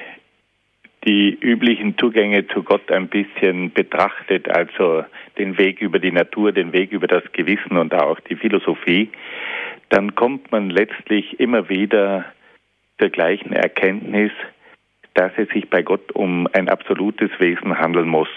die 1.06 1.38
üblichen 1.40 1.96
Zugänge 1.98 2.48
zu 2.48 2.64
Gott 2.64 2.90
ein 2.90 3.06
bisschen 3.06 3.72
betrachtet, 3.72 4.48
also 4.48 5.04
den 5.38 5.58
Weg 5.58 5.80
über 5.80 5.98
die 5.98 6.12
Natur, 6.12 6.52
den 6.52 6.72
Weg 6.72 6.92
über 6.92 7.06
das 7.06 7.24
Gewissen 7.32 7.76
und 7.76 7.94
auch 7.94 8.20
die 8.20 8.36
Philosophie, 8.36 9.10
dann 9.88 10.14
kommt 10.14 10.50
man 10.52 10.70
letztlich 10.70 11.38
immer 11.40 11.68
wieder 11.68 12.24
zur 12.98 13.10
gleichen 13.10 13.52
Erkenntnis, 13.52 14.32
dass 15.14 15.32
es 15.36 15.48
sich 15.50 15.68
bei 15.70 15.82
Gott 15.82 16.12
um 16.12 16.48
ein 16.52 16.68
absolutes 16.68 17.30
Wesen 17.38 17.78
handeln 17.78 18.08
muss. 18.08 18.28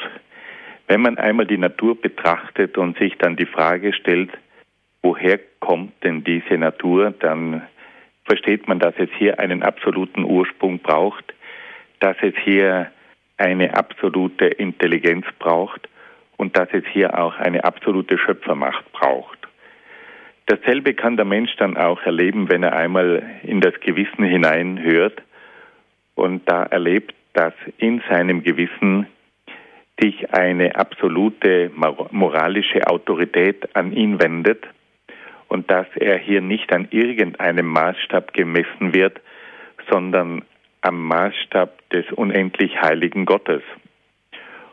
Wenn 0.88 1.02
man 1.02 1.18
einmal 1.18 1.46
die 1.46 1.58
Natur 1.58 2.00
betrachtet 2.00 2.78
und 2.78 2.98
sich 2.98 3.18
dann 3.18 3.36
die 3.36 3.46
Frage 3.46 3.94
stellt, 3.94 4.32
woher 5.02 5.40
kommt 5.60 6.04
denn 6.04 6.24
diese 6.24 6.58
Natur, 6.58 7.14
dann 7.20 7.64
versteht 8.26 8.68
man, 8.68 8.80
dass 8.80 8.94
es 8.98 9.10
hier 9.18 9.40
einen 9.40 9.64
absoluten 9.64 10.24
Ursprung 10.24 10.80
braucht, 10.80 11.34
dass 12.00 12.18
es 12.22 12.34
hier 12.44 12.92
eine 13.38 13.76
absolute 13.76 14.46
Intelligenz 14.46 15.26
braucht 15.40 15.88
und 16.38 16.58
dass 16.58 16.70
es 16.72 16.84
hier 16.92 17.20
auch 17.20 17.36
eine 17.38 17.64
absolute 17.64 18.18
Schöpfermacht 18.18 18.92
braucht. 18.94 19.38
Dasselbe 20.46 20.94
kann 20.94 21.18
der 21.18 21.26
Mensch 21.26 21.54
dann 21.58 21.76
auch 21.76 22.02
erleben, 22.04 22.50
wenn 22.50 22.64
er 22.64 22.74
einmal 22.74 23.24
in 23.44 23.60
das 23.60 23.74
Gewissen 23.82 24.24
hineinhört 24.24 25.22
und 26.16 26.50
da 26.50 26.64
erlebt, 26.64 27.14
dass 27.34 27.54
in 27.78 28.02
seinem 28.10 28.44
Gewissen 28.44 29.08
sich 30.00 30.34
eine 30.34 30.76
absolute 30.76 31.72
moralische 32.12 32.88
Autorität 32.88 33.76
an 33.76 33.92
ihn 33.92 34.22
wendet 34.22 34.66
und 35.48 35.70
dass 35.70 35.88
er 35.96 36.18
hier 36.18 36.42
nicht 36.42 36.72
an 36.72 36.88
irgendeinem 36.92 37.68
Maßstab 37.68 38.34
gemessen 38.34 38.94
wird, 38.94 39.20
sondern 39.90 40.44
am 40.82 41.08
Maßstab 41.08 41.90
des 41.90 42.06
unendlich 42.12 42.80
heiligen 42.82 43.26
Gottes. 43.26 43.64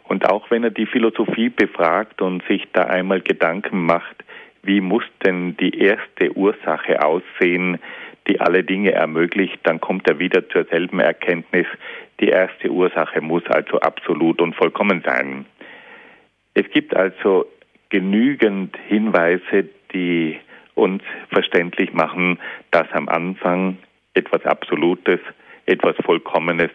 Und 0.07 0.29
auch 0.29 0.51
wenn 0.51 0.65
er 0.65 0.71
die 0.71 0.87
Philosophie 0.87 1.49
befragt 1.49 2.21
und 2.21 2.43
sich 2.47 2.67
da 2.73 2.83
einmal 2.83 3.21
Gedanken 3.21 3.85
macht, 3.85 4.25
wie 4.63 4.81
muss 4.81 5.05
denn 5.25 5.57
die 5.57 5.79
erste 5.79 6.37
Ursache 6.37 7.03
aussehen, 7.05 7.79
die 8.27 8.41
alle 8.41 8.65
Dinge 8.65 8.93
ermöglicht, 8.93 9.59
dann 9.65 9.81
kommt 9.81 10.09
er 10.09 10.19
wieder 10.19 10.49
zur 10.49 10.65
selben 10.65 11.01
Erkenntnis, 11.01 11.67
die 12.21 12.29
erste 12.29 12.71
Ursache 12.71 13.21
muss 13.21 13.47
also 13.47 13.81
absolut 13.81 14.41
und 14.41 14.55
vollkommen 14.55 15.03
sein. 15.05 15.45
Es 16.55 16.71
gibt 16.71 16.97
also 16.97 17.47
genügend 17.91 18.77
Hinweise, 18.89 19.69
die 19.93 20.39
uns 20.75 21.03
verständlich 21.31 21.93
machen, 21.93 22.39
dass 22.71 22.91
am 22.93 23.09
Anfang 23.09 23.79
etwas 24.15 24.45
Absolutes, 24.45 25.21
etwas 25.67 25.97
Vollkommenes 26.05 26.71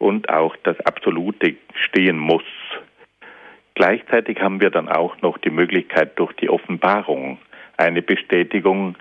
und 0.00 0.30
auch 0.30 0.56
das 0.64 0.80
Absolute 0.80 1.56
stehen 1.74 2.18
muss. 2.18 2.42
Gleichzeitig 3.74 4.40
haben 4.40 4.60
wir 4.60 4.70
dann 4.70 4.88
auch 4.88 5.20
noch 5.20 5.38
die 5.38 5.50
Möglichkeit 5.50 6.18
durch 6.18 6.32
die 6.32 6.48
Offenbarung 6.48 7.38
eine 7.76 8.02
Bestätigung 8.02 8.96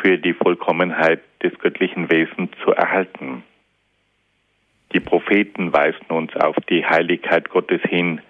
für 0.00 0.16
die 0.16 0.32
Vollkommenheit 0.32 1.20
des 1.42 1.58
göttlichen 1.58 2.10
Wesens 2.10 2.50
zu 2.64 2.70
erhalten. 2.70 3.42
Die 4.92 5.00
Propheten 5.00 5.72
weisen 5.72 6.06
uns 6.08 6.34
auf 6.36 6.56
die 6.70 6.86
Heiligkeit 6.86 7.50
Gottes 7.50 7.82
hin, 7.82 8.20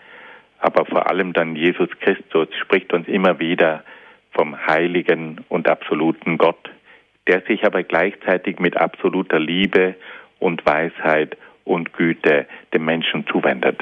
aber 0.59 0.87
vor 0.87 1.11
allem 1.11 1.35
dann 1.35 1.57
Jesus 1.57 1.91
Christus 2.01 2.49
spricht 2.59 2.95
uns 2.95 3.07
immer 3.07 3.39
wieder 3.39 3.85
vom 4.33 4.57
heiligen 4.67 5.45
und 5.51 5.69
absoluten 5.69 6.39
Gott, 6.39 6.71
der 7.27 7.43
sich 7.43 7.65
aber 7.65 7.83
gleichzeitig 7.83 8.59
mit 8.61 8.79
absoluter 8.79 9.39
Liebe 9.39 9.95
und 10.39 10.65
Weisheit 10.65 11.37
und 11.65 11.93
Güte 11.93 12.47
dem 12.73 12.85
Menschen 12.85 13.27
zuwendet. 13.31 13.81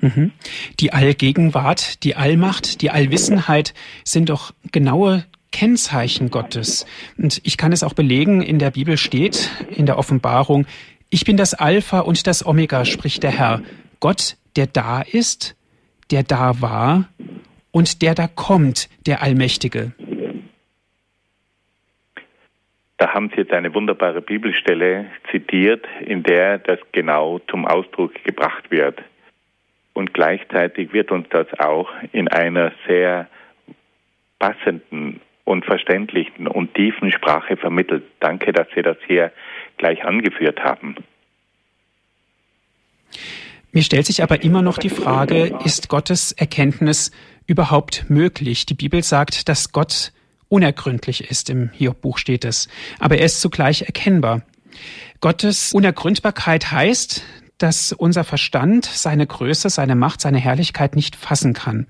Mhm. 0.00 0.32
Die 0.80 0.92
Allgegenwart, 0.92 2.04
die 2.04 2.16
Allmacht, 2.16 2.82
die 2.82 2.90
Allwissenheit 2.90 3.74
sind 4.04 4.28
doch 4.28 4.52
genaue 4.72 5.24
Kennzeichen 5.52 6.30
Gottes. 6.30 6.86
Und 7.16 7.40
ich 7.44 7.56
kann 7.56 7.72
es 7.72 7.82
auch 7.82 7.94
belegen, 7.94 8.42
in 8.42 8.58
der 8.58 8.72
Bibel 8.72 8.96
steht, 8.96 9.50
in 9.74 9.86
der 9.86 9.98
Offenbarung, 9.98 10.66
ich 11.08 11.24
bin 11.24 11.36
das 11.36 11.54
Alpha 11.54 12.00
und 12.00 12.26
das 12.26 12.44
Omega, 12.44 12.84
spricht 12.84 13.22
der 13.22 13.30
Herr. 13.30 13.62
Gott, 14.00 14.36
der 14.56 14.66
da 14.66 15.00
ist, 15.02 15.56
der 16.10 16.24
da 16.24 16.60
war 16.60 17.08
und 17.70 18.02
der 18.02 18.14
da 18.14 18.26
kommt, 18.26 18.88
der 19.06 19.22
Allmächtige. 19.22 19.92
Da 22.98 23.12
haben 23.12 23.28
Sie 23.30 23.42
jetzt 23.42 23.52
eine 23.52 23.74
wunderbare 23.74 24.22
Bibelstelle 24.22 25.06
zitiert, 25.30 25.86
in 26.00 26.22
der 26.22 26.58
das 26.58 26.78
genau 26.92 27.40
zum 27.50 27.66
Ausdruck 27.66 28.14
gebracht 28.24 28.70
wird. 28.70 29.02
Und 29.92 30.14
gleichzeitig 30.14 30.92
wird 30.92 31.10
uns 31.10 31.28
das 31.30 31.46
auch 31.58 31.90
in 32.12 32.28
einer 32.28 32.72
sehr 32.86 33.28
passenden 34.38 35.20
und 35.44 35.64
verständlichen 35.64 36.48
und 36.48 36.74
tiefen 36.74 37.12
Sprache 37.12 37.56
vermittelt. 37.56 38.04
Danke, 38.20 38.52
dass 38.52 38.66
Sie 38.74 38.82
das 38.82 38.96
hier 39.06 39.32
gleich 39.76 40.04
angeführt 40.04 40.60
haben. 40.60 40.96
Mir 43.72 43.82
stellt 43.82 44.06
sich 44.06 44.22
aber 44.22 44.42
immer 44.42 44.62
noch 44.62 44.78
die 44.78 44.88
Frage, 44.88 45.58
ist 45.64 45.88
Gottes 45.88 46.32
Erkenntnis 46.32 47.10
überhaupt 47.46 48.06
möglich? 48.08 48.64
Die 48.66 48.74
Bibel 48.74 49.02
sagt, 49.02 49.48
dass 49.48 49.72
Gott 49.72 50.12
unergründlich 50.48 51.30
ist, 51.30 51.50
im 51.50 51.70
Hiob-Buch 51.72 52.18
steht 52.18 52.44
es, 52.44 52.68
aber 52.98 53.18
er 53.18 53.26
ist 53.26 53.40
zugleich 53.40 53.82
erkennbar. 53.82 54.42
Gottes 55.20 55.72
Unergründbarkeit 55.72 56.70
heißt, 56.70 57.22
dass 57.58 57.92
unser 57.92 58.24
Verstand 58.24 58.84
seine 58.84 59.26
Größe, 59.26 59.70
seine 59.70 59.94
Macht, 59.94 60.20
seine 60.20 60.38
Herrlichkeit 60.38 60.94
nicht 60.94 61.16
fassen 61.16 61.54
kann. 61.54 61.86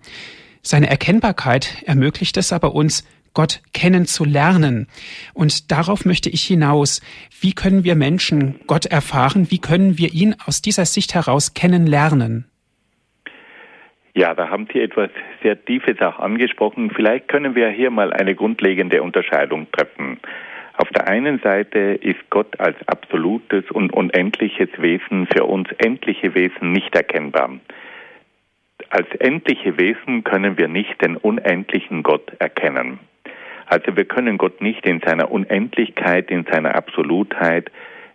Seine 0.62 0.88
Erkennbarkeit 0.88 1.82
ermöglicht 1.84 2.36
es 2.36 2.52
aber 2.52 2.74
uns, 2.74 3.04
Gott 3.34 3.60
kennenzulernen. 3.74 4.86
Und 5.34 5.70
darauf 5.70 6.06
möchte 6.06 6.30
ich 6.30 6.42
hinaus. 6.44 7.02
Wie 7.38 7.52
können 7.52 7.84
wir 7.84 7.94
Menschen 7.94 8.60
Gott 8.66 8.86
erfahren? 8.86 9.50
Wie 9.50 9.58
können 9.58 9.98
wir 9.98 10.14
ihn 10.14 10.34
aus 10.46 10.62
dieser 10.62 10.86
Sicht 10.86 11.14
heraus 11.14 11.52
kennenlernen? 11.52 12.46
Ja, 14.16 14.32
da 14.32 14.48
haben 14.48 14.66
Sie 14.72 14.80
etwas 14.80 15.10
sehr 15.42 15.62
Tiefes 15.62 16.00
auch 16.00 16.18
angesprochen. 16.18 16.90
Vielleicht 16.90 17.28
können 17.28 17.54
wir 17.54 17.68
hier 17.68 17.90
mal 17.90 18.14
eine 18.14 18.34
grundlegende 18.34 19.02
Unterscheidung 19.02 19.70
treffen. 19.72 20.18
Auf 20.78 20.88
der 20.88 21.06
einen 21.06 21.38
Seite 21.40 21.78
ist 22.00 22.30
Gott 22.30 22.58
als 22.58 22.76
absolutes 22.88 23.70
und 23.70 23.92
unendliches 23.92 24.70
Wesen 24.78 25.26
für 25.26 25.44
uns 25.44 25.68
endliche 25.76 26.34
Wesen 26.34 26.72
nicht 26.72 26.96
erkennbar. 26.96 27.50
Als 28.88 29.06
endliche 29.18 29.78
Wesen 29.78 30.24
können 30.24 30.56
wir 30.56 30.68
nicht 30.68 30.98
den 31.02 31.18
unendlichen 31.18 32.02
Gott 32.02 32.32
erkennen. 32.38 32.98
Also 33.66 33.98
wir 33.98 34.06
können 34.06 34.38
Gott 34.38 34.62
nicht 34.62 34.86
in 34.86 35.00
seiner 35.00 35.30
Unendlichkeit, 35.30 36.30
in 36.30 36.46
seiner 36.50 36.74
Absolutheit 36.74 37.70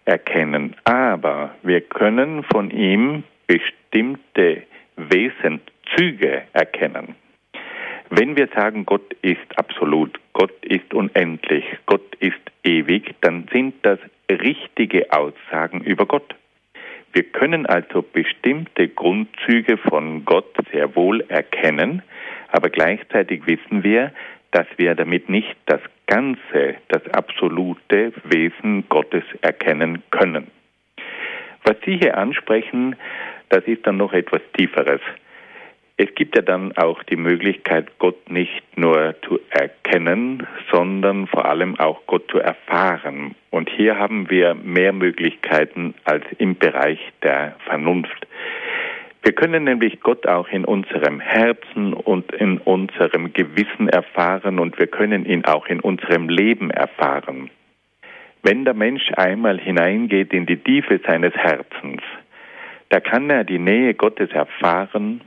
erkennen. 0.05 0.75
Aber 0.83 1.53
wir 1.61 1.81
können 1.81 2.41
von 2.51 2.71
ihm 2.71 3.21
bestimmte 3.45 4.63
Wesenszüge 5.91 6.43
erkennen. 6.53 7.15
Wenn 8.09 8.35
wir 8.35 8.49
sagen, 8.53 8.85
Gott 8.85 9.13
ist 9.21 9.57
absolut, 9.57 10.19
Gott 10.33 10.53
ist 10.65 10.93
unendlich, 10.93 11.63
Gott 11.85 12.15
ist 12.19 12.39
ewig, 12.63 13.15
dann 13.21 13.47
sind 13.51 13.75
das 13.83 13.99
richtige 14.29 15.11
Aussagen 15.13 15.81
über 15.81 16.05
Gott. 16.05 16.35
Wir 17.13 17.23
können 17.23 17.65
also 17.65 18.01
bestimmte 18.01 18.87
Grundzüge 18.89 19.77
von 19.77 20.25
Gott 20.25 20.53
sehr 20.71 20.95
wohl 20.95 21.21
erkennen, 21.27 22.03
aber 22.49 22.69
gleichzeitig 22.69 23.45
wissen 23.47 23.83
wir, 23.83 24.11
dass 24.51 24.67
wir 24.77 24.95
damit 24.95 25.29
nicht 25.29 25.55
das 25.65 25.81
ganze, 26.07 26.75
das 26.89 27.07
absolute 27.13 28.13
Wesen 28.25 28.87
Gottes 28.89 29.23
erkennen 29.41 30.03
können. 30.11 30.47
Was 31.63 31.77
Sie 31.85 31.97
hier 31.97 32.17
ansprechen, 32.17 32.95
das 33.49 33.63
ist 33.65 33.85
dann 33.85 33.97
noch 33.97 34.13
etwas 34.13 34.41
Tieferes. 34.57 35.01
Es 36.03 36.15
gibt 36.15 36.35
ja 36.35 36.41
dann 36.41 36.75
auch 36.77 37.03
die 37.03 37.15
Möglichkeit, 37.15 37.99
Gott 37.99 38.27
nicht 38.27 38.63
nur 38.75 39.13
zu 39.21 39.39
erkennen, 39.51 40.47
sondern 40.71 41.27
vor 41.27 41.45
allem 41.45 41.79
auch 41.79 42.01
Gott 42.07 42.23
zu 42.31 42.39
erfahren. 42.39 43.35
Und 43.51 43.69
hier 43.69 43.99
haben 43.99 44.27
wir 44.31 44.55
mehr 44.55 44.93
Möglichkeiten 44.93 45.93
als 46.03 46.25
im 46.39 46.57
Bereich 46.57 46.97
der 47.21 47.55
Vernunft. 47.65 48.25
Wir 49.21 49.33
können 49.33 49.65
nämlich 49.65 49.99
Gott 49.99 50.25
auch 50.25 50.47
in 50.47 50.65
unserem 50.65 51.19
Herzen 51.19 51.93
und 51.93 52.31
in 52.31 52.57
unserem 52.57 53.31
Gewissen 53.31 53.87
erfahren 53.87 54.57
und 54.57 54.79
wir 54.79 54.87
können 54.87 55.23
ihn 55.27 55.45
auch 55.45 55.67
in 55.67 55.81
unserem 55.81 56.29
Leben 56.29 56.71
erfahren. 56.71 57.51
Wenn 58.41 58.65
der 58.65 58.73
Mensch 58.73 59.11
einmal 59.17 59.59
hineingeht 59.59 60.33
in 60.33 60.47
die 60.47 60.57
Tiefe 60.57 60.99
seines 61.05 61.35
Herzens, 61.35 62.01
da 62.89 62.99
kann 62.99 63.29
er 63.29 63.43
die 63.43 63.59
Nähe 63.59 63.93
Gottes 63.93 64.31
erfahren 64.31 65.21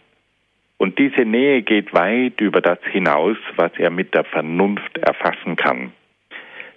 und 0.79 0.99
diese 0.99 1.25
Nähe 1.25 1.63
geht 1.63 1.95
weit 1.95 2.41
über 2.41 2.61
das 2.61 2.79
hinaus, 2.91 3.37
was 3.57 3.73
er 3.79 3.91
mit 3.91 4.15
der 4.15 4.25
Vernunft 4.25 4.99
erfassen 4.99 5.57
kann. 5.57 5.93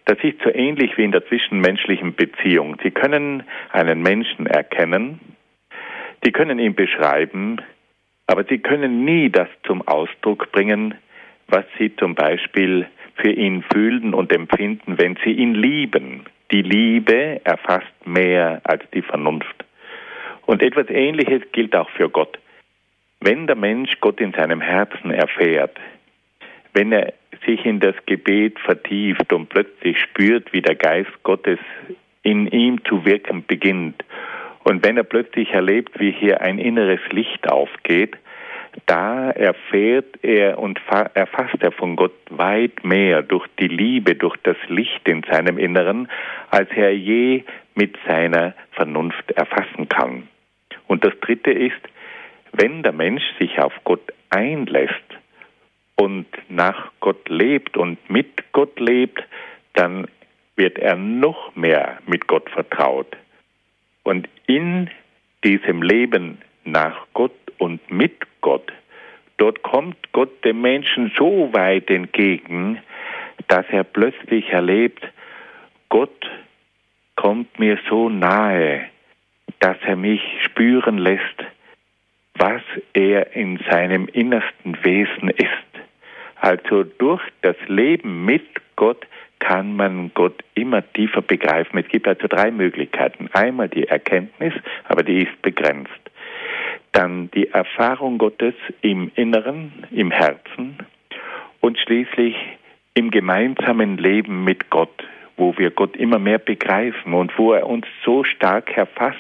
Das 0.06 0.18
ist 0.24 0.42
so 0.42 0.50
ähnlich 0.54 0.98
wie 0.98 1.04
in 1.04 1.12
der 1.12 1.26
zwischenmenschlichen 1.28 2.16
Beziehung. 2.16 2.78
Sie 2.82 2.92
können 2.92 3.44
einen 3.72 4.02
Menschen 4.02 4.48
erkennen, 4.48 5.20
Sie 6.24 6.32
können 6.32 6.60
ihn 6.60 6.76
beschreiben, 6.76 7.62
aber 8.26 8.44
Sie 8.46 8.60
können 8.60 9.06
nie 9.06 9.30
das 9.30 9.50
zum 9.64 9.88
Ausdruck 9.88 10.52
bringen, 10.52 10.96
was 11.48 11.66
Sie 11.78 11.96
zum 11.96 12.16
Beispiel 12.16 12.88
für 13.16 13.32
ihn 13.32 13.64
fühlen 13.74 14.14
und 14.14 14.32
empfinden, 14.32 14.98
wenn 14.98 15.18
Sie 15.24 15.32
ihn 15.32 15.56
lieben. 15.56 16.26
Die 16.52 16.62
Liebe 16.62 17.42
erfasst 17.44 17.94
mehr 18.06 18.62
als 18.64 18.84
die 18.94 19.02
Vernunft. 19.02 19.66
Und 20.46 20.62
etwas 20.62 20.90
Ähnliches 20.90 21.42
gilt 21.52 21.76
auch 21.76 21.90
für 21.90 22.10
Gott. 22.10 22.40
Wenn 23.20 23.48
der 23.48 23.56
Mensch 23.56 24.00
Gott 24.00 24.22
in 24.22 24.34
seinem 24.34 24.62
Herzen 24.62 25.12
erfährt, 25.12 25.78
wenn 26.74 26.92
er 26.92 27.14
sich 27.46 27.66
in 27.66 27.80
das 27.80 27.96
Gebet 28.06 28.60
vertieft 28.60 29.34
und 29.34 29.50
plötzlich 29.50 30.00
spürt, 30.00 30.54
wie 30.54 30.62
der 30.62 30.76
Geist 30.76 31.12
Gottes 31.24 31.60
in 32.24 32.48
ihm 32.48 32.84
zu 32.86 33.06
wirken 33.06 33.46
beginnt, 33.46 34.04
und 34.64 34.86
wenn 34.86 34.98
er 34.98 35.04
plötzlich 35.04 35.52
erlebt, 35.52 35.98
wie 35.98 36.12
hier 36.12 36.42
ein 36.42 36.60
inneres 36.60 37.00
Licht 37.12 37.50
aufgeht, 37.50 38.18
da 38.86 39.32
erfährt 39.32 40.24
er 40.24 40.60
und 40.60 40.80
erfasst 41.14 41.62
er 41.62 41.72
von 41.72 41.96
Gott 41.96 42.14
weit 42.30 42.84
mehr 42.84 43.22
durch 43.22 43.48
die 43.60 43.70
Liebe, 43.70 44.16
durch 44.16 44.36
das 44.44 44.58
Licht 44.68 45.08
in 45.08 45.24
seinem 45.24 45.58
Inneren, 45.58 46.10
als 46.52 46.70
er 46.76 46.94
je 46.94 47.44
mit 47.76 47.98
seiner 48.06 48.54
Vernunft 48.72 49.32
erfassen 49.32 49.88
kann. 49.88 50.28
Und 50.88 51.06
das 51.06 51.18
Dritte 51.22 51.52
ist, 51.52 51.82
wenn 52.58 52.84
der 52.84 52.92
Mensch 52.92 53.24
sich 53.40 53.60
auf 53.60 53.74
Gott 53.84 54.14
einlässt 54.30 54.94
und 55.96 56.26
nach 56.50 56.92
Gott 57.00 57.30
lebt 57.30 57.78
und 57.78 57.98
mit 58.10 58.52
Gott 58.52 58.80
lebt, 58.80 59.24
dann 59.74 60.08
wird 60.56 60.80
er 60.80 60.96
noch 60.96 61.56
mehr 61.56 62.00
mit 62.08 62.28
Gott 62.28 62.50
vertraut. 62.50 63.16
Und 64.04 64.28
in 64.48 64.90
diesem 65.44 65.82
Leben 65.84 66.40
nach 66.66 67.06
Gott 67.14 67.36
und 67.60 67.92
mit 67.92 68.26
Gott, 68.42 68.72
dort 69.38 69.62
kommt 69.62 70.12
Gott 70.12 70.44
dem 70.44 70.62
Menschen 70.62 71.12
so 71.16 71.50
weit 71.54 71.90
entgegen, 71.90 72.80
dass 73.48 73.66
er 73.70 73.84
plötzlich 73.84 74.50
erlebt, 74.50 75.08
Gott 75.90 76.30
kommt 77.16 77.60
mir 77.60 77.78
so 77.90 78.10
nahe, 78.10 78.86
dass 79.60 79.78
er 79.86 79.96
mich 79.96 80.22
spüren 80.44 80.98
lässt, 80.98 81.44
was 82.38 82.62
er 82.94 83.36
in 83.36 83.60
seinem 83.70 84.08
innersten 84.08 84.84
Wesen 84.84 85.30
ist. 85.30 85.50
Also 86.40 86.84
durch 86.84 87.22
das 87.42 87.56
Leben 87.68 88.26
mit 88.26 88.46
Gott 88.76 89.08
kann 89.40 89.76
man 89.76 90.12
Gott 90.14 90.44
immer 90.56 90.84
tiefer 90.94 91.22
begreifen. 91.22 91.80
Es 91.80 91.88
gibt 91.88 92.08
also 92.08 92.28
drei 92.28 92.52
Möglichkeiten. 92.52 93.30
Einmal 93.34 93.70
die 93.70 93.88
Erkenntnis, 93.88 94.54
aber 94.86 95.04
die 95.04 95.24
ist 95.24 95.42
begrenzt. 95.42 95.92
Dann 96.92 97.30
die 97.32 97.50
Erfahrung 97.50 98.18
Gottes 98.18 98.56
im 98.82 99.12
Inneren, 99.16 99.86
im 99.92 100.12
Herzen 100.12 100.78
und 101.60 101.78
schließlich 101.80 102.36
im 102.94 103.12
gemeinsamen 103.12 103.98
Leben 103.98 104.44
mit 104.44 104.70
Gott, 104.70 105.04
wo 105.38 105.56
wir 105.58 105.70
Gott 105.70 105.96
immer 105.96 106.18
mehr 106.18 106.40
begreifen 106.40 107.14
und 107.14 107.38
wo 107.38 107.54
er 107.54 107.68
uns 107.68 107.86
so 108.04 108.24
stark 108.24 108.76
erfasst, 108.76 109.18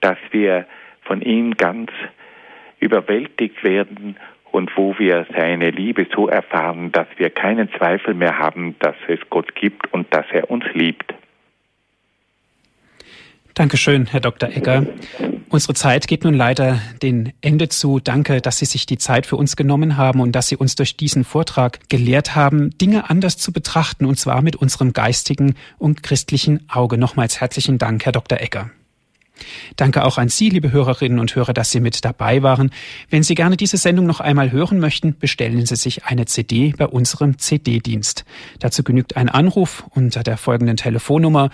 dass 0.00 0.18
wir 0.32 0.66
von 1.02 1.22
ihm 1.22 1.56
ganz 1.56 1.90
überwältigt 2.86 3.62
werden 3.64 4.16
und 4.52 4.70
wo 4.76 4.98
wir 4.98 5.26
seine 5.36 5.70
Liebe 5.70 6.06
so 6.14 6.28
erfahren, 6.28 6.92
dass 6.92 7.08
wir 7.16 7.30
keinen 7.30 7.68
Zweifel 7.72 8.14
mehr 8.14 8.38
haben, 8.38 8.74
dass 8.78 8.94
es 9.08 9.18
Gott 9.28 9.54
gibt 9.54 9.92
und 9.92 10.06
dass 10.14 10.26
er 10.32 10.50
uns 10.50 10.64
liebt. 10.72 11.12
Dankeschön, 13.52 14.06
Herr 14.06 14.20
Dr. 14.20 14.50
Egger. 14.50 14.86
Unsere 15.48 15.72
Zeit 15.72 16.08
geht 16.08 16.24
nun 16.24 16.34
leider 16.34 16.78
den 17.02 17.32
Ende 17.40 17.70
zu. 17.70 18.00
Danke, 18.00 18.42
dass 18.42 18.58
Sie 18.58 18.66
sich 18.66 18.84
die 18.84 18.98
Zeit 18.98 19.24
für 19.24 19.36
uns 19.36 19.56
genommen 19.56 19.96
haben 19.96 20.20
und 20.20 20.32
dass 20.32 20.48
Sie 20.48 20.56
uns 20.56 20.74
durch 20.74 20.98
diesen 20.98 21.24
Vortrag 21.24 21.88
gelehrt 21.88 22.36
haben, 22.36 22.76
Dinge 22.76 23.08
anders 23.08 23.38
zu 23.38 23.52
betrachten, 23.52 24.04
und 24.04 24.18
zwar 24.18 24.42
mit 24.42 24.56
unserem 24.56 24.92
geistigen 24.92 25.54
und 25.78 26.02
christlichen 26.02 26.68
Auge. 26.68 26.98
Nochmals 26.98 27.40
herzlichen 27.40 27.78
Dank, 27.78 28.04
Herr 28.04 28.12
Dr. 28.12 28.40
Egger. 28.40 28.70
Danke 29.76 30.04
auch 30.04 30.18
an 30.18 30.28
Sie, 30.28 30.48
liebe 30.48 30.72
Hörerinnen 30.72 31.18
und 31.18 31.34
Hörer, 31.34 31.52
dass 31.52 31.70
Sie 31.70 31.80
mit 31.80 32.04
dabei 32.04 32.42
waren. 32.42 32.70
Wenn 33.10 33.22
Sie 33.22 33.34
gerne 33.34 33.56
diese 33.56 33.76
Sendung 33.76 34.06
noch 34.06 34.20
einmal 34.20 34.52
hören 34.52 34.78
möchten, 34.78 35.18
bestellen 35.18 35.64
Sie 35.66 35.76
sich 35.76 36.04
eine 36.04 36.26
CD 36.26 36.74
bei 36.76 36.86
unserem 36.86 37.38
CD-Dienst. 37.38 38.24
Dazu 38.58 38.82
genügt 38.82 39.16
ein 39.16 39.28
Anruf 39.28 39.84
unter 39.90 40.22
der 40.22 40.36
folgenden 40.36 40.76
Telefonnummer 40.76 41.50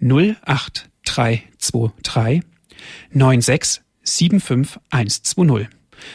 08323 0.00 2.42
96 3.12 3.82
75120. 4.02 5.68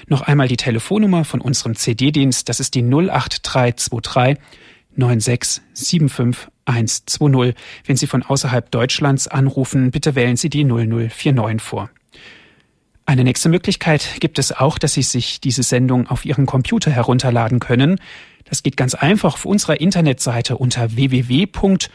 Noch 0.08 0.22
einmal 0.22 0.48
die 0.48 0.58
Telefonnummer 0.58 1.26
von 1.26 1.42
unserem 1.42 1.76
CD-Dienst, 1.76 2.50
das 2.50 2.60
ist 2.60 2.76
die 2.76 2.84
08323 2.84 4.38
96 5.00 5.62
75120. 5.74 6.50
120. 6.70 7.56
Wenn 7.86 7.98
Sie 7.98 8.08
von 8.08 8.24
außerhalb 8.24 8.72
Deutschlands 8.72 9.28
anrufen, 9.28 9.92
bitte 9.92 10.16
wählen 10.16 10.38
Sie 10.38 10.50
die 10.50 10.64
0049 10.64 11.62
vor. 11.62 11.90
Eine 13.06 13.24
nächste 13.24 13.50
Möglichkeit 13.50 14.18
gibt 14.20 14.38
es 14.38 14.52
auch, 14.52 14.78
dass 14.78 14.94
Sie 14.94 15.02
sich 15.02 15.42
diese 15.42 15.64
Sendung 15.64 16.08
auf 16.08 16.26
Ihren 16.26 16.46
Computer 16.46 16.92
herunterladen 16.92 17.60
können. 17.60 18.00
Das 18.46 18.62
geht 18.62 18.78
ganz 18.78 18.94
einfach 18.94 19.34
auf 19.34 19.46
unserer 19.46 19.82
Internetseite 19.82 20.58
unter 20.58 20.96
www.horeb.org 20.96 21.86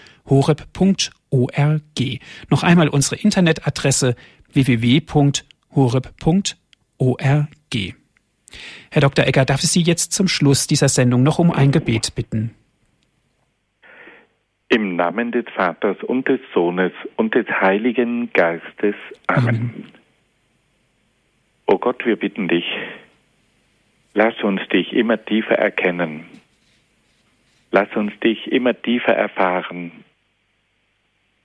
Noch 2.50 2.62
einmal 2.64 2.88
unsere 2.88 3.16
Internetadresse 3.16 4.16
www.horeb.org. 4.52 5.44
Herr 8.90 9.00
Dr. 9.00 9.26
Egger, 9.26 9.44
darf 9.44 9.64
ich 9.64 9.70
Sie 9.70 9.82
jetzt 9.82 10.12
zum 10.12 10.28
Schluss 10.28 10.66
dieser 10.66 10.88
Sendung 10.88 11.22
noch 11.22 11.38
um 11.38 11.50
ein 11.50 11.70
Gebet 11.72 12.14
bitten? 12.14 12.55
Im 14.75 14.97
Namen 14.97 15.31
des 15.31 15.45
Vaters 15.55 16.03
und 16.03 16.27
des 16.27 16.41
Sohnes 16.53 16.91
und 17.14 17.37
des 17.37 17.47
Heiligen 17.47 18.33
Geistes. 18.33 18.97
Amen. 19.29 19.49
Amen. 19.49 19.93
O 21.66 21.79
Gott, 21.79 22.05
wir 22.05 22.16
bitten 22.16 22.49
dich, 22.49 22.64
lass 24.14 24.35
uns 24.43 24.61
dich 24.70 24.93
immer 24.93 25.25
tiefer 25.25 25.55
erkennen. 25.55 26.25
Lass 27.70 27.95
uns 27.95 28.18
dich 28.18 28.51
immer 28.51 28.75
tiefer 28.75 29.12
erfahren. 29.12 29.93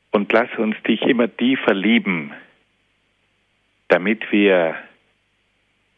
Und 0.10 0.34
lass 0.34 0.50
uns 0.58 0.76
dich 0.88 1.04
immer 1.04 1.28
tiefer 1.32 1.76
lieben, 1.76 2.34
damit 3.90 4.32
wir 4.32 4.76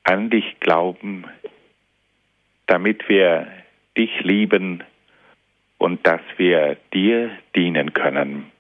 an 0.04 0.30
dich 0.30 0.60
glauben, 0.60 1.24
damit 2.68 3.08
wir 3.08 3.48
dich 3.96 4.20
lieben 4.20 4.84
und 5.82 6.06
dass 6.06 6.22
wir 6.38 6.78
dir 6.94 7.32
dienen 7.56 7.94
können. 7.94 8.52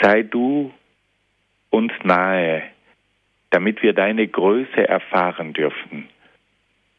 Sei 0.00 0.22
du 0.22 0.72
uns 1.70 1.92
nahe, 2.04 2.62
damit 3.50 3.82
wir 3.82 3.92
deine 3.92 4.28
Größe 4.28 4.86
erfahren 4.86 5.52
dürfen 5.52 6.08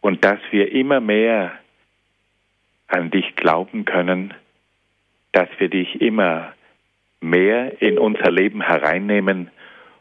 und 0.01 0.25
dass 0.25 0.39
wir 0.51 0.73
immer 0.73 0.99
mehr 0.99 1.53
an 2.89 3.11
dich 3.11 3.37
glauben 3.37 3.85
können, 3.85 4.33
dass 5.31 5.47
wir 5.57 5.69
dich 5.69 6.01
immer 6.01 6.53
mehr 7.21 7.81
in 7.81 7.97
unser 7.97 8.29
Leben 8.29 8.61
hereinnehmen 8.61 9.49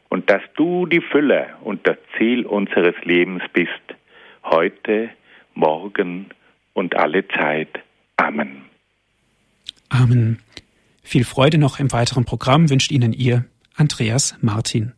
und 0.09 0.31
dass 0.31 0.43
du 0.57 0.87
die 0.87 1.01
Fülle 1.01 1.55
und 1.61 1.87
das 1.87 1.97
Ziel 2.19 2.45
unseres 2.45 2.97
Lebens 3.05 3.45
bist, 3.53 3.71
heute, 4.43 5.11
morgen 5.55 6.27
und 6.75 6.97
alle 6.97 7.29
Zeit. 7.29 7.71
Amen. 8.17 8.62
Amen. 9.93 10.39
Viel 11.03 11.25
Freude 11.25 11.59
noch 11.59 11.79
im 11.79 11.93
weiteren 11.93 12.25
Programm 12.25 12.71
wünscht 12.71 12.91
Ihnen 12.91 13.13
Ihr 13.13 13.45
Andreas 13.75 14.35
Martin. 14.41 14.95